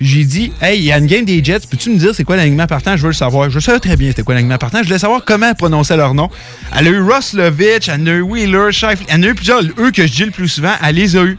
[0.00, 2.34] J'ai dit, hey, il y a une game des Jets, peux-tu me dire c'est quoi
[2.34, 2.96] l'alignement partant?
[2.96, 3.50] Je veux le savoir.
[3.50, 4.78] Je savais très bien c'était quoi l'alignement partant.
[4.78, 6.28] Je voulais savoir comment prononçait leur nom.
[6.76, 9.06] Elle a eu Ross Lovitch, elle a eu Wheeler, Shifley.
[9.08, 9.60] Elle a eu plusieurs.
[9.78, 11.38] Eux que je dis le plus souvent, elle les a eu.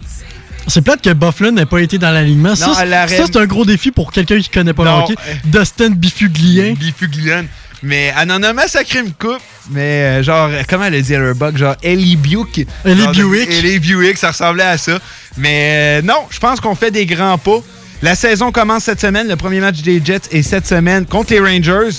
[0.68, 2.56] C'est plate que Bufflin n'ait pas été dans l'alignement.
[2.56, 2.68] Ça,
[3.10, 5.16] c'est- ça, un gros défi pour quelqu'un qui connaît pas le hockey.
[5.28, 6.76] euh, Dustin Bifuglien.
[6.80, 7.44] Bifuglian.
[7.84, 9.42] Mais elle en a massacré une coupe.
[9.70, 11.58] Mais euh, genre, comment elle a dit à leur bug?
[11.58, 12.66] Genre Ellie Buick.
[12.86, 13.50] Ellie Buick.
[13.52, 15.00] Ellie Buick, ça ressemblait à ça.
[15.38, 17.60] Mais euh, non, je pense qu'on fait des grands pas.
[18.02, 19.28] La saison commence cette semaine.
[19.28, 21.98] Le premier match des Jets est cette semaine contre les Rangers.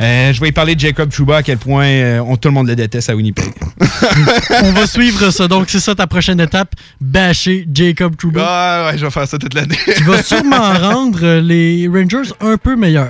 [0.00, 2.54] Euh, je vais y parler de Jacob Trouba, à quel point euh, on- tout le
[2.54, 3.52] monde le déteste à Winnipeg.
[4.62, 5.48] On va suivre ça.
[5.48, 6.74] Donc, c'est ça ta prochaine étape.
[7.00, 8.44] Bâcher Jacob Trouba.
[8.46, 9.76] Ah ouais, je vais faire ça toute l'année.
[9.96, 13.08] qui va sûrement rendre euh, les Rangers un peu meilleurs.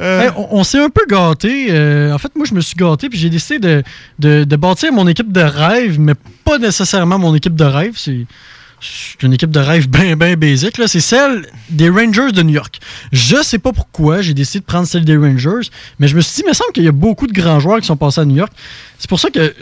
[0.00, 0.22] Euh.
[0.22, 1.66] Hey, on on s'est un peu gâté.
[2.12, 3.82] en fait, moi, je me suis gâté puis j'ai décidé de,
[4.18, 6.14] de- de bâtir mon équipe de rêve, mais
[6.44, 7.92] pas nécessairement mon équipe de rêve.
[7.96, 8.26] C'est
[8.84, 10.78] c'est une équipe de rêve bien, bien basique.
[10.78, 10.86] là.
[10.88, 12.78] C'est celle des Rangers de New York.
[13.12, 15.68] Je sais pas pourquoi j'ai décidé de prendre celle des Rangers,
[15.98, 17.80] mais je me suis dit, il me semble qu'il y a beaucoup de grands joueurs
[17.80, 18.52] qui sont passés à New York.
[18.98, 19.54] C'est pour ça que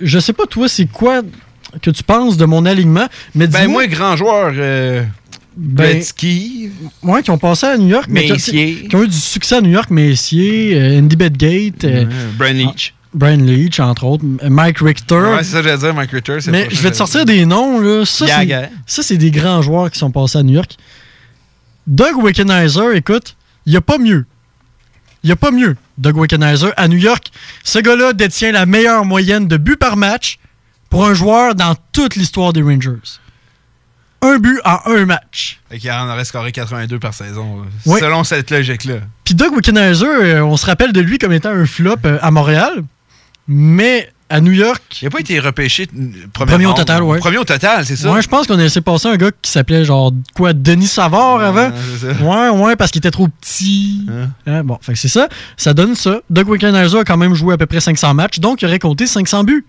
[0.00, 1.22] je sais pas, toi, c'est quoi
[1.82, 5.02] que tu penses de mon alignement, mais Ben, moi, grand joueur, euh,
[5.56, 6.70] Ben, Gretzky.
[7.02, 8.06] Ouais, qui ont passé à New York.
[8.08, 8.88] mais qui-.
[8.88, 9.90] Qui, ont eu du succès à New York.
[9.90, 11.84] Messier, euh, Andy Bedgate.
[11.84, 12.04] euh,
[12.38, 12.94] Brian Leach.
[13.12, 14.24] Brian Leach, entre autres.
[14.24, 15.14] Mike Richter.
[15.16, 17.80] Ouais, c'est ça que j'allais dire, Mike c'est mais je vais te sortir des noms.
[17.80, 18.04] Là.
[18.04, 18.70] Ça, c'est, Yaga.
[18.86, 20.76] ça, c'est des grands joueurs qui sont passés à New York.
[21.86, 23.36] Doug Wickenheiser, écoute,
[23.66, 24.26] il n'y a pas mieux.
[25.22, 26.70] Il n'y a pas mieux, Doug Wickenheiser.
[26.76, 27.30] À New York,
[27.64, 30.38] ce gars-là détient la meilleure moyenne de buts par match
[30.88, 33.18] pour un joueur dans toute l'histoire des Rangers.
[34.22, 35.60] Un but en un match.
[35.70, 37.64] Fait qu'il en aurait scoré 82 par saison.
[37.86, 38.00] Ouais.
[38.00, 38.96] Selon cette logique-là.
[39.24, 42.30] Puis Doug Wickenheiser, euh, on se rappelle de lui comme étant un flop euh, à
[42.30, 42.84] Montréal,
[43.52, 45.00] mais à New York.
[45.02, 47.18] Il n'a pas été repêché euh, premier, Premier au total, ouais.
[47.18, 48.12] Premier au total, c'est ça?
[48.12, 51.40] Ouais, je pense qu'on a laissé passer un gars qui s'appelait genre quoi, Denis Savard
[51.40, 51.72] avant?
[52.22, 54.06] Ouais, ouais, parce qu'il était trop petit.
[54.46, 55.28] Hein, bon, fait que c'est ça.
[55.56, 56.20] Ça donne ça.
[56.30, 59.08] Doug Wickenheiser a quand même joué à peu près 500 matchs, donc il aurait compté
[59.08, 59.66] 500 buts.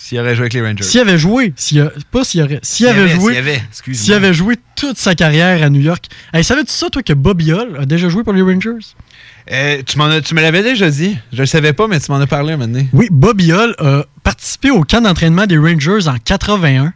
[0.00, 0.84] S'il aurait joué avec les Rangers.
[0.84, 4.04] S'il avait joué, s'il pas s'il aurait, s'il avait, avait, joué, s'il avait, excuse-moi.
[4.04, 6.06] s'il avait joué toute sa carrière à New York.
[6.32, 8.70] Hey, savais-tu ça, toi, que Bobby Hull a déjà joué pour les Rangers?
[9.50, 11.18] Euh, tu, m'en as- tu me l'avais déjà dit.
[11.32, 12.84] Je le savais pas, mais tu m'en as parlé maintenant.
[12.92, 16.92] Oui, Bobby Hull a participé au camp d'entraînement des Rangers en 81.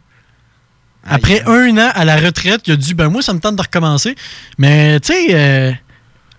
[1.05, 3.61] Après un an à la retraite, il a dit Ben, moi, ça me tente de
[3.61, 4.15] recommencer.
[4.57, 5.71] Mais, tu sais, euh,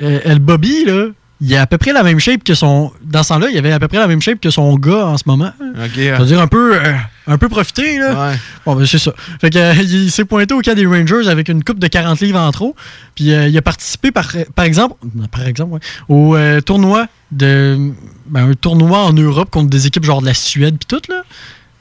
[0.01, 1.09] euh, le Bobby, là,
[1.41, 2.93] il a à peu près la même shape que son.
[3.03, 5.19] Dans ce temps-là, il avait à peu près la même shape que son gars en
[5.19, 5.53] ce moment.
[5.61, 5.93] OK.
[5.95, 6.93] C'est-à-dire un peu, euh,
[7.27, 8.35] un peu profité, là.
[8.65, 9.13] Bon, ben, c'est ça.
[9.41, 12.21] Fait que, euh, il s'est pointé au camp des Rangers avec une coupe de 40
[12.21, 12.77] livres en trop.
[13.15, 14.95] Puis euh, il a participé, par, par exemple,
[15.31, 15.79] par exemple,
[16.09, 17.93] ouais, au tournoi de.
[18.27, 21.23] Ben, un tournoi en Europe contre des équipes genre de la Suède, puis tout, là.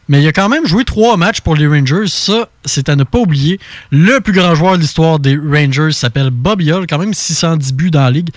[0.10, 2.08] Mais il a quand même joué trois matchs pour les Rangers.
[2.08, 3.60] Ça, c'est à ne pas oublier.
[3.90, 7.92] Le plus grand joueur de l'histoire des Rangers s'appelle Bobby Hull, quand même 610 buts
[7.92, 8.30] dans la ligue.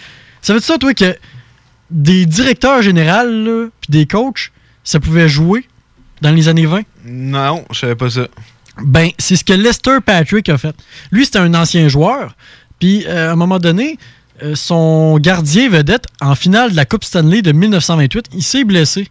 [0.46, 1.16] Ça veut dire ça, toi, que
[1.90, 4.52] des directeurs généraux, puis des coachs,
[4.84, 5.66] ça pouvait jouer
[6.22, 6.82] dans les années 20?
[7.04, 8.28] Non, je savais pas ça.
[8.80, 10.76] Ben, c'est ce que Lester Patrick a fait.
[11.10, 12.36] Lui, c'était un ancien joueur.
[12.78, 13.98] Puis, euh, à un moment donné,
[14.44, 19.08] euh, son gardien vedette, en finale de la Coupe Stanley de 1928, il s'est blessé.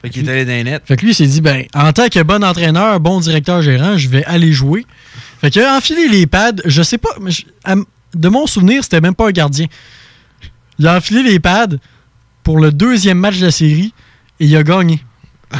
[0.00, 0.82] Fait qu'il est allé dans les nets.
[0.86, 3.98] Fait que lui, il s'est dit, ben, en tant que bon entraîneur, bon directeur gérant,
[3.98, 4.86] je vais aller jouer.
[5.42, 7.84] Fait qu'il a enfilé les pads, je sais pas, mais je- à m-
[8.14, 9.66] de mon souvenir, c'était même pas un gardien.
[10.78, 11.76] Il a enfilé les pads
[12.42, 13.94] pour le deuxième match de la série
[14.40, 15.04] et il a gagné.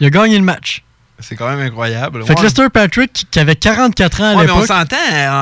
[0.00, 0.82] il a gagné le match.
[1.18, 2.24] C'est quand même incroyable.
[2.26, 2.44] Fait que Ouais.
[2.44, 4.96] Lester Patrick, qui- avait 44 ans à Ouais, mais on l'époque, s'entend,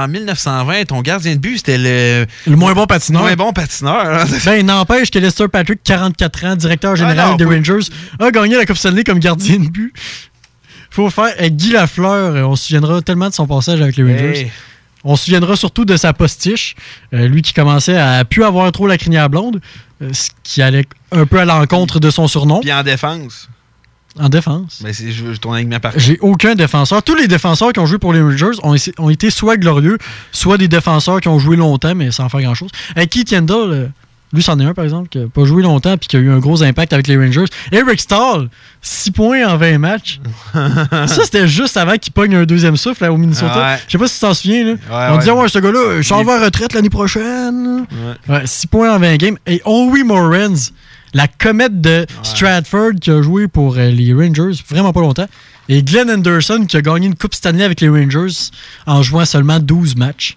[0.04, 2.26] en 1920, ton gardien de but, c'était le...
[2.46, 3.22] le moins bon patineur.
[3.22, 4.24] moins bon patineur.
[4.44, 7.88] Ben, n'empêche que Lester Patrick, 44 ans, directeur général Ah des Rangers,
[8.20, 9.92] a gagné la Coupe Stanley comme gardien de but.
[10.90, 11.34] Faut faire.
[11.50, 14.38] Guy Lafleur, euh, on se souviendra tellement de son passage avec les Rangers.
[14.42, 14.52] Hey.
[15.04, 16.74] On se souviendra surtout de sa postiche.
[17.12, 19.60] Euh, lui qui commençait à plus avoir trop la crinière blonde,
[20.02, 22.60] euh, ce qui allait un peu à l'encontre de son surnom.
[22.60, 23.48] Puis en défense.
[24.18, 24.80] En défense.
[24.82, 27.02] Ben, c'est je- ton alignement par J'ai aucun défenseur.
[27.02, 29.98] Tous les défenseurs qui ont joué pour les Rangers ont, été soit glorieux,
[30.30, 32.70] soit des défenseurs qui ont joué longtemps, mais sans faire grand-chose.
[32.96, 33.86] Euh, Keith Yandel, euh,
[34.34, 36.30] lui, c'en est un, par exemple, qui n'a pas joué longtemps puis qui a eu
[36.30, 37.44] un gros impact avec les Rangers.
[37.70, 38.48] Eric Stahl,
[38.82, 40.20] 6 points en 20 matchs.
[40.52, 43.56] Ça, c'était juste avant qu'il pogne un deuxième souffle là, au Minnesota.
[43.56, 43.78] Ouais.
[43.86, 44.76] Je sais pas si tu t'en souviens.
[44.90, 45.12] Là.
[45.14, 47.86] On disait, ouais, ce gars-là, je à la retraite l'année prochaine.
[48.28, 48.42] Ouais.
[48.44, 49.36] 6 points en 20 games.
[49.46, 50.72] Et Owie Morens,
[51.12, 55.28] la comète de Stratford qui a joué pour euh, les Rangers vraiment pas longtemps.
[55.68, 58.50] Et Glenn Anderson qui a gagné une Coupe Stanley avec les Rangers
[58.86, 60.36] en jouant seulement 12 matchs.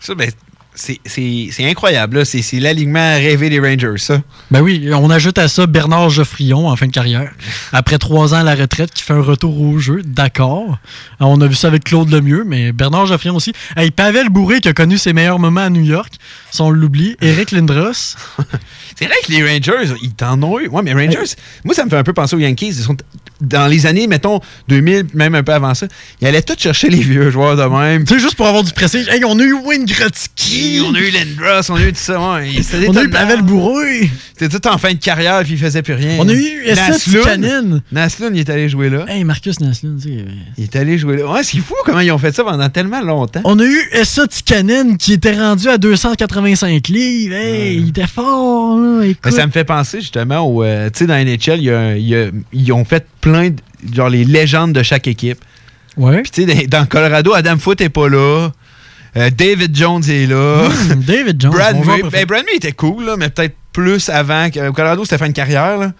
[0.00, 0.30] Ça, ben,
[0.74, 2.18] c'est- incroyable.
[2.18, 2.24] là.
[2.24, 4.20] C'est l'alignement rêvé des Rangers, ça.
[4.50, 7.30] Ben oui, on ajoute à ça Bernard Geoffrion en fin de carrière.
[7.72, 10.78] Après trois ans à la retraite, qui fait un retour au jeu, d'accord.
[11.20, 13.52] Alors, On a vu ça avec Claude Lemieux, mais Bernard Geoffrion aussi.
[13.76, 16.12] Hey, Pavel Bourré qui a connu ses meilleurs moments à New York,
[16.50, 17.16] si on l'oublie.
[17.20, 18.16] Eric Lindros.
[18.96, 20.68] C'est vrai que les Rangers, ils t'en ont eu.
[20.68, 21.34] Ouais, mais Rangers,
[21.64, 22.66] moi, ça me fait un peu penser aux Yankees.
[22.68, 22.96] Ils sont
[23.40, 25.86] dans les années, mettons, 2000, même un peu avant ça,
[26.20, 28.04] ils allaient tous chercher les vieux joueurs de même.
[28.04, 29.08] Tu sais, juste pour avoir du prestige.
[29.08, 30.80] Hey, on a eu Wayne Gretzky.
[30.86, 32.18] On a eu Lindros, on a eu tout ça.
[32.18, 32.50] ouais.
[32.88, 33.10] On a eu.
[33.10, 34.10] Pavel Bourré.
[34.36, 36.16] C'était tout en fin de carrière, puis il faisait plus rien.
[36.18, 36.64] On a eu.
[36.98, 37.82] Tikanen.
[37.92, 39.04] Naslund, il est allé jouer là.
[39.08, 40.24] Hey, Marcus Naslund, tu sais.
[40.58, 41.26] Il est allé jouer là.
[41.30, 43.40] Ouais, c'est fou comment ils ont fait ça pendant tellement longtemps.
[43.44, 47.34] On a eu Essa Tikanen qui était rendu à 285 livres.
[47.34, 48.98] Hey, il était fort, là.
[49.00, 49.32] Mais Écoute.
[49.32, 50.62] ça me fait penser justement au.
[50.64, 51.60] euh, tu sais, dans NHL,
[52.52, 53.56] ils ont fait plein de.
[53.94, 55.38] genre les légendes de chaque équipe.
[55.96, 56.22] Ouais.
[56.22, 58.50] Puis tu sais, dans Colorado, Adam Foote est pas là.
[59.16, 60.68] Euh, David Jones est là.
[60.68, 61.52] Hmm, David Jones.
[61.52, 64.50] Brad Murray, ben, Brad Murray était cool, là, mais peut-être plus avant.
[64.50, 65.76] que- Colorado, c'était fin de carrière.
[65.78, 65.92] là.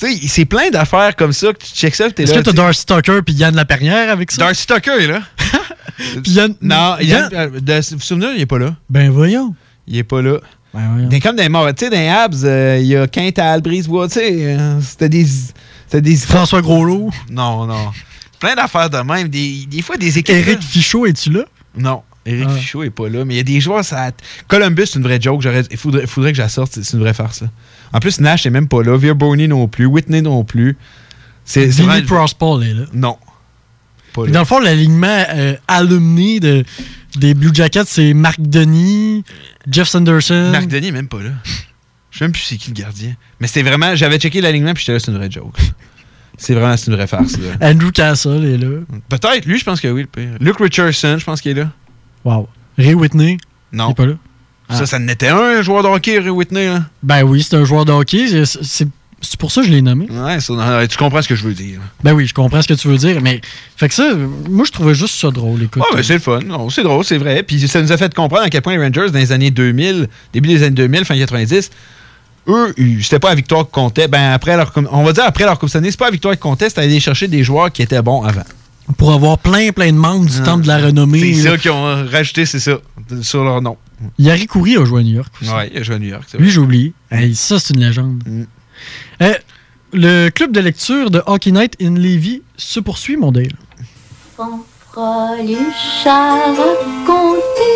[0.00, 2.10] Tu sais, c'est plein d'affaires comme ça que tu checks ça.
[2.10, 2.52] t'es Est-ce que t'as.
[2.52, 4.38] Darcy Tucker puis Yann Laperrière avec ça?
[4.44, 5.20] Darcy Tucker est là.
[6.24, 8.74] Puis Yann- Non, Yann- Yann, euh, de vous souvenez, il est pas là.
[8.90, 9.54] Ben voyons.
[9.86, 10.38] Il est pas là.
[10.72, 11.20] Ben voyons.
[11.22, 11.68] Comme des morts.
[11.74, 14.28] Tu sais, dans les Habs, euh, il y a Quintal, Brisebois, tu sais,
[14.58, 15.24] euh, c'était des.
[16.00, 16.16] Des.
[16.16, 17.10] François Groslot.
[17.30, 17.90] Non, non.
[18.40, 19.28] Plein d'affaires de même.
[19.28, 20.34] Des, des fois, des équipes.
[20.34, 21.44] Éric Fichaud, es-tu là?
[21.76, 22.02] Non.
[22.26, 22.54] Éric Ah.
[22.54, 24.10] Fichaud est pas là, mais il y a des joueurs, ça.
[24.48, 25.42] Columbus, c'est une vraie joke.
[25.70, 27.38] Il faudrait, faudrait que je la sorte, c'est une vraie farce.
[27.40, 27.46] ça.
[27.92, 28.96] En plus, Nash est même pas là.
[28.96, 29.86] Veer Boney non plus.
[29.86, 30.76] Whitney non plus.
[31.44, 32.84] C'est Vinny Prospal est là.
[32.94, 33.18] Non.
[34.14, 34.34] Pas Puis là.
[34.34, 36.64] Dans le fond, l'alignement euh, alumni de,
[37.16, 39.24] des Blue Jackets, c'est Marc Denis,
[39.70, 40.50] Jeff Sanderson.
[40.52, 41.30] Marc Denis est même pas là.
[42.14, 43.14] Je sais même plus c'est qui le gardien.
[43.40, 43.96] Mais c'était vraiment.
[43.96, 45.58] J'avais checké l'alignement puis j'étais là, c'est une vraie joke.
[46.38, 47.36] C'est vraiment c'est une vraie farce.
[47.38, 47.70] là.
[47.70, 48.80] Andrew Castle est là.
[49.08, 50.02] Peut-être, lui, je pense que oui.
[50.02, 50.30] le pire.
[50.40, 51.70] Luke Richardson, je pense qu'il est là.
[52.24, 52.48] Wow.
[52.78, 53.36] Ray Whitney?
[53.72, 53.88] Non.
[53.88, 54.14] Il est pas là.
[54.70, 54.86] Ça, Ah.
[54.86, 56.66] ça n'était un joueur de hockey, Ray Whitney.
[56.68, 56.84] Là.
[57.02, 58.44] Ben oui, c'est un joueur de hockey.
[58.46, 58.88] C'est-
[59.38, 60.06] pour ça que je l'ai nommé.
[60.10, 61.80] Ouais, ça, tu comprends ce que je veux dire.
[62.02, 63.20] Ben oui, je comprends ce que tu veux dire.
[63.22, 63.40] Mais
[63.76, 64.14] fait que ça,
[64.50, 65.62] moi, je trouvais juste ça drôle.
[65.62, 65.82] Écoute.
[65.82, 66.40] Ouais, ben, c'est le fun.
[66.70, 67.42] C'est drôle, c'est vrai.
[67.42, 70.08] Puis ça nous a fait comprendre à quel point les Rangers, dans les années 2000,
[70.34, 71.70] début des années 2000, fin 90,
[72.48, 74.08] eux, c'était pas la victoire qui comptait.
[74.08, 76.40] Ben, après leur, on va dire après leur Coupe Stanley, c'est pas la victoire qui
[76.40, 78.44] comptait, c'était aller chercher des joueurs qui étaient bons avant.
[78.98, 80.44] Pour avoir plein, plein de membres du Ah.
[80.44, 81.34] Temple de la Renommée.
[81.34, 82.78] C'est ça qu'ils ont rajouté, c'est ça,
[83.22, 83.76] sur leur nom.
[84.18, 85.32] Yari Coury a joué à New York.
[85.40, 85.50] aussi.
[85.50, 86.26] Ouais, il a joué à New York.
[86.38, 86.92] Lui, j'ai oublié.
[87.10, 88.22] Hey, ça, c'est une légende.
[88.26, 88.42] Mm.
[89.22, 89.34] Euh,
[89.94, 93.52] le club de lecture de Hockey Night in Levy se poursuit, mon Dale.
[94.36, 97.72] Fanfreluche a raconté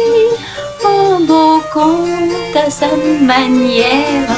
[0.84, 2.88] un beau conte à sa
[3.22, 4.28] manière.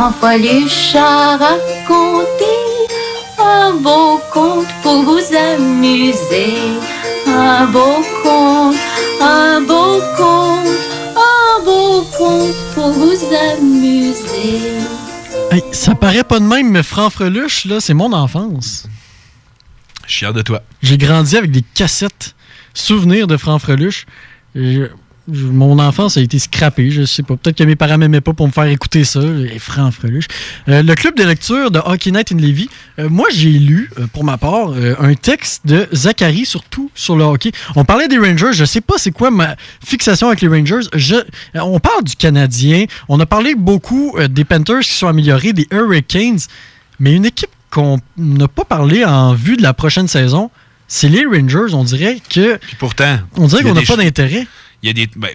[0.00, 2.54] Fanfreluche a raconté
[3.38, 6.52] un beau conte pour vous amuser.
[7.26, 8.76] Un beau conte,
[9.22, 10.68] un beau conte,
[11.16, 13.16] un beau conte pour vous
[13.54, 14.60] amuser.
[15.50, 18.86] Hey, ça paraît pas de même, mais Franfreluche, là, c'est mon enfance.
[20.06, 20.60] Je suis fier de toi.
[20.82, 22.34] J'ai grandi avec des cassettes
[22.74, 24.04] souvenirs de Franfreluche.
[24.54, 24.90] Je-
[25.32, 27.36] je- mon enfance a été scrappée, je sais pas.
[27.36, 29.20] Peut-être que mes parents m'aimaient pas pour me faire écouter ça,
[29.58, 30.26] Franfreluche.
[30.68, 34.06] Euh, le club de lecture de Hockey Night in Levy, euh, moi j'ai lu, euh,
[34.12, 37.52] pour ma part, un texte de Zachary, surtout sur le hockey.
[37.74, 40.86] On parlait des Rangers, je sais pas c'est quoi ma fixation avec les Rangers.
[40.94, 41.16] Je,
[41.54, 46.38] on parle du Canadien, on a parlé beaucoup des Panthers qui sont améliorés, des Hurricanes,
[47.00, 50.50] mais une équipe qu'on n'a pas parlé en vue de la prochaine saison,
[50.88, 51.74] c'est les Rangers.
[51.74, 52.56] On dirait que.
[52.58, 53.18] Puis pourtant.
[53.36, 54.46] On dirait qu'on n'a pas d'intérêt.
[54.82, 55.10] Il y a des.
[55.16, 55.28] Ben,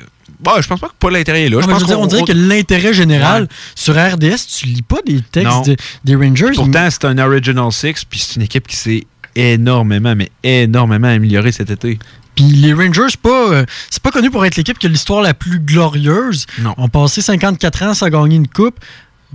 [0.61, 1.57] je pense pas que pas l'intérêt est là.
[1.57, 3.47] Non, je mais pense je veux dire, qu'on- on dirait que l'intérêt général Ouais.
[3.75, 6.51] sur RDS, tu lis pas des textes de- des Rangers.
[6.55, 9.03] Pourtant, c'est un Original Six, puis c'est une équipe qui s'est
[9.35, 11.99] énormément, mais énormément améliorée cet été.
[12.35, 15.21] Puis les Rangers, c'est pas, euh, c'est pas connu pour être l'équipe qui a l'histoire
[15.21, 16.45] la plus glorieuse.
[16.59, 16.73] Non.
[16.77, 18.79] On passé 54 ans sans gagner une coupe.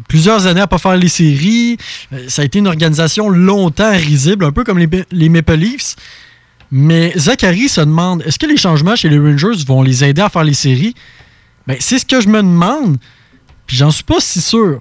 [0.09, 1.77] Plusieurs années à pas faire les séries.
[2.13, 5.95] Euh, Ça a été une organisation longtemps risible, un peu comme les, les Maple Leafs.
[6.71, 10.29] Mais Zachary se demande est-ce que les changements chez les Rangers vont les aider à
[10.29, 10.95] faire les séries?
[11.67, 12.99] Ben, C'est ce que je me demande.
[13.67, 14.81] Puis j'en suis pas si sûr.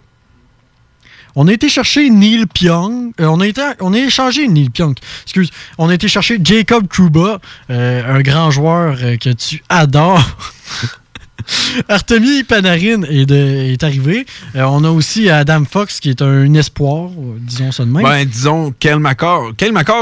[1.36, 3.12] On a été chercher Neil Pyong.
[3.20, 4.96] euh, on, a été, on a échangé Neil Pyong.
[5.24, 5.52] Excuse.
[5.78, 7.40] On a été chercher Jacob Truba,
[7.70, 10.24] euh, un grand joueur euh, que tu adores.
[11.90, 14.26] Artemi Panarin est, de- est arrivé.
[14.56, 17.10] Euh, on a aussi Adam Fox qui est un espoir,
[17.40, 18.04] disons ça de même.
[18.04, 19.52] Ben, disons, Kel McCarr,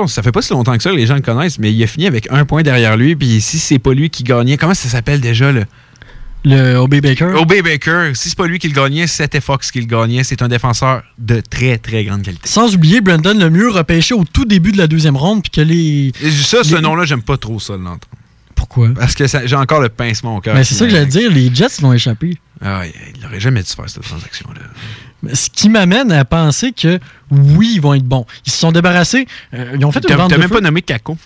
[0.08, 2.08] ça fait pas si longtemps que ça, les gens le connaissent, mais il a fini
[2.08, 3.16] avec un point derrière lui.
[3.16, 5.62] Puis si c'est pas lui qui gagnait, comment ça s'appelle déjà, là?
[6.46, 6.96] Le O.B.
[7.00, 7.36] Baker.
[7.38, 7.62] O.B.
[7.64, 10.26] Baker, si c'est pas lui qui le gagnait, c'était Fox qui le gagnait.
[10.26, 12.50] C'est un défenseur de très, très grande qualité.
[12.50, 15.42] Sans oublier Brandon Lemieux repêché au tout début de la deuxième ronde.
[15.42, 16.12] Puis que les.
[16.22, 18.00] Et ça, ce nom-là, j'aime pas trop ça, l'entendre.
[18.64, 18.94] Pourquoi?
[18.96, 20.56] Parce que j'ai encore le pincement au cœur.
[20.56, 22.38] Ben, c'est ça que j'allais dire, les Jets l'ont échappé.
[22.62, 24.62] Ah, ouais, il aurait jamais dû faire cette transaction-là.
[25.22, 26.98] Mais Ce qui m'amène à penser que
[27.30, 28.26] oui, ils vont être bons.
[28.46, 29.28] Ils se sont débarrassés.
[29.54, 30.56] euh, ils ont fait une vente t'as même feu.
[30.56, 31.18] pas nommé Kako.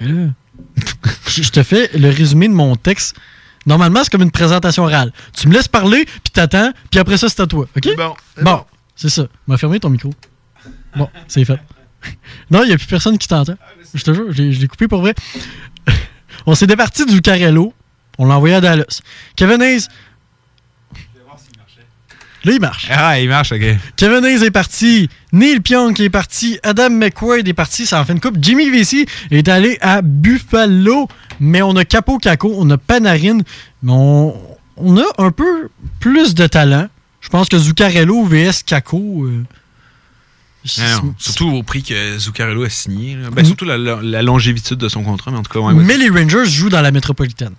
[0.00, 0.08] Mais
[1.26, 3.16] je te fais le résumé de mon texte.
[3.64, 5.10] Normalement, c'est comme une présentation orale.
[5.34, 7.66] Tu me laisses parler, puis t'attends, puis après ça, c'est à toi.
[7.74, 7.88] OK?
[7.96, 8.14] Bon.
[8.42, 8.64] Bon,
[8.94, 9.26] c'est ça.
[9.46, 10.12] M'a fermé ton micro.
[10.96, 11.58] Bon, c'est fait.
[12.50, 13.56] Non, il n'y a plus personne qui t'entend.
[13.94, 15.14] Je te jure, je l'ai coupé pour vrai.
[16.46, 17.72] On s'est départi du Carello.
[18.18, 19.00] On l'a envoyé à Dallas.
[19.36, 19.86] Kevin Hayes.
[22.44, 22.86] Là, il marche.
[22.90, 23.62] Ah, il marche, OK.
[23.96, 25.08] Kevin Hayes est parti.
[25.32, 26.60] Neil Pionk est parti.
[26.62, 27.86] Adam McQuaid est parti.
[27.86, 28.36] Ça en fait une coupe.
[28.40, 31.08] Jimmy Vesey est allé à Buffalo.
[31.40, 33.38] Mais on a Capo Caco, on a Panarin.
[33.82, 34.34] Mais on,
[34.76, 35.68] on a un peu
[35.98, 36.86] plus de talent.
[37.20, 39.24] Je pense que Zuccarello vs Caco.
[39.24, 39.42] euh,
[40.78, 43.16] Ah non, surtout au prix que Zuccarello a signé.
[43.32, 45.84] Ben, surtout la, la- la longévitude de son contrat, mais en tout cas, ouais, ouais.
[45.84, 47.54] Mais les Rangers jouent dans la métropolitaine.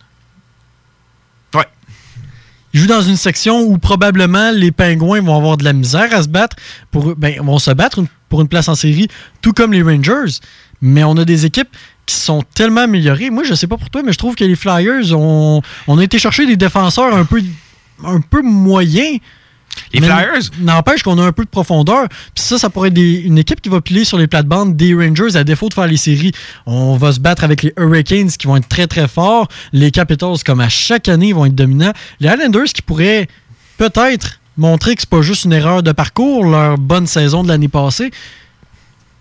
[1.54, 1.66] Ouais.
[2.74, 6.22] Ils jouent dans une section où probablement les Pingouins vont avoir de la misère à
[6.24, 6.56] se battre.
[6.92, 9.08] Pour, ben, vont se battre une- pour une place en série,
[9.42, 10.40] tout comme les Rangers.
[10.82, 11.70] Mais on a des équipes
[12.06, 13.30] qui sont tellement améliorées.
[13.30, 16.04] Moi, je sais pas pour toi, mais je trouve que les Flyers ont, on a
[16.04, 17.42] été chercher des défenseurs un peu,
[18.04, 19.20] un peu moyens.
[19.94, 20.50] Les Mais Flyers?
[20.60, 22.08] N'empêche qu'on a un peu de profondeur.
[22.10, 24.94] Puis ça, ça pourrait être des- une équipe qui va piler sur les plates-bandes des
[24.94, 26.32] Rangers à défaut de faire les séries.
[26.66, 29.48] On va se battre avec les Hurricanes qui vont être très très forts.
[29.74, 31.94] Les Capitals, comme à chaque année, vont être dominants.
[32.20, 33.28] Les Islanders qui pourraient
[33.78, 37.68] peut-être montrer que c'est pas juste une erreur de parcours, leur bonne saison de l'année
[37.68, 38.10] passée.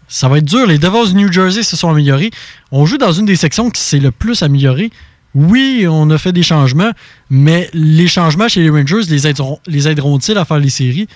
[0.09, 0.67] Ça va être dur.
[0.67, 2.31] Les Devils du New Jersey se sont améliorés.
[2.71, 4.91] On joue dans une des sections qui s'est le plus améliorée.
[5.37, 6.93] Oui, on a fait des changements,
[7.29, 11.07] mais les changements chez les Rangers les aideront- les aideront-ils à faire les séries?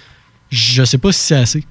[0.50, 1.64] Je sais pas si c'est assez.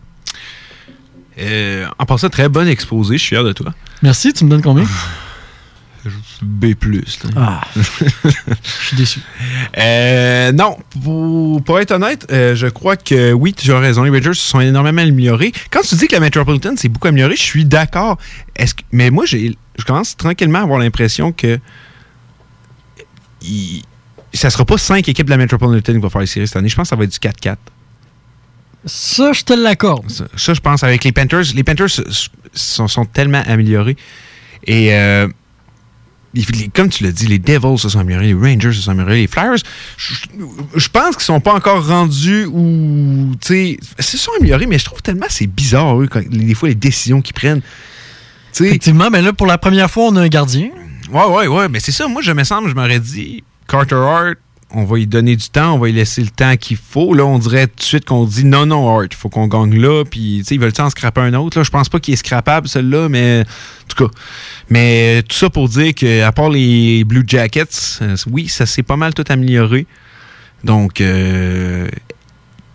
[1.40, 3.18] Euh, en passant, très bon exposé.
[3.18, 3.74] Je suis fier de toi.
[4.02, 4.86] Merci, tu me donnes combien?
[6.42, 6.74] B+.
[6.74, 7.02] là.
[7.36, 9.20] Ah, je suis déçu.
[9.78, 14.04] Euh, non, pour, pour être honnête, euh, je crois que oui, tu as raison.
[14.04, 15.52] Les Rangers se sont énormément améliorés.
[15.72, 18.18] Quand tu dis que la Metropolitan s'est beaucoup améliorée, je suis d'accord.
[18.56, 19.38] Est-ce que- mais moi, je
[19.86, 21.60] commence tranquillement à avoir l'impression que
[23.42, 23.82] il,
[24.34, 26.70] ça sera pas cinq équipes de la Metropolitan qui vont faire les séries cette année.
[26.70, 27.56] Je pense que ça va être du 4-4.
[28.86, 30.10] Ça, je te l'accorde.
[30.10, 31.90] Ça, ça, je pense, avec les Panthers, les Panthers
[32.54, 33.98] sont, sont tellement améliorés.
[34.66, 35.28] Et euh,
[36.74, 39.28] comme tu l'as dit, les Devils se sont améliorés, les Rangers se sont améliorés, les
[39.28, 39.56] Flyers,
[39.98, 40.14] je,
[40.76, 44.78] je pense qu'ils sont pas encore rendus où, tu sais, ils se sont améliorés, mais
[44.78, 47.62] je trouve tellement c'est bizarre, eux, quand- des fois, les décisions qu'ils prennent.
[48.68, 50.70] Effectivement, mais là, pour la première fois, on a un gardien.
[51.12, 52.08] Ouais, ouais, ouais, mais c'est ça.
[52.08, 54.36] Moi, je me semble, je m'aurais dit, Carter Hart,
[54.72, 57.16] on va lui donner du temps, on va lui laisser le temps qu'il faut.
[57.16, 59.80] Là, on dirait tout de suite qu'on dit non, non, Hart, il faut qu'on gagne
[59.80, 60.04] là.
[60.06, 61.58] Puis, tu sais, ils veulent en scraper un autre.
[61.58, 61.64] Là?
[61.64, 64.14] Je pense pas qu'il est scrapable, celui-là, mais en tout cas.
[64.70, 68.98] Mais tout ça pour dire qu'à part les Blue Jackets, euh, oui, ça s'est pas
[68.98, 69.88] mal tout amélioré.
[70.64, 71.88] Donc, euh,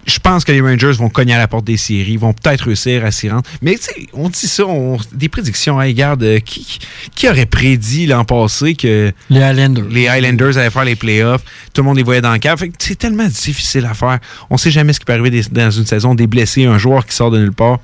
[0.07, 3.05] je pense que les Rangers vont cogner à la porte des séries, vont peut-être réussir
[3.05, 3.43] à s'y rendre.
[3.63, 5.81] Mais tu sais, on dit ça, on- des prédictions.
[5.81, 6.79] Hey, regarde, euh, qui,
[7.15, 9.85] qui aurait prédit l'an passé que Les Highlanders.
[9.91, 11.43] les Highlanders allaient faire les playoffs?
[11.73, 12.65] Tout le monde les voyait dans le cadre.
[12.79, 14.19] C'est tellement difficile à faire.
[14.51, 17.07] On sait jamais ce qui peut arriver des- dans une saison, des blessés, un joueur
[17.07, 17.79] qui sort de nulle part.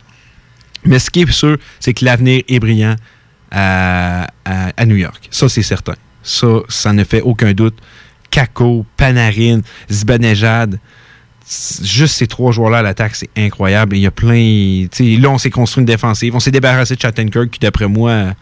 [0.85, 2.97] Mais ce qui est sûr, c'est que l'avenir est brillant
[3.51, 5.29] à, à- à New York.
[5.31, 5.95] Ça, c'est certain.
[6.23, 7.77] Ça, ça ne fait aucun doute.
[8.31, 9.61] Kako, Panarin,
[9.91, 10.79] Zibanejad,
[11.83, 13.97] juste ces trois joueurs-là à l'attaque, c'est incroyable.
[13.97, 14.87] Il y a plein.
[14.99, 16.35] Là, on s'est construit une défensive.
[16.35, 18.35] On s'est débarrassé de Chattenkirk, qui, d'après moi,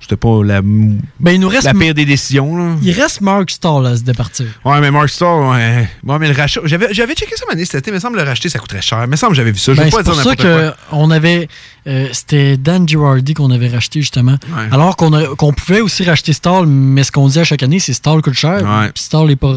[0.00, 1.00] c'était pas la, Ben,
[1.32, 1.64] il nous reste.
[1.64, 2.56] la pire des décisions.
[2.56, 2.76] Là.
[2.82, 4.46] Il reste Mark Stall à se départir.
[4.64, 5.88] Ouais, mais Mark Starr, ouais.
[6.02, 6.60] Bon, mais le rachat.
[6.64, 7.90] J'avais, j'avais checké ça, année cet été.
[7.90, 9.00] Il me semble le racheter, ça coûterait cher.
[9.04, 9.72] Il me semble que j'avais vu ça.
[9.72, 11.48] Je Ben, veux c'est pas dire pour ça qu'on avait.
[11.86, 14.36] euh, C'était Dan Girardi qu'on avait racheté, justement.
[14.70, 17.78] Alors qu'on a- qu'on pouvait aussi racheter Stall, mais ce qu'on dit à chaque année,
[17.78, 18.62] c'est Stall coûte cher.
[18.62, 18.90] Ouais.
[18.94, 19.54] Puis Stall n'est pas.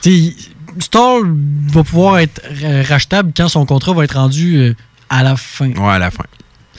[0.00, 0.34] Tu sais,
[0.78, 1.22] Stall
[1.72, 4.74] va pouvoir être ra- rachetable quand son contrat va être rendu euh,
[5.10, 5.70] à la fin.
[5.70, 6.24] Ouais, à la fin.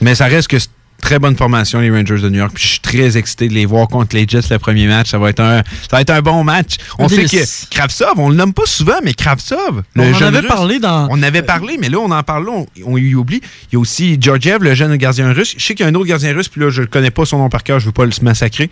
[0.00, 0.68] Mais ça reste que c'est
[1.00, 2.52] très bonne formation, les Rangers de New York.
[2.54, 5.10] Puis je suis très excité de les voir contre les Jets le premier match.
[5.10, 6.76] Ça va être un, ça va être un bon match.
[6.98, 10.48] On sait que Kravtsov, on le nomme pas souvent, mais Kravtsov, On en avait Russe,
[10.48, 11.06] parlé dans.
[11.10, 13.40] On en avait parlé, mais là, on en parle on, on y oublie.
[13.70, 15.54] Il y a aussi Georgiev, le jeune gardien russe.
[15.56, 17.24] Je sais qu'il y a un autre gardien russe, puis là, je ne connais pas
[17.24, 18.68] son nom par cœur, je ne veux pas le massacrer,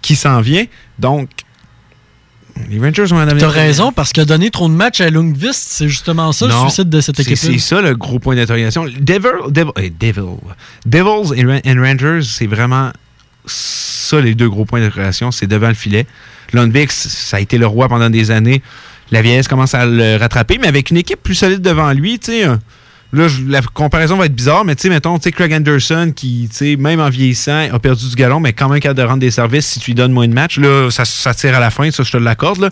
[0.00, 0.64] qui s'en vient.
[0.98, 1.28] Donc,
[2.70, 3.26] les Rangers ont.
[3.26, 6.68] T'as raison, parce que donner trop de matchs à Lundqvist, c'est justement ça Non, le
[6.68, 7.36] suicide de cette équipe.
[7.36, 8.84] C'est ça le gros point d'interrogation.
[8.84, 10.36] Devil, Devil, eh, Devil.
[10.86, 12.90] Devils et, and Rangers, c'est vraiment
[13.46, 15.30] ça les deux gros points d'interrogation.
[15.30, 16.06] C'est devant le filet.
[16.52, 18.62] Lundvik, ça a été le roi pendant des années.
[19.10, 22.32] La vieillesse commence à le rattraper, mais avec une équipe plus solide devant lui, tu
[22.32, 22.46] sais.
[23.14, 26.56] Là, la comparaison va être bizarre, mais tu sais, mettons, tu Craig Anderson, qui, tu
[26.56, 29.30] sais, même en vieillissant, a perdu du galon, mais quand même capable de rendre des
[29.30, 30.58] services si tu lui donnes moins de matchs.
[30.58, 32.70] Là, ça, ça tire à la fin, ça, je te l'accorde, là.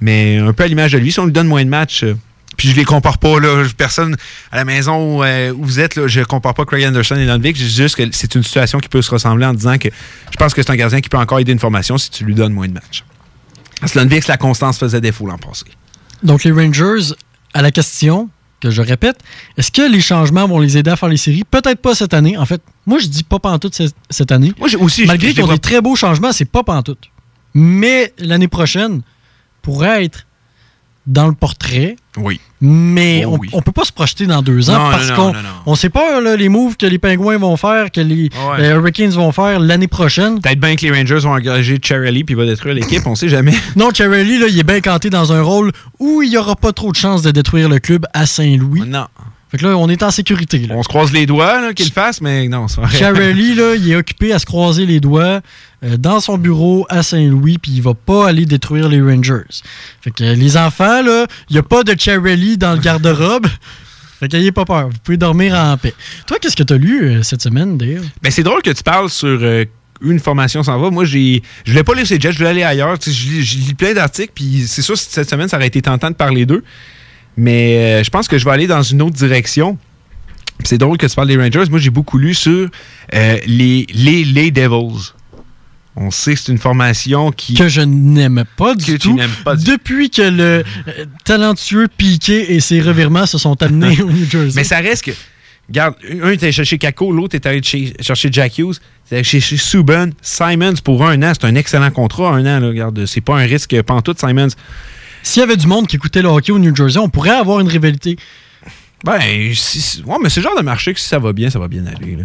[0.00, 2.16] Mais un peu à l'image de lui, si on lui donne moins de matchs, euh,
[2.56, 3.62] puis je les compare pas, là.
[3.76, 4.16] Personne
[4.50, 7.24] à la maison où, euh, où vous êtes, là, je compare pas Craig Anderson et
[7.24, 7.56] Lundvik.
[7.56, 9.88] Je dis juste que c'est une situation qui peut se ressembler en disant que
[10.32, 12.34] je pense que c'est un gardien qui peut encore aider une formation si tu lui
[12.34, 13.04] donnes moins de matchs.
[13.80, 15.66] Parce que Lundvik, la constance faisait défaut l'an passé.
[16.24, 17.14] Donc, les Rangers,
[17.54, 18.30] à la question
[18.68, 19.18] que je répète,
[19.56, 21.44] est-ce que les changements vont les aider à faire les séries?
[21.44, 22.36] Peut-être pas cette année.
[22.36, 24.52] En fait, moi, je dis pas pantoute ce- cette année.
[24.58, 27.10] Moi, aussi, Malgré qu'ils ont des très beaux changements, c'est pas pantoute.
[27.54, 29.02] Mais l'année prochaine
[29.62, 30.26] pourrait être
[31.06, 31.96] dans le portrait.
[32.16, 32.40] Oui.
[32.60, 33.48] Mais Oh on, oui.
[33.52, 35.32] on peut pas se projeter dans deux ans Non, parce qu'on
[35.66, 38.60] on sait pas là, les moves que les Pingouins vont faire, que les Ouais.
[38.62, 40.40] les Hurricanes vont faire l'année prochaine.
[40.40, 43.28] Peut-être bien que les Rangers vont engager Charlie puis il va détruire l'équipe, on sait
[43.28, 43.54] jamais.
[43.76, 46.72] Non, Charlie, là, il est bien canté dans un rôle où il n'y aura pas
[46.72, 48.82] trop de chances de détruire le club à Saint-Louis.
[48.86, 49.06] Non.
[49.48, 50.58] Fait que là, on est en sécurité.
[50.58, 50.74] Là.
[50.76, 52.96] On se croise les doigts qu'il fasse, mais non, c'est vrai.
[52.98, 55.40] Charlie, là, il est occupé à se croiser les doigts euh,
[55.82, 59.44] dans son bureau à Saint-Louis, puis il va pas aller détruire les Rangers.
[60.00, 63.46] Fait que euh, les enfants, il n'y a pas de Charlie dans le garde-robe.
[64.20, 65.94] fait qu'ayez pas peur, vous pouvez dormir en paix.
[66.26, 68.04] Toi, qu'est-ce que tu as lu euh, cette semaine, Dave?
[68.22, 69.64] Ben, c'est drôle que tu parles sur euh,
[70.00, 70.90] une formation s'en va.
[70.90, 72.96] Moi, j'ai, je voulais pas lire ces Jets, je voulais aller ailleurs.
[73.04, 76.46] Je, lis, plein d'articles, puis c'est sûr, cette semaine, ça aurait été tentant de parler
[76.46, 76.64] d'eux.
[77.36, 79.78] Mais euh, je pense que je vais aller dans une autre direction.
[80.64, 81.68] C'est drôle que tu parles des Rangers.
[81.70, 82.68] Moi, j'ai beaucoup lu sur
[83.14, 85.12] euh, les, les, les Devils.
[85.98, 87.54] On sait que c'est une formation qui.
[87.54, 89.14] Que je n'aime pas du Que tu tout.
[89.14, 94.00] n'aimes pas du- Depuis que le euh, talentueux Piqué et ses revirements se sont amenés
[94.02, 94.52] au New Jersey.
[94.56, 95.10] Mais ça reste que.
[95.68, 98.76] Regarde, un est allé chercher Kako, l'autre est allé chercher Jack Hughes,
[99.10, 101.32] est allé chercher Subban, Simons pour un an.
[101.34, 102.60] C'est un excellent contrat, un an.
[102.60, 104.48] Là, regarde, c'est pas un risque pantoute, Simons.
[105.24, 107.58] S'il y avait du monde qui écoutait le hockey au New Jersey, on pourrait avoir
[107.58, 108.16] une rivalité.
[109.02, 111.66] Ben, ouais, mais c'est le genre de marché que si ça va bien, ça va
[111.68, 112.16] bien aller.
[112.16, 112.24] là.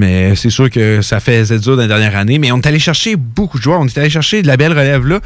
[0.00, 2.38] Mais c'est sûr que ça fait dur dans les dernières années.
[2.38, 3.80] Mais on est allé chercher beaucoup de joueurs.
[3.80, 5.20] On est allé chercher de la belle relève là.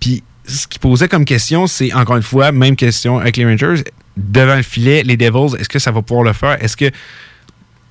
[0.00, 3.84] Puis ce qui posait comme question, c'est encore une fois, même question avec les Rangers.
[4.16, 6.56] Devant le filet, les Devils, est-ce que ça va pouvoir le faire?
[6.62, 6.90] Est-ce que,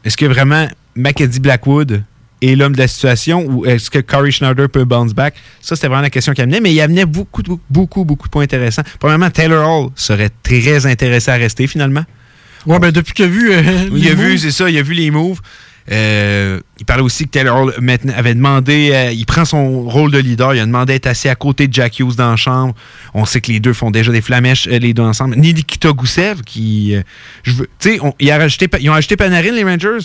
[0.05, 2.03] est-ce que vraiment Mackenzie Blackwood
[2.41, 5.35] est l'homme de la situation ou est-ce que Corey Schneider peut bounce back?
[5.61, 8.31] Ça, c'était vraiment la question qu'il amenait, mais il amenait beaucoup, beaucoup, beaucoup, beaucoup de
[8.31, 8.83] points intéressants.
[8.99, 12.05] Premièrement, Taylor Hall serait très intéressé à rester finalement.
[12.65, 13.51] Ouais, ben depuis qu'il a vu.
[13.51, 13.61] euh,
[13.93, 15.41] Il a vu, c'est ça, il a vu les moves.
[15.91, 17.73] Euh, il parlait aussi que Taylor Hall
[18.15, 21.35] avait demandé, euh, il prend son rôle de leader, il a demandé d'être assis à
[21.35, 22.73] côté de Jack Hughes dans la chambre.
[23.13, 25.35] On sait que les deux font déjà des flamèches, euh, les deux ensemble.
[25.35, 26.95] Ni Nikita Goussev, qui,
[27.43, 28.31] je veux, tu sais, on- ils
[28.89, 29.97] ont ajouté Panarin, les Rangers.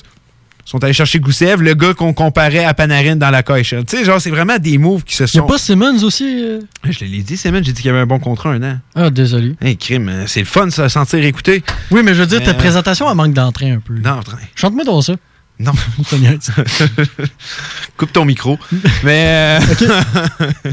[0.66, 3.68] Ils sont allés chercher Goussev, le gars qu'on comparait à Panarin dans la caisse.
[3.68, 5.46] Tu sais, genre, c'est vraiment des moves qui se Il n'y a sont.
[5.46, 6.44] pas Simmons aussi.
[6.84, 8.78] Je l'ai dit, Simon, j'ai dit qu'il y avait un bon contrat un an.
[8.94, 9.54] Ah, désolé.
[9.62, 11.62] Hey, crime, c'est le fun, ça, sentir écouter.
[11.90, 13.94] Oui, mais je veux dire, ta présentation, elle manque d'entrain un peu.
[13.94, 14.36] D'entrain.
[14.56, 15.14] Chante-moi donc ça.
[15.60, 15.72] Non.
[17.96, 18.58] Coupe ton micro.
[19.04, 19.58] Mais.
[19.82, 20.72] euh,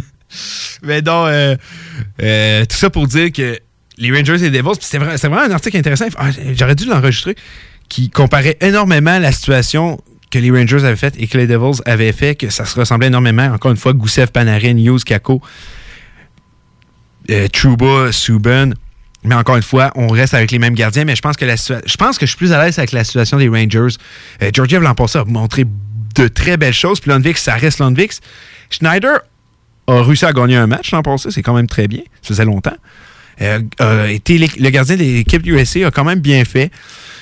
[0.84, 1.56] mais non, euh,
[2.22, 3.58] euh, tout ça pour dire que
[3.98, 6.06] les Rangers et les Devils, c'est vrai- c'est vraiment un article intéressant.
[6.18, 7.36] Ah, J'aurais dû l'enregistrer.
[7.88, 10.02] Qui comparait énormément la situation
[10.32, 13.08] que les Rangers avaient faite et que les Devils avaient fait, que ça se ressemblait
[13.08, 13.46] énormément.
[13.54, 15.42] Encore une fois, Goussev, Panarin, Hughes, Kako,
[17.30, 18.72] euh, Trouba, Subban.
[19.26, 21.56] Mais encore une fois, on reste avec les mêmes gardiens, mais je pense que la
[21.56, 23.96] je pense que je suis plus à l'aise avec la situation des Rangers.
[24.44, 25.66] Euh, Georgiev l'an passé a montré
[26.16, 28.12] de très belles choses, puis Lundvik, ça reste Lundvik.
[28.70, 29.20] Schneider
[29.88, 32.02] a réussi à gagner un match l'an passé, c'est quand même très bien.
[32.22, 32.76] Ça faisait longtemps.
[33.42, 33.60] Euh,
[34.28, 36.72] l'é- le gardien de l'équipe USA a quand même bien fait.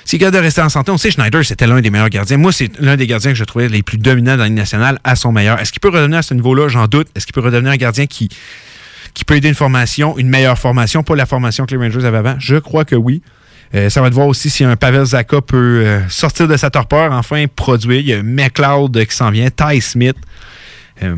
[0.05, 2.38] S'il est de rester en santé, on sait Schneider, c'était l'un des meilleurs gardiens.
[2.38, 5.15] Moi, c'est l'un des gardiens que je trouvais les plus dominants dans la nationale à
[5.15, 5.59] son meilleur.
[5.59, 6.67] Est-ce qu'il peut redevenir à ce niveau-là?
[6.67, 7.07] J'en doute.
[7.15, 8.30] Est-ce qu'il peut redevenir un gardien qui,
[9.14, 12.18] qui peut aider une formation, une meilleure formation, pas la formation que les Rangers avaient
[12.18, 12.35] avant?
[12.40, 13.22] Je crois que oui.
[13.76, 16.69] Euh, ça va te voir aussi si un Pavel Zaka peut euh, sortir de sa
[16.69, 17.99] torpeur, enfin produire.
[17.99, 20.15] Il y a McLeod qui s'en vient, Ty Smith.
[21.02, 21.15] Euh,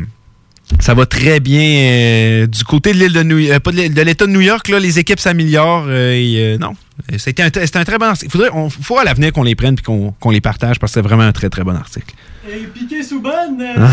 [0.80, 4.66] ça va très bien du côté de l'île de New de l'État de New York.
[4.68, 5.86] Là, les équipes s'améliorent.
[5.86, 6.72] non,
[7.18, 8.36] c'était un, très bon article.
[8.36, 11.06] Il faut à l'avenir qu'on les prenne et qu'on qu'on les partage parce que c'est
[11.06, 12.12] vraiment un très très bon article.
[12.48, 13.30] Et Piqué Souban,
[13.76, 13.90] Ah.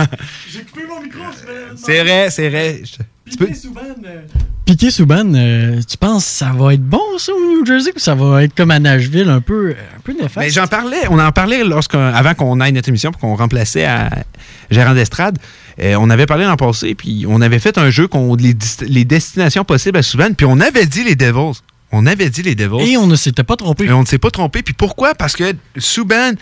[0.50, 1.20] j'ai coupé mon micro.
[1.76, 2.82] C'est vrai, c'est vrai.
[3.38, 3.46] Peux-
[4.64, 7.98] Piqué Souban, euh, tu penses que ça va être bon ça au New Jersey ou
[7.98, 10.36] ça va être comme à Nashville un peu, un peu néfaste?
[10.36, 14.10] Mais j'en parlais, on en parlait avant qu'on aille notre émission pour qu'on remplaçait à
[14.70, 15.38] Gérant d'Estrade.
[15.80, 19.64] Euh, on avait parlé l'an passé, puis on avait fait un jeu qu'on les, destinations
[19.64, 21.60] possibles à Subban, puis on avait dit les Devils.
[21.92, 22.92] On avait dit les Devils.
[22.92, 23.86] Et on ne s'était pas trompé.
[23.86, 24.62] Et on ne s'est pas trompé.
[24.62, 25.14] Puis pourquoi?
[25.14, 26.32] Parce que Subban,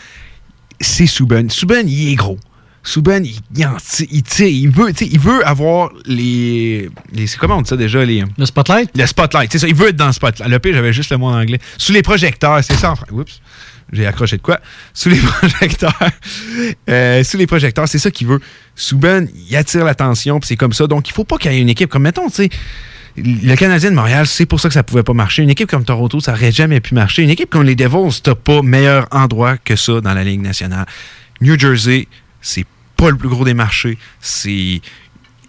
[0.81, 1.49] c'est Subban.
[1.49, 2.39] Subban, il est gros.
[2.85, 3.35] Subban, il,
[4.11, 7.77] il, tire- il veut, tu sais, il veut avoir les, les- comment on dit ça
[7.77, 8.91] déjà les le spotlight?
[8.97, 9.69] Le spotlight, c'est ça.
[9.69, 10.49] Il veut être dans le spotlight.
[10.51, 11.59] Le pire, j'avais juste le mot en anglais.
[11.77, 12.93] Sous les projecteurs, c'est ça.
[12.95, 13.41] en Oups,
[13.93, 14.61] j'ai accroché de quoi?
[14.95, 15.93] Sous les projecteurs,
[16.89, 18.41] euh, sous les projecteurs, c'est ça qu'il veut.
[18.75, 20.87] Subban, il attire l'attention, puis c'est comme ça.
[20.87, 22.49] Donc, il faut pas qu'il y ait une équipe comme mettons, tu sais.
[23.23, 25.43] Le Canadien de Montréal, c'est pour ça que ça pouvait pas marcher.
[25.43, 27.23] Une équipe comme Toronto, ça aurait jamais pu marcher.
[27.23, 30.87] Une équipe comme les Devils, t'as pas meilleur endroit que ça dans la Ligue nationale.
[31.41, 32.09] New Jersey,
[32.41, 32.67] c'est
[32.97, 33.99] pas le plus gros des marchés.
[34.21, 34.81] C'est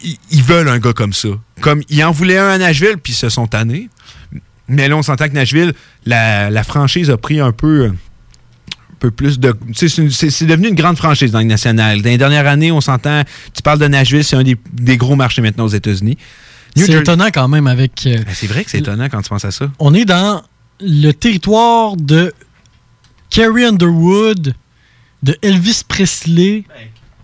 [0.01, 1.29] ils, veulent un gars comme ça.
[1.61, 3.89] Comme ils en voulaient un à Nashville, puis ils se sont tannés.
[4.67, 5.73] Mais là, on s'entend que Nashville,
[6.05, 7.95] la, franchise a pris un peu, un
[8.99, 9.53] peu plus de.
[9.73, 12.01] C'est devenu une grande franchise dans la Ligue nationale.
[12.01, 13.23] Dans les dernières années, on s'entend.
[13.53, 16.17] Tu parles de Nashville, c'est un des gros marchés maintenant aux États-Unis.
[16.75, 18.03] C'est étonnant quand même avec.
[18.05, 19.69] euh, Ben, c'est vrai que c'est étonnant quand tu penses à ça.
[19.79, 20.41] on est dans
[20.81, 22.33] le territoire de
[23.29, 24.53] Carrie Underwood,
[25.23, 26.63] de Elvis Presley.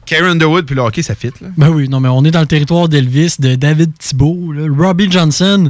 [0.05, 1.31] Carrie Underwood puis le hockey, ça fit.
[1.41, 1.47] Là.
[1.57, 5.09] Ben oui, non, mais on est dans le territoire d'Elvis, de David Thibault, là, Robbie
[5.11, 5.67] Johnson.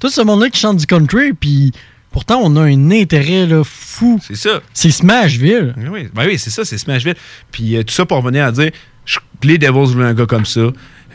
[0.00, 1.72] Tout ce monde-là qui chante du country, puis
[2.10, 4.18] pourtant, on a un intérêt là, fou.
[4.26, 4.60] C'est ça.
[4.72, 5.74] C'est Smashville.
[5.76, 7.14] Ben oui, ben oui c'est ça, c'est Smashville.
[7.52, 8.70] Puis euh, tout ça pour revenir à dire,
[9.04, 10.62] je- les Devils voulaient un gars comme ça.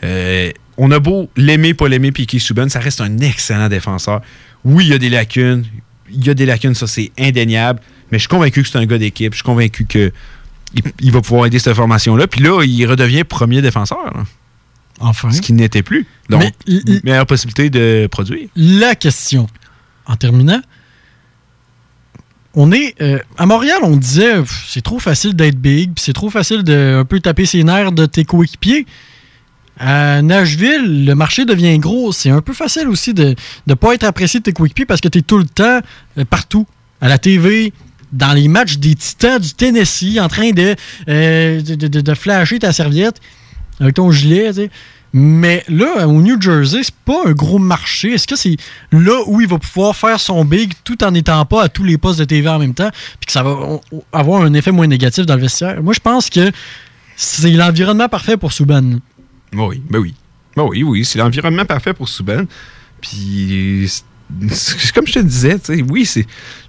[0.04, 0.50] Euh,
[0.84, 4.20] on a beau l'aimer, pas l'aimer, Piqué Subban, ça reste un excellent défenseur.
[4.64, 5.64] Oui, il y a des lacunes.
[6.10, 7.78] Il y a des lacunes, ça c'est indéniable.
[8.10, 9.32] Mais je suis convaincu que c'est un gars d'équipe.
[9.32, 10.10] Je suis convaincu que
[10.74, 12.26] il, il va pouvoir aider cette formation-là.
[12.26, 14.04] Puis là, il redevient premier défenseur.
[14.12, 14.24] là.
[14.98, 15.30] Enfin.
[15.30, 16.04] Ce qui n'était plus.
[16.28, 18.48] Donc, Mais- meilleure possibilité de produire.
[18.56, 19.46] La question,
[20.06, 20.60] en terminant,
[22.54, 24.34] on est euh, à Montréal, on disait
[24.68, 27.92] c'est trop facile d'être big, puis c'est trop facile de un peu taper ses nerfs
[27.92, 28.84] de tes coéquipiers.
[29.78, 32.12] À Nashville, le marché devient gros.
[32.12, 33.34] C'est un peu facile aussi de
[33.66, 35.80] ne pas être apprécié de tes coéquipiers parce que tu es tout le temps
[36.18, 36.66] euh, partout.
[37.00, 37.72] À la TV,
[38.12, 40.76] dans les matchs des Titans du Tennessee, en train de,
[41.08, 43.16] euh, de, de- flasher ta serviette
[43.80, 44.50] avec ton gilet.
[45.14, 48.12] Mais là, au New Jersey, c'est pas un gros marché.
[48.14, 48.56] Est-ce que c'est
[48.92, 51.98] là où il va pouvoir faire son big tout en n'étant pas à tous les
[51.98, 53.80] postes de TV en même temps, puis que ça va
[54.12, 55.82] avoir un effet moins négatif dans le vestiaire?
[55.82, 56.50] Moi, je pense que
[57.16, 59.00] c'est l'environnement parfait pour Subban.
[59.54, 60.14] Oui, ben oui.
[60.56, 62.44] Ben oui, oui, c'est l'environnement parfait pour Subban.
[63.00, 63.90] Puis,
[64.94, 65.56] comme je te disais,
[65.88, 66.26] oui, c'est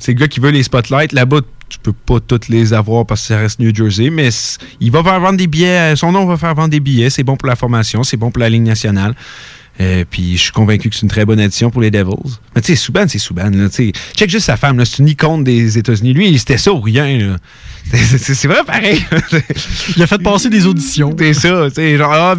[0.08, 1.12] le gars qui veut les spotlights.
[1.12, 4.30] Là-bas, tu peux pas toutes les avoir parce que ça reste New Jersey, mais
[4.80, 5.96] il va faire vendre des billets.
[5.96, 7.10] Son nom va faire vendre des billets.
[7.10, 9.16] C'est bon pour la formation, c'est bon pour la ligne nationale.
[9.82, 12.14] Euh, puis je suis convaincu que c'est une très bonne addition pour les Devils.
[12.56, 13.20] Mais tu sais, Subban, c'est.
[13.36, 13.92] Là, sais.
[14.16, 16.14] Check juste sa femme, c'est une icône des États-Unis.
[16.14, 17.38] Lui, c'était ça ou rien.
[17.92, 19.04] C'est- vrai pareil.
[19.98, 21.16] Il a fait passer des auditions.
[21.18, 22.36] C'est ça, tu sais, genre, ah,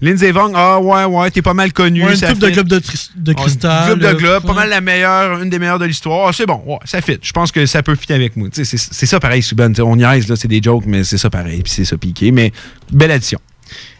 [0.00, 2.02] Lindsay Vong, ah ouais, ouais, t'es pas mal connu.
[2.04, 2.52] Ouais, une coupe de fit.
[2.54, 2.80] globe de,
[3.16, 3.88] de cristal.
[3.88, 6.28] Une coupe de globe, pas mal la meilleure, une des meilleures de l'histoire.
[6.28, 7.18] Ah, c'est bon, ouais, ça fit.
[7.22, 8.48] Je pense que ça peut fitter avec moi.
[8.52, 11.62] C'est ça pareil, sais, On niaise, là, c'est des jokes, mais c'est ça pareil.
[11.62, 12.32] Puis c'est ça piqué.
[12.32, 12.52] Mais
[12.90, 13.38] belle addition.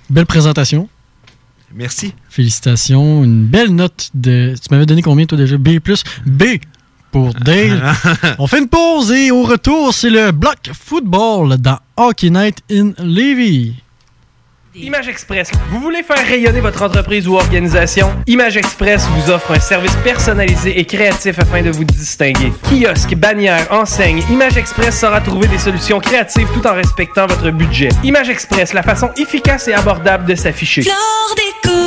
[0.09, 0.89] Belle présentation.
[1.75, 2.15] Merci.
[2.29, 3.23] Félicitations.
[3.25, 4.55] Une belle note de.
[4.61, 5.57] Tu m'avais donné combien, toi, déjà?
[5.57, 5.79] B.
[6.27, 6.43] B
[7.11, 7.93] pour Dale.
[8.39, 12.93] On fait une pause et au retour, c'est le bloc football dans Hockey Night in
[12.99, 13.75] Levy.
[14.77, 15.51] Image Express.
[15.71, 18.15] Vous voulez faire rayonner votre entreprise ou organisation?
[18.29, 22.53] Image Express vous offre un service personnalisé et créatif afin de vous distinguer.
[22.69, 27.89] Kiosque, bannière, enseigne, Image Express saura trouver des solutions créatives tout en respectant votre budget.
[28.05, 30.85] Image Express, la façon efficace et abordable de s'afficher.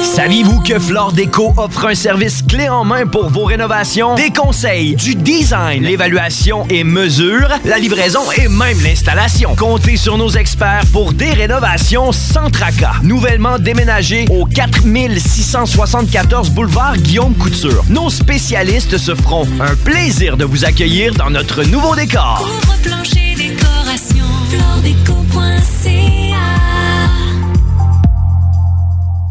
[0.04, 4.16] Saviez-vous que Flore Déco offre un service clé en main pour vos rénovations?
[4.16, 9.56] Des conseils, du design, l'évaluation et mesure, la livraison et même l'installation.
[9.56, 12.73] Comptez sur nos experts pour des rénovations sans tracas
[13.04, 17.84] Nouvellement déménagé au 4674 boulevard Guillaume Couture.
[17.90, 22.48] Nos spécialistes se feront un plaisir de vous accueillir dans notre nouveau décor.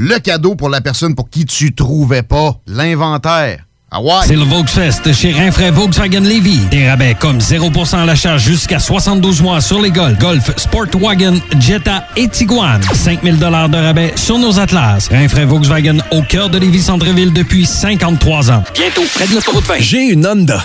[0.00, 3.64] le cadeau pour la personne pour qui tu trouvais pas l'inventaire.
[3.90, 4.12] Ah ouais?
[4.26, 6.60] C'est le Volksfest chez Rinfraie Volkswagen Levy.
[6.70, 12.06] Des rabais comme 0% à l'achat jusqu'à 72 mois sur les Golf, Golf, Sportwagen, Jetta
[12.16, 12.80] et Tiguan.
[12.94, 15.08] 5000 de rabais sur nos Atlas.
[15.10, 18.62] Rinfraie Volkswagen au cœur de Lévis Centreville depuis 53 ans.
[18.74, 19.74] Bientôt, près de l'autoroute 20.
[19.80, 20.64] J'ai une Honda.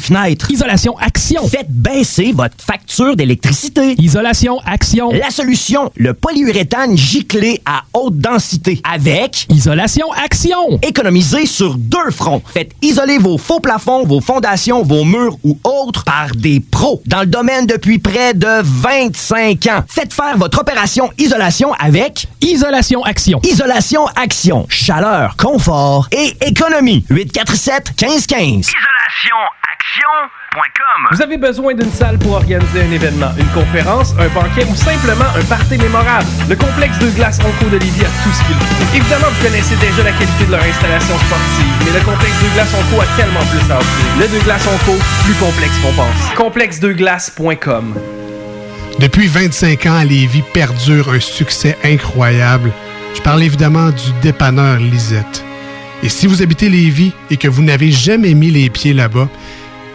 [0.01, 0.51] fenêtres.
[0.51, 1.47] Isolation Action.
[1.47, 3.95] Faites baisser votre facture d'électricité.
[3.99, 5.11] Isolation Action.
[5.11, 10.79] La solution, le polyuréthane giclé à haute densité avec Isolation Action.
[10.81, 12.41] Économisez sur deux fronts.
[12.53, 17.21] Faites isoler vos faux plafonds, vos fondations, vos murs ou autres par des pros dans
[17.21, 19.83] le domaine depuis près de 25 ans.
[19.87, 23.39] Faites faire votre opération isolation avec Isolation Action.
[23.43, 24.65] Isolation Action.
[24.69, 27.05] Chaleur, confort et économie.
[27.09, 28.71] 847 1515.
[31.11, 35.25] Vous avez besoin d'une salle pour organiser un événement, une conférence, un banquet ou simplement
[35.35, 36.25] un party mémorable.
[36.49, 38.95] Le complexe de glace Onco de Lévis a tout ce qu'il faut.
[38.95, 42.73] Évidemment, vous connaissez déjà la qualité de leur installation sportive, mais le complexe de glace
[42.73, 44.05] Onco a tellement plus à offrir.
[44.19, 46.35] Le de glace Onco, plus complexe qu'on pense.
[46.35, 47.95] Complexedeglace.com
[48.99, 52.71] Depuis 25 ans, Lévis perdure un succès incroyable.
[53.13, 55.43] Je parle évidemment du dépanneur Lisette.
[56.03, 59.27] Et si vous habitez Lévis et que vous n'avez jamais mis les pieds là-bas,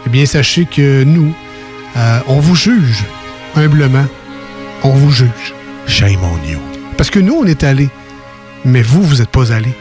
[0.07, 1.33] eh bien, sachez que nous,
[1.97, 3.03] euh, on vous juge.
[3.57, 4.05] Humblement,
[4.83, 5.53] on vous juge.
[5.85, 6.59] Shame on you.
[6.95, 7.89] Parce que nous, on est allés.
[8.63, 9.75] Mais vous, vous n'êtes pas allés.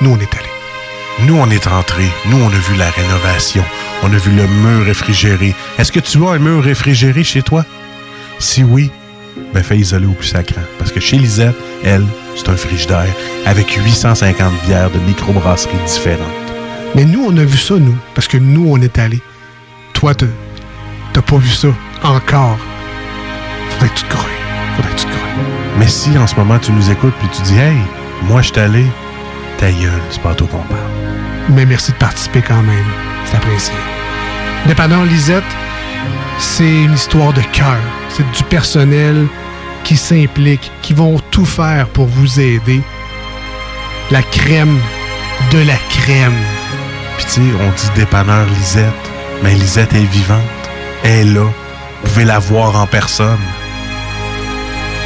[0.00, 1.26] Nous, on est allés.
[1.26, 2.08] Nous, on est rentrés.
[2.26, 3.64] Nous, on a vu la rénovation.
[4.04, 5.56] On a vu le mur réfrigéré.
[5.76, 7.64] Est-ce que tu as un mur réfrigéré chez toi?
[8.38, 8.92] Si oui,
[9.52, 10.62] ben fais isoler au plus sacrant.
[10.78, 12.06] Parce que chez Lisette, elle,
[12.36, 13.12] c'est un frigidaire
[13.44, 16.28] avec 850 bières de microbrasseries différentes.
[16.94, 17.96] Mais nous, on a vu ça, nous.
[18.14, 19.20] Parce que nous, on est allés.
[20.02, 20.14] Toi,
[21.12, 21.68] t'as pas vu ça
[22.02, 22.58] encore.
[23.70, 24.16] Faudrait que tu te.
[24.16, 25.78] Faudrait que tu te grouilles.
[25.78, 27.76] Mais si en ce moment tu nous écoutes puis tu dis Hey,
[28.22, 28.84] moi je suis allé,
[29.58, 30.90] ta gueule, c'est pas à toi qu'on parle.
[31.50, 32.84] Mais merci de participer quand même.
[33.26, 33.74] C'est apprécié.
[34.66, 35.44] Dépanneur Lisette,
[36.36, 37.78] c'est une histoire de cœur.
[38.08, 39.28] C'est du personnel
[39.84, 42.82] qui s'implique, qui vont tout faire pour vous aider.
[44.10, 44.80] La crème
[45.52, 46.42] de la crème.
[47.18, 49.01] Puis tu sais, on dit dépanneur Lisette,
[49.42, 50.40] mais Lisette est vivante.
[51.04, 51.44] Elle est là.
[51.44, 53.38] Vous pouvez la voir en personne.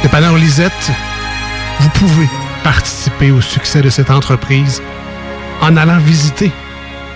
[0.03, 0.91] Dépanneur Lisette,
[1.79, 2.27] vous pouvez
[2.63, 4.81] participer au succès de cette entreprise
[5.61, 6.51] en allant visiter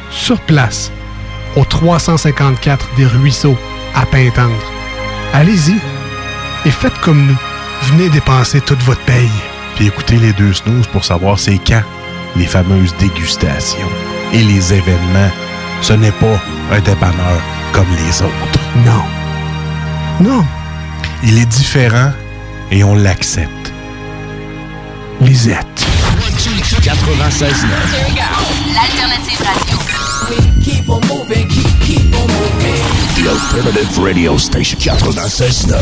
[0.10, 0.92] sur place
[1.56, 3.58] au 354 des Ruisseaux
[3.96, 4.72] à Pintendre.
[5.34, 5.76] Allez-y
[6.66, 7.38] et faites comme nous.
[7.84, 9.30] Venez dépenser toute votre paye.
[9.76, 11.84] Puis écoutez les deux snooze pour savoir c'est quand
[12.36, 13.90] les fameuses dégustations
[14.34, 15.32] et les événements.
[15.82, 16.40] Ce n'est pas
[16.72, 17.42] un dépanneur
[17.74, 18.60] comme les autres.
[18.86, 19.04] Non.
[20.20, 20.46] Non.
[21.24, 22.12] Il est différent
[22.72, 23.72] et on l'accepte.
[25.22, 25.86] Lisette.
[26.82, 27.54] 96.9.
[28.74, 29.78] L'alternative radio.
[30.64, 32.82] Keep on moving, keep, keep on moving.
[33.16, 35.76] The Alternative Radio Station 96.9.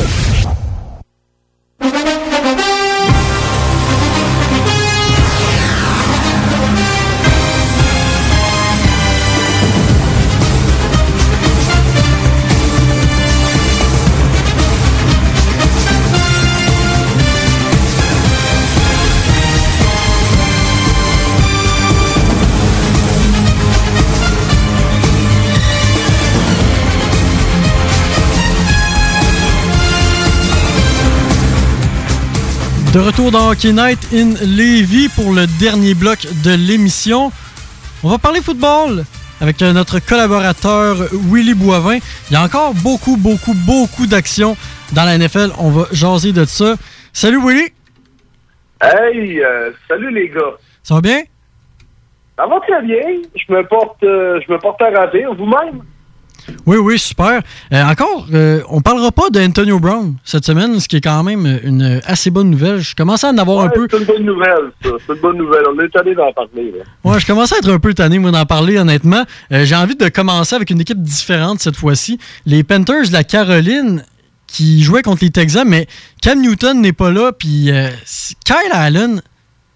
[32.94, 37.32] De retour dans Hockey Night in Levy pour le dernier bloc de l'émission.
[38.04, 39.04] On va parler football
[39.40, 42.00] avec euh, notre collaborateur Willy Boivin.
[42.30, 44.58] Il y a encore beaucoup, beaucoup, beaucoup d'actions
[44.94, 45.52] dans la NFL.
[45.60, 46.74] On va jaser de ça.
[47.14, 47.72] Salut Willy!
[48.82, 50.58] Hey, euh, salut les gars.
[50.82, 51.22] Ça va bien?
[52.40, 53.22] Ça va très bien.
[53.36, 55.36] Je me porte, euh, je me porte à ravir.
[55.36, 55.84] Vous-même?
[56.66, 57.42] Oui, oui, super.
[57.74, 61.60] Euh, encore, euh, on parlera pas d'Antonio Brown cette semaine, ce qui est quand même
[61.64, 62.80] une assez bonne nouvelle.
[62.80, 63.88] Je commençais à en avoir un peu.
[63.90, 64.90] C'est une bonne nouvelle, ça.
[65.06, 65.64] C'est une bonne nouvelle.
[65.74, 66.74] On est allé d'en parler.
[66.78, 66.84] Là.
[67.12, 69.24] Ouais, je commençais à être un peu tanné, moi, d'en parler, honnêtement.
[69.52, 72.20] Euh, J'ai envie de commencer avec une équipe différente cette fois-ci.
[72.46, 74.04] Les Panthers de la Caroline
[74.48, 75.88] qui jouaient contre les Texans, mais
[76.22, 77.32] Cam Newton n'est pas là.
[77.32, 77.90] Puis euh,
[78.46, 79.22] Kyle Allen,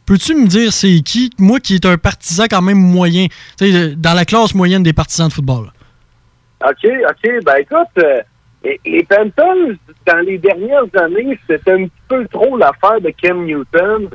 [0.06, 3.28] peux-tu me dire c'est qui, moi qui est un partisan quand même moyen,
[3.60, 5.72] dans la classe moyenne des partisans de football?
[6.64, 7.44] OK, OK.
[7.46, 8.22] Ben écoute, euh,
[8.86, 9.76] les- Panthers,
[10.08, 14.10] dans les dernières années, c'était un petit peu trop l'affaire de Cam Newton.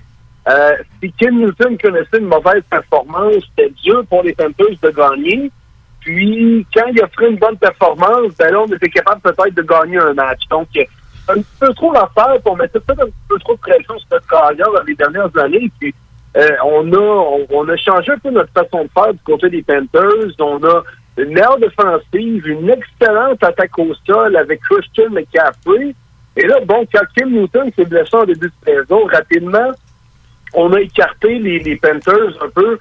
[0.48, 0.70] Euh,
[1.02, 5.50] si Cam Newton connaissait une mauvaise performance, c'était dur pour les Panthers de gagner.
[6.00, 9.98] Puis, quand il offrait une bonne performance, ben là, on était capable peut-être de gagner
[9.98, 10.40] un match.
[10.48, 10.84] Donc, euh,
[11.28, 14.08] un petit peu trop l'affaire, on mettait peut-être un petit peu trop de pression sur
[14.12, 15.70] notre carrière dans les dernières années.
[15.78, 15.94] Puis,
[16.64, 20.32] on, a, on a changé un peu notre façon de faire du côté des Panthers.
[20.38, 20.82] On a
[21.18, 25.94] une meilleure défensive, une excellente attaque au sol avec Christian McCaffrey.
[26.36, 29.72] Et là, bon, quand Kim Newton s'est blessé en début de saison, rapidement,
[30.54, 32.78] on a écarté les, Panthers un peu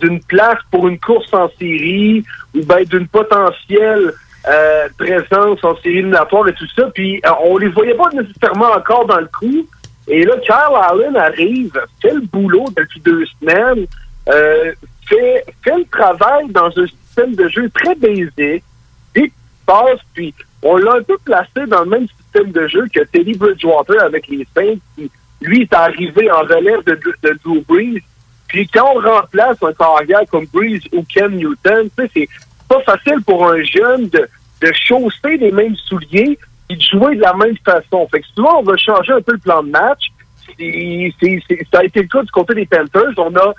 [0.00, 2.24] d'une place pour une course en série
[2.54, 4.12] ou bien d'une potentielle
[4.48, 6.88] euh, présence en série éliminatoire et tout ça.
[6.94, 9.66] Puis euh, on les voyait pas nécessairement encore dans le coup.
[10.08, 13.86] Et là, Kyle Allen arrive, fait le boulot depuis deux semaines,
[14.28, 14.72] euh,
[15.08, 18.64] fait, le travail dans un système de jeu très basique,
[19.14, 19.32] et
[19.64, 23.34] passe, puis on l'a un peu placé dans le même système de jeu que Teddy
[23.34, 25.10] Bridgewater avec les Saints, qui,
[25.40, 26.98] lui, est arrivé en relève de,
[27.44, 28.02] Drew Brees.
[28.48, 32.28] Puis quand on remplace un carrière comme Breeze ou Ken Newton, c'est
[32.68, 34.28] pas facile pour un jeune de,
[34.72, 36.38] chausser les mêmes souliers
[36.68, 38.08] et de jouer de la même façon.
[38.10, 40.06] Fait que souvent, on va changer un peu le plan de match.
[40.46, 43.12] Ça a été le cas du côté des Panthers.
[43.18, 43.54] On a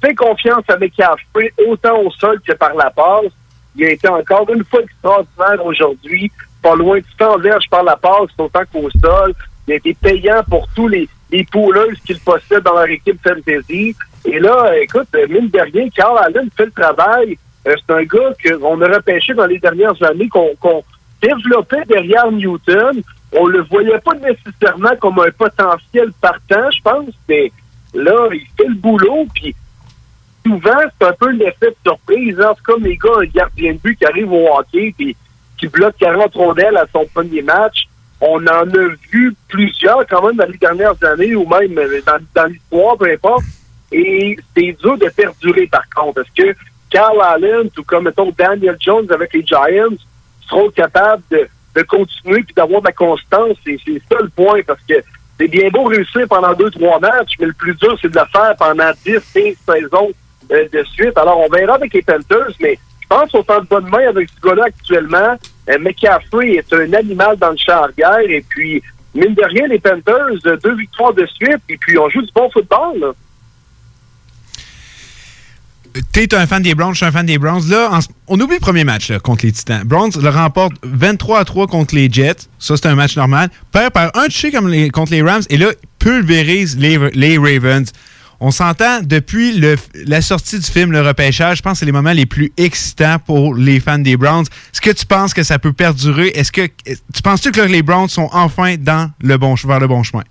[0.00, 3.32] fait confiance à McCaffrey autant au sol que par la passe.
[3.76, 6.30] Il a été encore une fois extraordinaire aujourd'hui.
[6.62, 9.34] Pas loin de 100 verges par la passe, autant qu'au sol.
[9.66, 13.94] Il a été payant pour tous les, les poolers qu'il possède dans leur équipe fantasy.
[14.24, 17.38] Et là, écoute, mine de rien, Carl Allen fait le travail.
[17.66, 20.82] Euh, c'est un gars qu'on a repêché dans les dernières années, qu'on qu'on
[21.22, 23.02] développait derrière Newton.
[23.32, 27.52] On le voyait pas nécessairement comme un potentiel partant, je pense, mais
[27.94, 29.54] là, il fait le boulot, puis
[30.46, 32.40] souvent, c'est un peu l'effet de surprise.
[32.40, 32.52] hein.
[32.56, 35.16] C'est comme les gars, un gardien de but qui arrive au hockey puis
[35.58, 37.86] qui bloque 40 rondelles à son premier match.
[38.20, 42.00] On en a vu plusieurs quand même dans les dernières années ou même euh,
[42.34, 43.44] dans, l'histoire, peu importe.
[43.92, 46.20] Et c'est dur de perdurer par contre.
[46.20, 46.58] Est-ce que
[46.90, 49.96] Carl Allen, tout comme mettons Daniel Jones avec les Giants,
[50.48, 53.56] seront capables de, de continuer puis d'avoir de la constance?
[53.66, 54.94] Et c'est ça le point parce que
[55.38, 58.26] c'est bien beau réussir pendant deux, trois matchs, mais le plus dur, c'est de le
[58.30, 60.10] faire pendant 10, 15 saisons
[60.52, 61.16] euh, de suite.
[61.16, 64.28] Alors, on verra avec les Panthers, mais je pense qu'on fait de bonne main avec
[64.28, 65.38] ce gars-là actuellement.
[65.68, 68.82] Euh, McCaffrey est un animal dans le champ arrière, et puis,
[69.14, 72.32] mine de rien, les Panthers, euh, deux victoires de suite, et puis on joue du
[72.34, 73.14] bon football.
[76.12, 77.68] T'es un fan des Browns, je suis un fan des Browns.
[77.68, 77.98] Là,
[78.28, 79.82] on oublie le premier match contre les Titans.
[79.84, 82.48] Browns le remporte 23 à 3 contre les Jets.
[82.58, 83.50] Ça, c'est un match normal.
[83.72, 87.90] Perd par un touché comme contre les Rams et là, pulvérise les, les Ravens.
[88.42, 89.76] On s'entend depuis le-
[90.06, 93.18] la sortie du film Le Repêchage, je pense que c'est les moments les plus excitants
[93.18, 94.46] pour les fans des Browns.
[94.72, 96.28] Est-ce que tu penses que ça peut perdurer?
[96.28, 100.02] Est-ce que tu penses-tu que les Browns sont enfin dans le bon, vers le bon
[100.02, 100.22] chemin?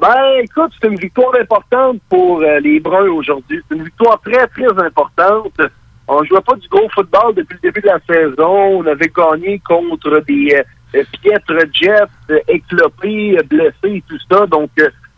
[0.00, 0.08] Ben,
[0.42, 3.60] écoute, c'est une victoire importante pour euh, les Bruns aujourd'hui.
[3.68, 5.60] C'est une victoire très, très importante.
[6.08, 8.80] On jouait pas du gros football depuis le début de la saison.
[8.80, 10.62] On avait gagné contre des euh,
[10.98, 14.44] euh, piètres Jets, euh, éclopés, euh, blessés et tout ça.
[14.46, 14.70] Donc,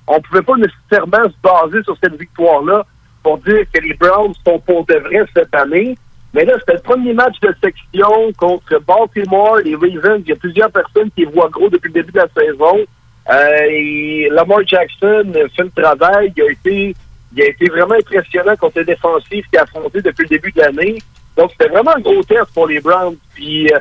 [0.06, 2.84] on pouvait pas nécessairement se baser sur cette victoire-là
[3.22, 5.96] pour dire que les Browns sont pour de vrai cette année.
[6.34, 10.20] Mais là, c'était le premier match de section contre Baltimore, les Ravens.
[10.24, 12.84] Il y a plusieurs personnes qui voient gros depuis le début de la saison.
[13.30, 16.32] Euh, et Lamar Jackson fait le travail.
[16.36, 16.94] Il a été,
[17.34, 20.60] il a été vraiment impressionnant contre les défensifs qu'il a affronté depuis le début de
[20.60, 20.98] l'année.
[21.36, 23.16] Donc, c'était vraiment un gros test pour les Browns.
[23.34, 23.78] Puis, euh,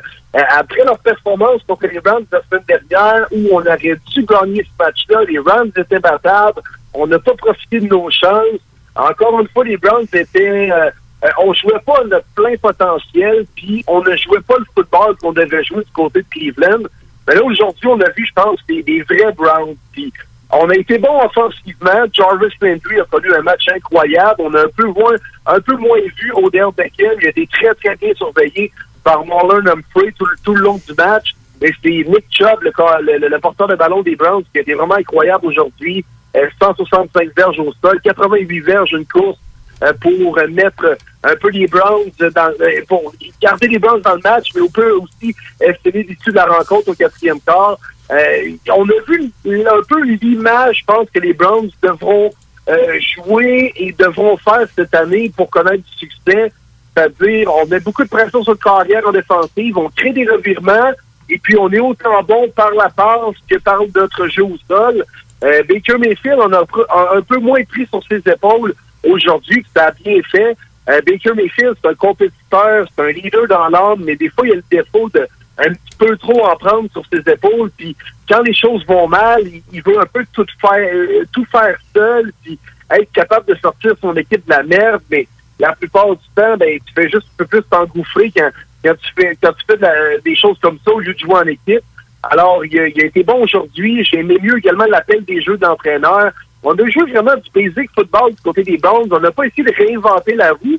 [0.56, 4.84] après leur performance contre les Browns la semaine dernière, où on aurait dû gagner ce
[4.84, 6.60] match-là, les Rams étaient battables.
[6.92, 8.60] On n'a pas profité de nos chances.
[8.96, 10.70] Encore une fois, les Browns étaient...
[10.70, 10.90] euh,
[11.24, 15.32] euh, on jouait pas notre plein potentiel, puis on ne jouait pas le football qu'on
[15.32, 16.82] devait jouer du côté de Cleveland.
[17.26, 19.76] Mais là, aujourd'hui, on a vu, je pense, des, des vrais Browns.
[19.92, 20.12] Puis
[20.60, 22.04] on a été bon offensivement.
[22.12, 24.36] Jarvis Landry a connu un match incroyable.
[24.38, 25.14] On a un peu moins,
[25.46, 27.12] un peu moins vu Odell Beckham.
[27.20, 28.70] Il a été très, très bien surveillé
[29.02, 31.34] par Marlon Humphrey tout, tout le long du match.
[31.60, 32.72] Mais c'est Nick Chubb, le,
[33.18, 36.04] le, le- porteur de ballon des Browns, qui a été vraiment incroyable aujourd'hui.
[36.36, 39.38] Euh, 165 verges au sol, 88 verges, une course
[39.84, 44.14] euh, pour euh, mettre un peu les Browns dans, euh, pour garder les Browns dans
[44.16, 47.78] le match, mais on peut aussi estimer l'issue de la rencontre au quatrième quart.
[48.10, 49.30] Euh, on a vu
[49.66, 52.30] un peu l'image, je pense, que les Browns devront
[52.68, 56.52] euh, jouer et devront faire cette année pour connaître du succès.
[56.96, 60.92] C'est-à-dire, on met beaucoup de pression sur le carrière en défensive, on crée des revirements,
[61.28, 65.04] et puis on est autant bon par la passe que par notre jeu au sol.
[65.42, 68.74] Euh, Baker Mayfield on a un peu- un, un peu moins pris sur ses épaules
[69.02, 70.56] aujourd'hui, que ça a bien fait.
[70.88, 74.50] Euh, Baker Mayfield, c'est un compétiteur, c'est un leader dans l'âme, mais des fois, il
[74.50, 75.26] y a le défaut de
[75.58, 77.70] un petit peu trop en prendre sur ses épaules.
[77.76, 77.96] Puis
[78.28, 82.32] quand les choses vont mal, il, veut un peu tout faire, euh, tout faire seul,
[82.42, 82.58] puis
[82.90, 85.02] être capable de sortir son équipe de la merde.
[85.10, 85.26] Mais
[85.58, 88.50] la plupart du temps, ben, tu fais juste un peu plus t'engouffrer quand,
[88.84, 91.46] quand tu fais, quand tu fais des choses comme ça au lieu de jouer en
[91.46, 91.84] équipe.
[92.30, 94.04] Alors, il a, été bon aujourd'hui.
[94.04, 96.32] J'ai aimé mieux également l'appel des jeux d'entraîneur.
[96.62, 99.08] On a joué vraiment du basic football du côté des Browns.
[99.12, 100.78] On n'a pas essayé de réinventer la roue.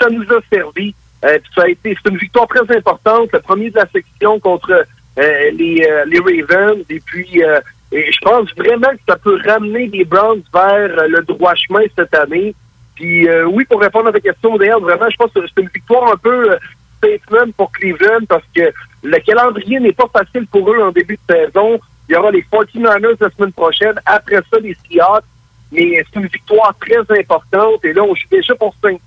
[0.00, 0.94] Ça nous a servi.
[1.26, 3.30] Euh, ça a été, c'est une victoire très importante.
[3.32, 4.70] Le premier de la section contre
[5.18, 6.84] euh, les, euh, les Ravens.
[6.88, 7.60] Et puis, euh,
[7.92, 12.14] je pense vraiment que ça peut ramener les Browns vers euh, le droit chemin cette
[12.14, 12.54] année.
[12.94, 15.68] Puis euh, oui, pour répondre à ta question, d'ailleurs, vraiment, je pense que c'est une
[15.68, 16.56] victoire un peu
[16.98, 18.72] statement pour Cleveland parce que
[19.02, 21.78] le calendrier n'est pas facile pour eux en début de saison.
[22.08, 23.94] Il y aura les 49ers la semaine prochaine.
[24.06, 25.24] Après ça, les Seahawks.
[25.72, 27.84] Mais c'est une victoire très importante.
[27.84, 28.98] Et là, on joue déjà pour 500.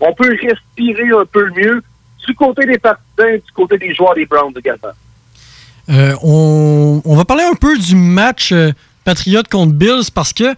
[0.00, 1.82] On peut respirer un peu mieux
[2.26, 4.92] du côté des partisans du côté des joueurs des Browns également.
[5.88, 8.72] Euh, on, va parler un peu du match euh,
[9.04, 10.54] Patriot contre Bills parce que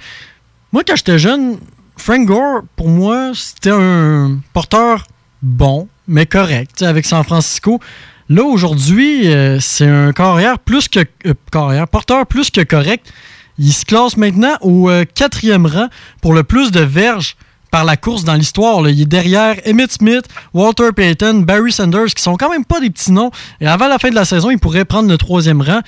[0.72, 1.58] moi, quand j'étais jeune,
[1.96, 5.06] Frank Gore, pour moi, c'était un porteur
[5.42, 7.80] bon, mais correct, avec San Francisco.
[8.28, 11.00] Là, aujourd'hui, euh, c'est un carrière plus que.
[11.24, 13.12] euh, porteur plus que correct.
[13.58, 15.88] Il se classe maintenant au quatrième rang
[16.22, 17.36] pour le plus de verges
[17.70, 18.88] par la course dans l'histoire.
[18.88, 22.90] Il est derrière Emmett Smith, Walter Payton, Barry Sanders, qui sont quand même pas des
[22.90, 23.30] petits noms.
[23.60, 25.80] Et avant la fin de la saison, il pourrait prendre le troisième rang.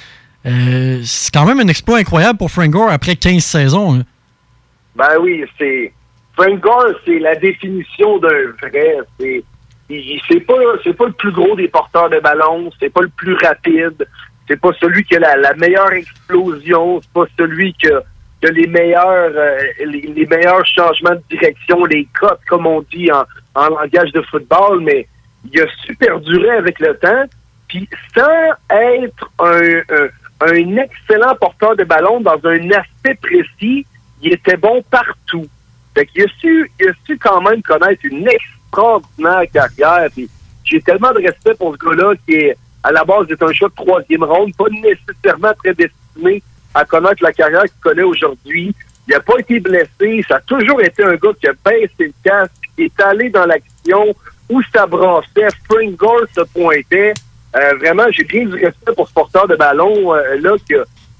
[0.47, 3.95] Euh, c'est quand même un exploit incroyable pour Frank Gore après 15 saisons.
[3.95, 4.03] là.
[4.97, 5.93] Ben oui, c'est.
[6.35, 8.99] Frank Gore, c'est la définition d'un vrai.
[9.19, 9.45] C'est.
[10.27, 13.35] C'est pas, c'est pas le plus gros des porteurs de ballon, c'est pas le plus
[13.35, 14.07] rapide,
[14.49, 18.01] c'est pas celui qui a la, la meilleure explosion, c'est pas celui qui a,
[18.47, 23.25] a les meilleurs, euh, les, meilleurs changements de direction, les cotes, comme on dit en,
[23.55, 25.07] en langage de football, mais
[25.53, 27.25] il a super duré avec le temps.
[27.69, 30.09] Puis sans être un, un,
[30.41, 33.87] un excellent porteur de ballon dans un aspect précis,
[34.23, 35.47] il était bon partout.
[35.95, 40.09] Fait qu'il a su, il a su quand même connaître une extraordinaire carrière.
[40.65, 43.69] J'ai tellement de respect pour ce gars-là qui est à la base est un choix
[43.69, 46.43] de troisième ronde, pas nécessairement très destiné
[46.75, 48.75] à connaître la carrière qu'il connaît aujourd'hui.
[49.07, 50.25] Il n'a pas été blessé.
[50.29, 53.47] Ça a toujours été un gars qui a baissé le casque, qui est allé dans
[53.47, 54.15] l'action,
[54.49, 55.49] où ça brassait.
[55.97, 57.15] Gore se pointait.
[57.55, 60.75] Euh, vraiment, j'ai bien du respect pour ce porteur de ballon euh, là qui,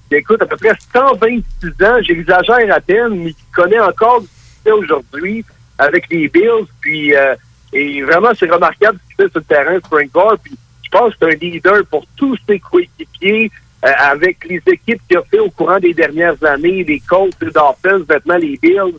[0.09, 1.97] qui écoute à peu près 126 ans.
[2.01, 5.45] J'exagère à peine, mais qui connaît encore du succès aujourd'hui
[5.79, 6.67] avec les Bills.
[6.81, 7.35] Puis euh,
[7.73, 10.37] et vraiment, c'est remarquable ce qu'il fait sur le terrain, Gore.
[10.43, 13.51] Puis je pense que c'est un leader pour tous ses coéquipiers
[13.85, 17.51] euh, avec les équipes qu'il a fait au courant des dernières années, les Colts, les
[17.51, 18.95] Dolphins, maintenant les Bills.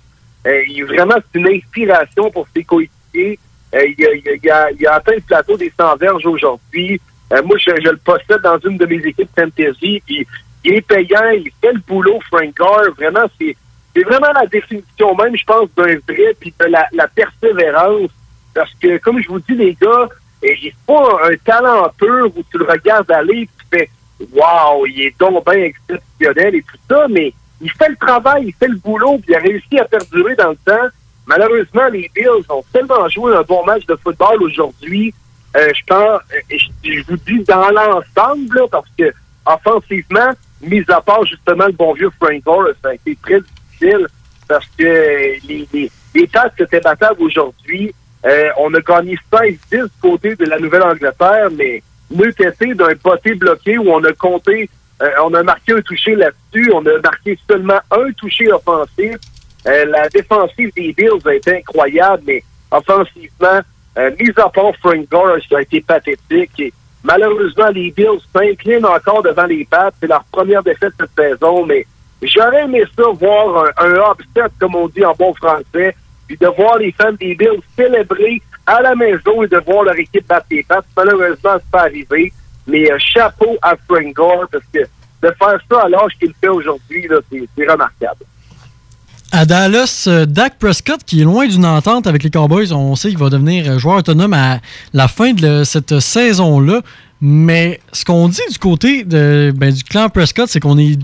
[0.45, 3.39] Euh, il est vraiment une inspiration pour ses coéquipiers.
[3.73, 3.95] Euh, il,
[4.25, 6.99] il il a- il a atteint le plateau des 100 verges aujourd'hui.
[7.31, 10.01] Euh, moi, je, je le possède dans une de mes équipes fantasy.
[10.05, 10.27] Puis
[10.65, 12.91] il est payant, il fait le boulot, Frank Gore.
[12.97, 13.55] Vraiment, c'est
[13.95, 18.09] c'est vraiment la définition même, je pense, d'un vrai, puis de la, la persévérance.
[18.53, 20.09] Parce que, comme je vous dis, les gars,
[20.43, 23.89] il n'est pas un talent pur où tu le regardes aller et tu fais
[24.19, 28.53] Wow, il est donc bien exceptionnel et tout ça, mais il fait le travail, il
[28.53, 30.87] fait le boulot, puis il a réussi à perdurer dans le temps.
[31.25, 35.13] Malheureusement, les Bills ont tellement joué un bon match de football aujourd'hui.
[35.55, 36.21] Euh, je pense,
[36.83, 39.13] je, vous dis dans l'ensemble, parce que
[39.45, 40.31] offensivement,
[40.61, 44.07] mis à part justement le bon vieux Frank Gore, ça a été très difficile
[44.47, 47.93] parce que les, les, les tâches étaient battables aujourd'hui.
[48.25, 53.35] Euh, on a gagné 16-10 du côté de la Nouvelle-Angleterre, mais mieux été d'un poté
[53.35, 54.69] bloqué où on a compté,
[55.01, 59.17] euh, on a marqué un touché là-dessus, on a marqué seulement un touché offensif.
[59.65, 63.61] Euh, la défensive des Bills a été incroyable, mais offensivement,
[63.97, 66.73] euh, mis à part Frank Gore, ça a été pathétique.
[67.03, 69.95] Malheureusement, les Bills s'inclinent encore devant les pattes.
[69.99, 71.85] C'est leur première défaite cette saison, mais
[72.21, 75.95] j'aurais aimé ça voir un, un upset, comme on dit en bon français,
[76.27, 79.97] puis de voir les fans des Bills célébrer à la maison et de voir leur
[79.97, 80.85] équipe battre les pattes.
[80.95, 82.31] Malheureusement, c'est pas arrivé.
[82.67, 86.47] Mais euh, chapeau à Frank Gore, parce que de faire ça à l'âge qu'il fait
[86.47, 88.25] aujourd'hui, c'est remarquable.
[89.31, 93.09] À Dallas, euh, Dak Prescott, qui est loin d'une entente avec les Cowboys, on sait
[93.09, 94.59] qu'il va devenir euh, joueur autonome à
[94.93, 96.81] la fin de cette saison-là.
[97.19, 100.99] Mais ce qu'on dit du côté ben, du clan Prescott, c'est qu'on est,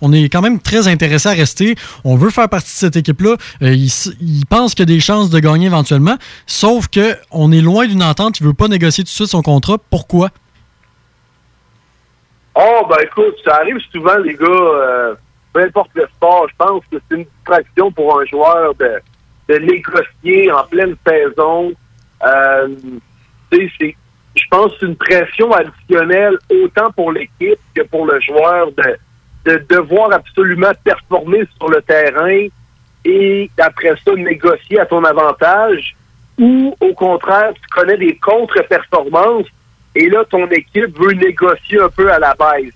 [0.00, 1.74] on est quand même très intéressé à rester.
[2.04, 3.36] On veut faire partie de cette équipe-là.
[3.62, 6.16] Euh, il, pense qu'il y a des chances de gagner éventuellement.
[6.46, 8.40] Sauf que on est loin d'une entente.
[8.40, 9.76] Il veut pas négocier tout de suite son contrat.
[9.90, 10.30] Pourquoi?
[12.54, 15.14] Oh, ben écoute, ça arrive souvent, les gars, euh,
[15.52, 19.00] peu importe le sport, je pense que c'est une distraction pour un joueur de,
[19.48, 21.72] négocier en pleine saison.
[22.22, 22.68] Euh,
[23.52, 28.96] je pense que c'est une pression additionnelle autant pour l'équipe que pour le joueur de,
[29.44, 32.46] de devoir absolument performer sur le terrain
[33.04, 35.96] et après ça négocier à ton avantage
[36.38, 39.46] ou au contraire tu connais des contre-performances
[39.94, 42.74] et là ton équipe veut négocier un peu à la baisse.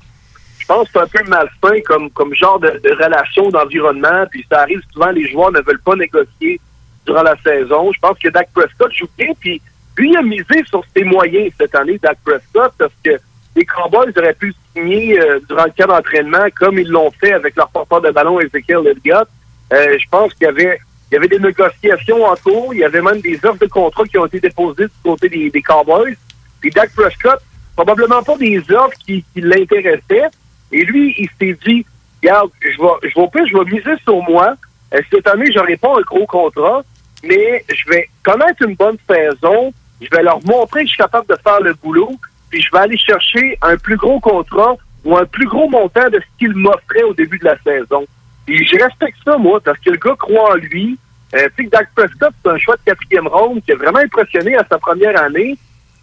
[0.59, 4.61] Je pense que c'est un peu malsain comme, comme genre de, relation d'environnement, puis ça
[4.61, 6.59] arrive souvent, les joueurs ne veulent pas négocier
[7.05, 7.93] durant la saison.
[7.93, 9.61] Je pense que Dak Prescott joue bien, puis
[9.99, 13.11] lui, a misé sur ses moyens cette année, Dak Prescott, parce que
[13.56, 17.56] les Cowboys auraient pu signer euh, durant le camp d'entraînement comme ils l'ont fait avec
[17.56, 19.28] leur porteur de ballon Ezekiel Elliott.
[19.72, 20.78] Euh, je pense qu'il y avait
[21.10, 24.05] il y avait des négociations en cours, il y avait même des offres de contrat
[24.05, 26.16] qui ont été déposées du côté des, Cowboys.
[26.60, 27.40] Puis Dak Prescott,
[27.76, 30.28] probablement pas des offres qui, qui l'intéressaient.
[30.72, 31.86] Et lui, il s'est dit,
[32.20, 34.56] regarde, je vais, je vais pire, je vais miser sur moi.
[34.93, 36.82] Euh, cette année, j'aurai pas un gros contrat,
[37.22, 39.72] mais je vais connaître une bonne saison.
[40.01, 42.10] Je vais leur montrer que je suis capable de faire le boulot.
[42.55, 46.20] Puis je vais aller chercher un plus gros contrat ou un plus gros montant de
[46.20, 48.06] ce qu'il m'offrait au début de la saison.
[48.47, 50.97] Et je respecte ça, moi, parce que le gars croit en lui.
[51.35, 53.98] Euh, tu sais que Dak Prescott, c'est un choix de quatrième ronde qui a vraiment
[53.98, 55.59] impressionné à sa première année.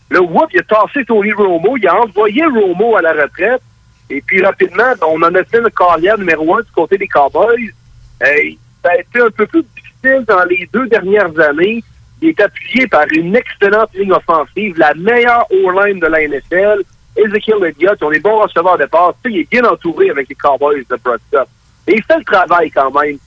[0.09, 3.61] Là, whoop, il a tassé Tony Romo, il a envoyé Romo à la retraite.
[4.09, 7.71] Et puis rapidement, on en a fait le carrière numéro un du côté des Cowboys.
[8.19, 11.81] Ça a été un peu plus difficile dans les deux dernières années.
[12.21, 16.83] Il est appuyé par une excellente ligne offensive, la meilleure O-line de la NFL.
[17.15, 19.15] Ezekiel Elliott, ils ont des bons receveurs de passe.
[19.25, 21.47] Il est bien entouré avec les Cowboys de Prescott.
[21.87, 23.17] Et il fait le travail quand même.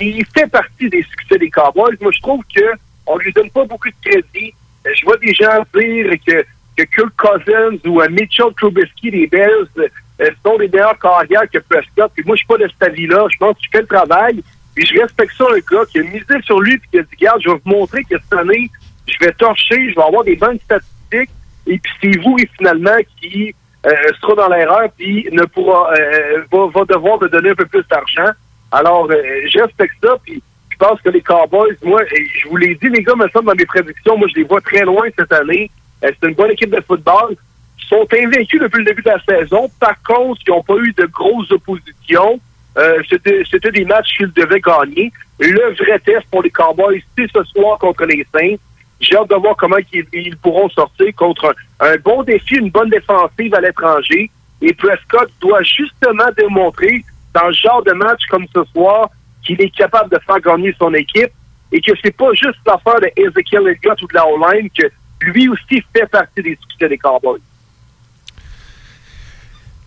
[0.00, 1.96] Il fait partie des succès des Cowboys.
[2.00, 2.72] Moi, je trouve que
[3.06, 4.54] on lui donne pas beaucoup de crédit.
[4.84, 6.44] Je vois des gens dire que,
[6.76, 11.58] que Kirk Cousins ou euh, Mitchell Trubisky des Bears euh, sont les meilleurs carrières que
[11.58, 12.12] Prescott.
[12.14, 13.26] Puis moi, je suis pas de cet avis-là.
[13.30, 14.42] Je pense qu'il fait le travail.
[14.80, 17.42] Je respecte ça, un gars qui a misé sur lui puis qui a dit, regarde,
[17.42, 18.70] je vais vous montrer que cette année,
[19.06, 21.30] je vais torcher, je vais avoir des bonnes statistiques.
[21.66, 23.54] Et puis c'est vous, finalement, qui
[23.86, 23.90] euh,
[24.20, 28.32] sera dans l'erreur puis ne pourra euh, va, devoir me donner un peu plus d'argent.
[28.72, 29.16] Alors, euh,
[29.48, 30.16] je respecte ça.
[30.24, 33.46] Puis je pense que les Cowboys, moi, je vous l'ai dit, les gars, me semble
[33.46, 35.70] dans mes prédictions, moi, je les vois très loin cette année.
[36.02, 37.36] C'est une bonne équipe de football.
[37.82, 39.70] Ils sont invaincus depuis le début de la saison.
[39.78, 42.40] Par contre, ils n'ont pas eu de grosses oppositions.
[42.80, 45.12] Euh, C'était des matchs qu'ils devaient gagner.
[45.38, 48.56] Le vrai test pour les Cowboys, c'est ce soir contre les Saints.
[49.00, 52.90] J'ai hâte de voir comment ils, pourront sortir contre un, un bon défi, une bonne
[52.90, 54.30] défensive à l'étranger.
[54.60, 57.04] Et Prescott doit justement démontrer
[57.34, 59.08] dans le genre de match comme ce soir
[59.42, 61.32] qu'il est capable de faire gagner son équipe
[61.72, 64.86] et que c'est pas juste l'affaire de Ezekiel Elliott ou de la O-line, que
[65.20, 67.40] lui aussi fait partie des succès des Cowboys.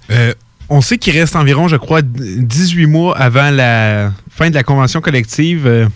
[0.10, 0.34] Euh,
[0.70, 5.02] on sait qu'il reste environ, je crois, 18 mois avant la fin de la convention
[5.02, 5.88] collective euh,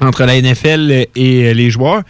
[0.00, 2.02] entre la NFL et euh, les joueurs.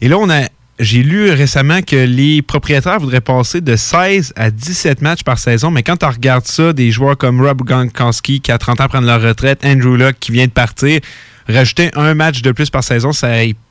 [0.00, 0.42] Et là, on a,
[0.78, 5.70] j'ai lu récemment que les propriétaires voudraient passer de 16 à 17 matchs par saison.
[5.70, 9.06] Mais quand tu regardes ça, des joueurs comme Rob Gronkowski qui a 30 ans prendre
[9.06, 11.00] leur retraite, Andrew Luck qui vient de partir,
[11.48, 13.28] rajouter un match de plus par saison, ça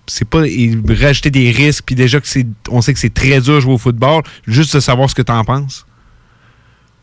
[0.08, 0.44] c'est pas
[0.90, 1.84] rajouter des risques.
[1.86, 4.24] Puis déjà que c'est, on sait que c'est très dur de jouer au football.
[4.48, 5.86] Juste de savoir ce que tu en penses.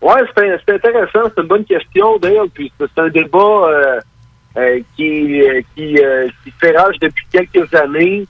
[0.05, 2.51] Ouais, c'est intéressant, c'est une bonne question, Dale.
[2.53, 4.01] Puis c'est un débat euh,
[4.59, 8.27] euh, qui, euh, qui, euh, qui fait rage depuis quelques années.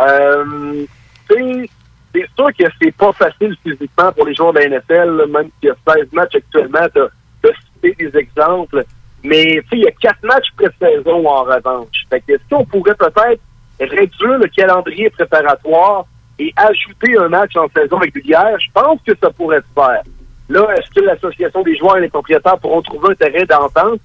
[0.00, 0.86] Euh,
[1.28, 1.68] tu
[2.14, 5.68] c'est sûr que c'est pas facile physiquement pour les joueurs de la NFL, même s'il
[5.68, 7.08] y a 16 matchs actuellement, t'as
[7.42, 8.82] t'as cité des exemples.
[9.22, 12.06] Mais tu il y a quatre matchs pré-saison en revanche.
[12.08, 13.42] Fait que est-ce qu'on pourrait peut-être
[13.78, 16.06] réduire le calendrier préparatoire
[16.38, 18.58] et ajouter un match en saison régulière?
[18.58, 20.02] Je pense que ça pourrait se faire.
[20.48, 24.00] Là, est-ce que l'association des joueurs et les propriétaires pourront trouver un terrain d'entente?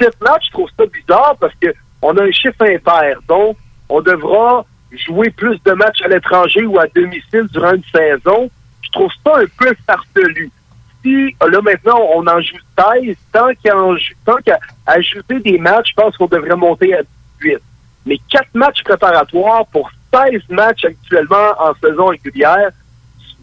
[0.00, 3.18] Sept matchs, je trouve ça bizarre parce que on a un chiffre impair.
[3.28, 3.56] Donc,
[3.88, 8.50] on devra jouer plus de matchs à l'étranger ou à domicile durant une saison.
[8.82, 10.50] Je trouve ça un peu farfelu.
[11.02, 12.56] Si, là, maintenant, on en joue
[13.02, 13.48] 16, tant
[14.42, 17.02] qu'à ajouter des matchs, je pense qu'on devrait monter à
[17.42, 17.58] 18.
[18.06, 22.70] Mais quatre matchs préparatoires pour 16 matchs actuellement en saison régulière,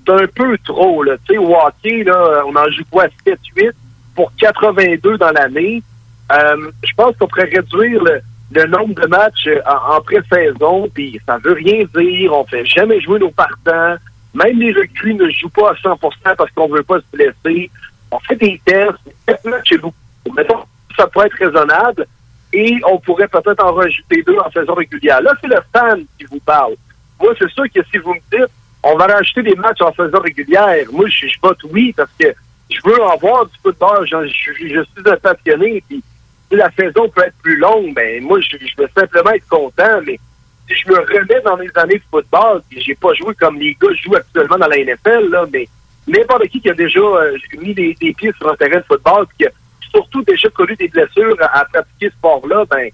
[0.05, 1.03] c'est un peu trop.
[1.03, 1.17] Là.
[1.25, 3.71] Tu sais, au hockey, là, on en joue quoi, 7-8
[4.15, 5.83] pour 82 dans l'année.
[6.31, 11.19] Euh, je pense qu'on pourrait réduire le, nombre de matchs euh, en, en pré-saison, puis
[11.25, 12.33] ça veut rien dire.
[12.33, 13.95] On fait jamais jouer nos partants.
[14.33, 15.97] Même les recrues ne jouent pas à 100
[16.37, 17.69] parce qu'on veut pas se blesser.
[18.11, 18.97] On fait des tests.
[19.25, 19.93] Quatre matchs chez vous.
[20.35, 20.63] Mettons,
[20.95, 22.05] ça pourrait être raisonnable.
[22.53, 25.21] Et on pourrait peut-être en rajouter deux en saison régulière.
[25.21, 26.75] Là, c'est le fan qui vous parle.
[27.19, 28.51] Moi, c'est sûr que si vous me dites
[28.83, 32.33] on va rajouter des matchs en saison régulière, moi, je, vote oui parce que
[32.69, 34.07] je veux en du football.
[34.07, 35.83] Je, suis un passionné.
[35.87, 36.03] Puis
[36.49, 40.01] si la saison peut être plus longue, ben moi, je, je veux simplement être content.
[40.05, 40.19] Mais
[40.67, 43.77] si je me remets dans les années de football, puis j'ai pas joué comme les
[43.79, 45.67] gars jouent actuellement dans la NFL, là, mais
[46.07, 49.37] n'importe qui qui a déjà euh, mis des, pieds sur un terrain de football, puis
[49.39, 49.51] qui a
[49.91, 52.89] surtout déjà connu des blessures à, pratiquer ce sport-là, ben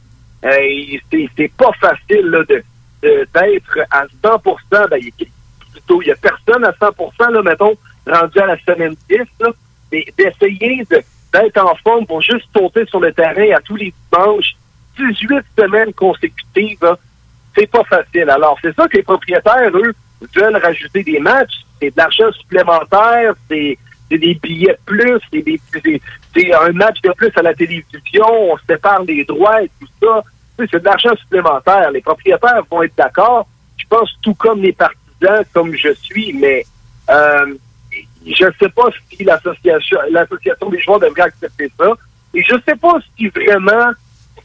[1.35, 2.63] c'est pas facile là, de
[3.01, 4.41] d'être à 100
[4.89, 4.99] ben,
[5.89, 7.75] il y a personne à 100 là, mettons,
[8.05, 9.49] rendu à la semaine 10, là,
[9.91, 11.01] mais d'essayer de-
[11.33, 14.55] d'être en forme pour juste sauter sur le terrain à tous les dimanches,
[14.97, 16.95] 18 semaines consécutives,
[17.55, 18.29] c'est pas facile.
[18.29, 19.93] Alors, c'est ça que les propriétaires, eux,
[20.35, 21.63] veulent rajouter des matchs.
[21.79, 23.77] C'est de l'argent supplémentaire, c'est
[24.09, 29.23] des billets plus, c'est un match de plus à la télévision, on se sépare les
[29.25, 30.23] droits et tout ça.
[30.57, 31.91] C'est de l'argent supplémentaire.
[31.91, 33.47] Les propriétaires vont être d'accord.
[33.77, 34.71] Je pense tout comme les
[35.53, 36.65] comme je suis, mais
[37.09, 37.53] euh,
[38.25, 41.91] je ne sais pas si l'association l'association des joueurs devrait accepter ça.
[42.33, 43.91] Et je ne sais pas si vraiment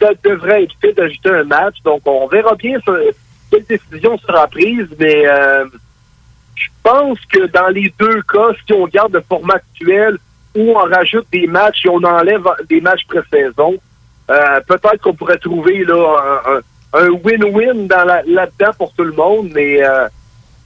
[0.01, 1.77] ça devrait être fait d'ajouter un match.
[1.85, 2.79] Donc, on verra bien
[3.51, 5.67] quelle décision sera prise, mais euh,
[6.55, 10.17] je pense que dans les deux cas, si on garde le format actuel
[10.55, 13.77] ou on rajoute des matchs et on enlève des matchs pré-saison,
[14.31, 16.41] euh, peut-être qu'on pourrait trouver là
[16.95, 17.89] un- win-win
[18.27, 20.09] là-dedans pour tout le monde, mais euh,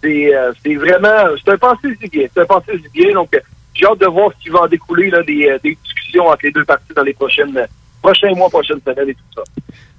[0.06, 2.26] c'est euh, c'est vraiment c'est un pensée du bien.
[2.32, 3.12] C'est un du bien.
[3.12, 3.40] Donc, euh,
[3.74, 5.22] j'ai hâte de voir ce qui va en découler euh,
[5.62, 7.66] des discussions entre les deux parties dans les prochaines
[8.02, 9.42] prochains mois, prochaines semaines et tout ça.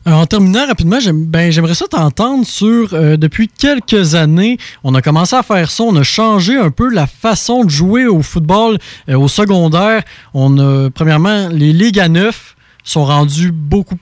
[0.05, 5.43] En terminant rapidement, ben, j'aimerais ça t'entendre sur, depuis quelques années, on a commencé à
[5.43, 8.77] faire ça, on a changé un peu la façon de jouer au football
[9.09, 10.03] au secondaire.
[10.33, 12.55] On a, premièrement, les ligues à neuf
[12.85, 13.97] sont rendues beaucoup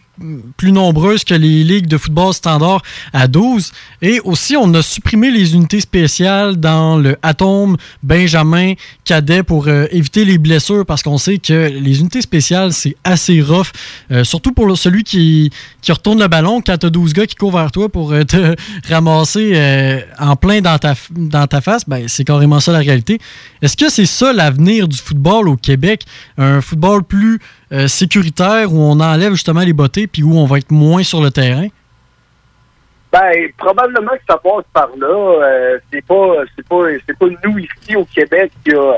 [0.58, 2.82] plus nombreuses que les ligues de football standard
[3.14, 3.72] à 12.
[4.02, 8.74] Et aussi, on a supprimé les unités spéciales dans le Atome, Benjamin,
[9.04, 13.42] Cadet pour euh, éviter les blessures parce qu'on sait que les unités spéciales, c'est assez
[13.42, 13.72] rough.
[14.12, 15.52] Euh, surtout pour celui qui,
[15.82, 18.24] qui retourne le ballon quand tu as 12 gars qui courent vers toi pour euh,
[18.24, 18.56] te
[18.90, 21.84] ramasser en plein dans ta, dans ta face.
[21.88, 23.20] Ben, c'est carrément ça la réalité.
[23.62, 26.04] Est-ce que c'est ça l'avenir du football au Québec?
[26.38, 27.40] Un football plus
[27.72, 31.22] euh, sécuritaire où on enlève justement les bottées puis où on va être moins sur
[31.22, 31.68] le terrain?
[33.12, 35.08] Ben, probablement que ça passe par là.
[35.08, 38.98] Euh, c'est pas, c'est pas, c'est pas nous ici au Québec qui a,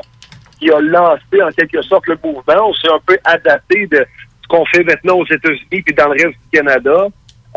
[0.60, 2.70] qui a lancé en quelque sorte le mouvement.
[2.70, 4.06] On s'est un peu adapté de
[4.42, 7.08] ce qu'on fait maintenant aux États-Unis puis dans le reste du Canada.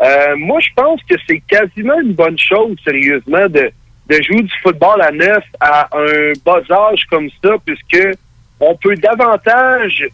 [0.01, 3.71] Euh, moi, je pense que c'est quasiment une bonne chose, sérieusement, de,
[4.07, 8.17] de jouer du football à neuf à un bas âge comme ça, puisque
[8.59, 10.05] on peut davantage,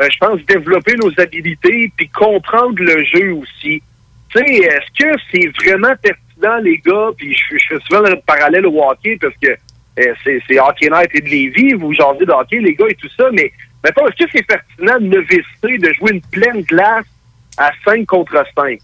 [0.00, 3.82] euh, je pense, développer nos habilités puis comprendre le jeu aussi.
[4.30, 8.66] Tu sais, est-ce que c'est vraiment pertinent, les gars, puis je, fais souvent le parallèle
[8.66, 12.58] au hockey parce que euh, c'est, Hockey Night et de Lévis, vous jasez de hockey,
[12.60, 13.52] les gars, et tout ça, mais
[13.84, 17.04] mettons, est-ce que c'est pertinent de novicer, de jouer une pleine glace
[17.58, 18.78] à 5 contre 5?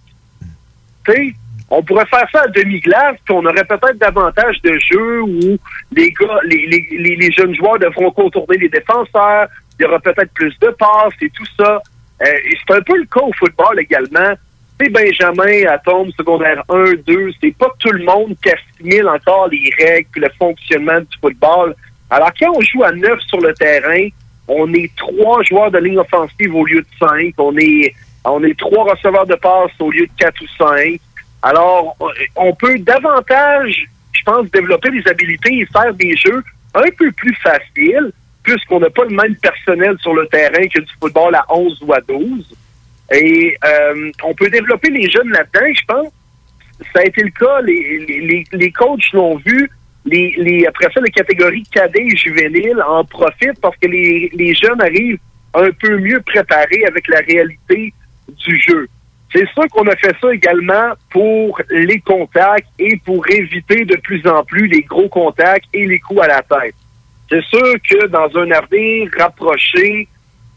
[1.07, 1.35] Tu sais,
[1.71, 5.59] on pourrait faire ça à demi-glace, puis on aurait peut-être davantage de jeux où
[5.93, 9.49] les gars, les jeunes joueurs devront contourner les défenseurs,
[9.79, 11.81] il y aura peut-être plus de passes et tout ça.
[12.23, 14.35] Euh, et c'est un peu le cas au football également.
[14.81, 19.71] C'est Benjamin, Atome, secondaire 1, 2, c'est pas tout le monde qui assimile encore les
[19.79, 21.75] règles puis le fonctionnement du football.
[22.11, 24.09] Alors quand on joue à neuf sur le terrain,
[24.51, 27.35] On est trois joueurs de ligne offensive au lieu de cinq.
[27.37, 27.93] On est,
[28.25, 31.01] on est trois receveurs de passe au lieu de quatre ou cinq.
[31.43, 31.97] Alors,
[32.35, 36.43] on peut davantage, je pense, développer des habilités et faire des jeux
[36.75, 38.11] un peu plus faciles,
[38.55, 41.93] puisqu'on n'a pas le même personnel sur le terrain que du football à 11 ou
[41.93, 42.57] à 12.
[43.13, 46.13] Et euh, on peut développer les jeunes là-dedans, je pense.
[46.95, 49.69] Ça a été le cas, les, les, les- coachs l'ont vu.
[50.05, 54.55] Les, les, après ça, les catégories cadets et juvéniles en profitent parce que les, les
[54.55, 55.19] jeunes arrivent
[55.55, 57.93] un peu mieux préparés avec la réalité
[58.47, 58.89] du jeu.
[59.35, 64.27] C'est sûr qu'on a fait ça également pour les contacts et pour éviter de plus
[64.27, 66.75] en plus les gros contacts et les coups à la tête.
[67.31, 70.09] C'est sûr que dans un avenir rapproché,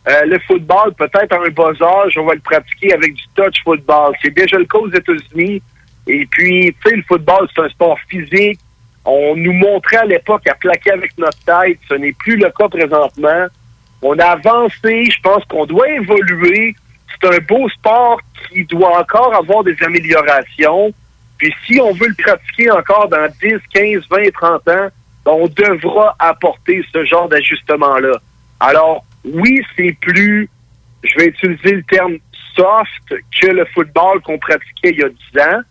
[0.07, 3.61] euh, le football, peut-être à un bas âge, on va le pratiquer avec du touch
[3.63, 4.13] football.
[4.21, 5.61] C'est déjà le cas aux États-Unis.
[6.07, 8.59] Et puis, tu sais, le football, c'est un sport physique.
[9.05, 11.77] On nous montrait à l'époque à plaquer avec notre tête.
[11.87, 13.47] Ce n'est plus le cas présentement.
[14.01, 15.05] On a avancé.
[15.05, 16.75] Je pense qu'on doit évoluer.
[17.21, 18.19] C'est un beau sport
[18.49, 20.91] qui doit encore avoir des améliorations.
[21.37, 24.87] Puis si on veut le pratiquer encore dans 10, 15, 20, 30 ans,
[25.25, 28.17] on devra apporter ce genre d'ajustement-là.
[28.59, 30.49] Alors, oui, c'est plus,
[31.03, 32.17] je vais utiliser le terme
[32.55, 35.61] soft que le football qu'on pratiquait il y a 10 ans,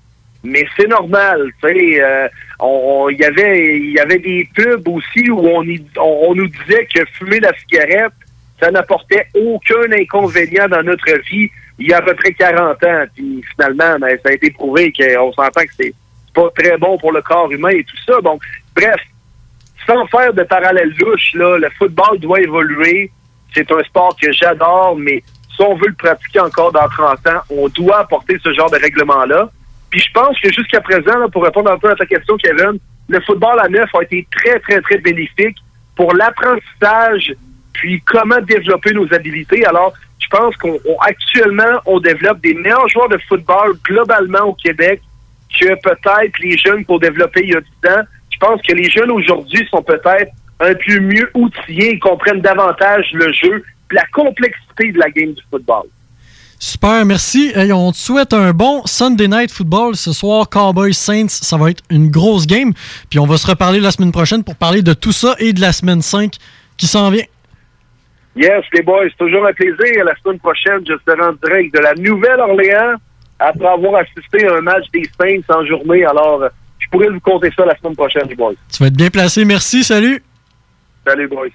[0.42, 2.02] mais c'est normal, tu sais.
[2.02, 2.28] euh,
[2.58, 6.86] on- y avait, il y avait des pubs aussi où on, y- on, nous disait
[6.94, 8.12] que fumer la cigarette,
[8.60, 13.04] ça n'apportait aucun inconvénient dans notre vie il y a à peu près 40 ans.
[13.14, 15.94] Puis finalement, ben, ça a été prouvé qu'on s'entend que c'est
[16.34, 18.20] pas très bon pour le corps humain et tout ça.
[18.20, 18.42] Donc,
[18.74, 19.00] bref,
[19.86, 23.10] sans faire de parallèle louche, là, le football doit évoluer.
[23.54, 25.22] C'est un sport que j'adore, mais
[25.54, 28.76] si on veut le pratiquer encore dans 30 ans, on doit apporter ce genre de
[28.76, 29.50] règlement-là.
[29.90, 32.78] Puis je pense que jusqu'à présent, pour répondre un peu à ta question, Kevin,
[33.08, 35.56] le football à neuf a été très, très, très bénéfique
[35.96, 37.34] pour l'apprentissage,
[37.72, 39.64] puis comment développer nos habilités.
[39.66, 44.54] Alors, je pense qu'on on- actuellement, on développe des meilleurs joueurs de football globalement au
[44.54, 45.00] Québec
[45.58, 48.02] que peut-être les jeunes qu'on développait il y a 10 ans.
[48.40, 53.06] Je pense que les jeunes aujourd'hui sont peut-être un peu mieux outillés, ils comprennent davantage
[53.12, 53.62] le jeu,
[53.92, 55.84] la complexité de la game du football.
[56.58, 57.52] Super, merci.
[57.54, 60.48] Hey, on te souhaite un bon Sunday Night Football ce soir.
[60.48, 62.72] Cowboys Saints, ça va être une grosse game.
[63.08, 65.60] Puis on va se reparler la semaine prochaine pour parler de tout ça et de
[65.60, 66.32] la semaine 5
[66.76, 67.24] qui s'en vient.
[68.36, 70.04] Yes, les boys, c'est toujours un plaisir.
[70.04, 72.96] La semaine prochaine, je serai en direct de la Nouvelle-Orléans
[73.38, 76.04] après avoir assisté à un match des Saints en journée.
[76.04, 76.44] Alors,
[76.80, 78.54] je pourrais vous compter ça la semaine prochaine, les boys.
[78.72, 79.44] Tu vas être bien placé.
[79.44, 80.22] Merci, salut.
[81.06, 81.48] Salut, boys.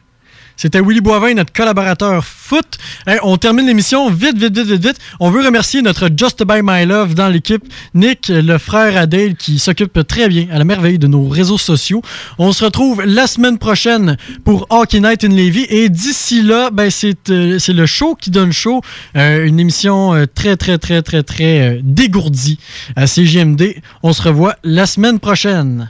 [0.58, 2.78] C'était Willy Boivin, notre collaborateur foot.
[3.24, 4.98] On termine l'émission vite, vite, vite, vite, vite.
[5.20, 7.64] On veut remercier notre Just By My Love dans l'équipe,
[7.94, 12.02] Nick, le frère Adèle, qui s'occupe très bien, à la merveille, de nos réseaux sociaux.
[12.38, 15.66] On se retrouve la semaine prochaine pour Hockey Night in Levy.
[15.70, 18.82] Et d'ici là, ben, c'est euh, le show qui donne show.
[19.16, 22.60] Euh, une émission euh, très, très, très, très, très euh, dégourdie
[22.96, 23.76] à CGMD.
[24.04, 25.90] On se revoit la semaine prochaine.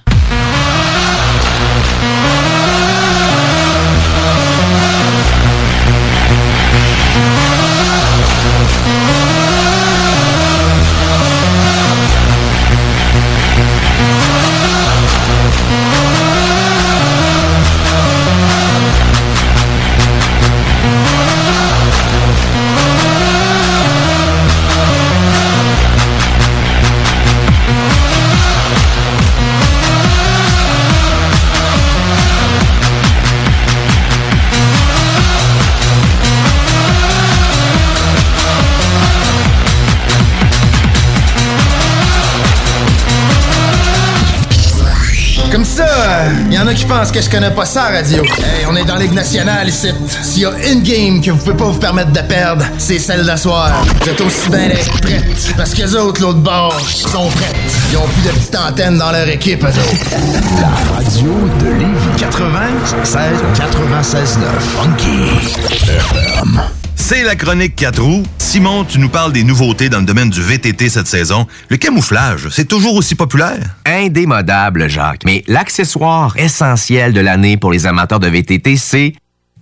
[46.55, 48.23] Y en a qui pensent que je connais pas ça, radio.
[48.23, 49.89] Hey, on est dans Ligue nationale ici.
[50.23, 53.25] S'il y a une game que vous pouvez pas vous permettre de perdre, c'est celle
[53.25, 53.83] d'asseoir.
[54.01, 55.53] Vous êtes aussi bien d'être prêtes.
[55.57, 57.55] Parce que les autres, l'autre bord, sont prêtes.
[57.91, 60.61] Ils ont plus de petites antennes dans leur équipe, eux autres.
[60.61, 63.15] La radio de Lévis 96
[63.57, 66.61] 96 9 Funky FM.
[67.07, 68.23] C'est la chronique 4 roues.
[68.39, 71.45] Simon, tu nous parles des nouveautés dans le domaine du VTT cette saison.
[71.69, 73.75] Le camouflage, c'est toujours aussi populaire?
[73.85, 75.21] Indémodable, Jacques.
[75.23, 79.13] Mais l'accessoire essentiel de l'année pour les amateurs de VTT, c'est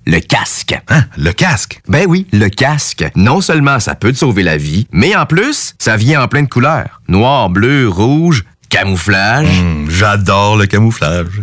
[0.05, 0.75] le casque.
[0.89, 1.05] Hein?
[1.17, 1.79] Le casque?
[1.87, 3.05] Ben oui, le casque.
[3.15, 6.43] Non seulement ça peut te sauver la vie, mais en plus, ça vient en plein
[6.43, 7.01] de couleurs.
[7.07, 9.47] Noir, bleu, rouge, camouflage.
[9.61, 11.41] Hmm, J'adore le camouflage.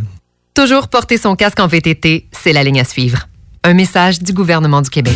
[0.55, 3.27] Toujours porter son casque en VTT, c'est la ligne à suivre.
[3.65, 5.15] Un message du gouvernement du Québec.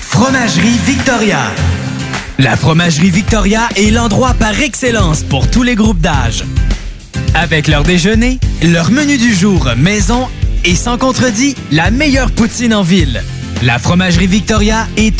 [0.00, 1.38] Fromagerie Victoria.
[2.38, 6.44] La Fromagerie Victoria est l'endroit par excellence pour tous les groupes d'âge.
[7.34, 10.28] Avec leur déjeuner, leur menu du jour maison
[10.64, 13.22] et sans contredit, la meilleure poutine en ville.
[13.62, 15.16] La Fromagerie Victoria est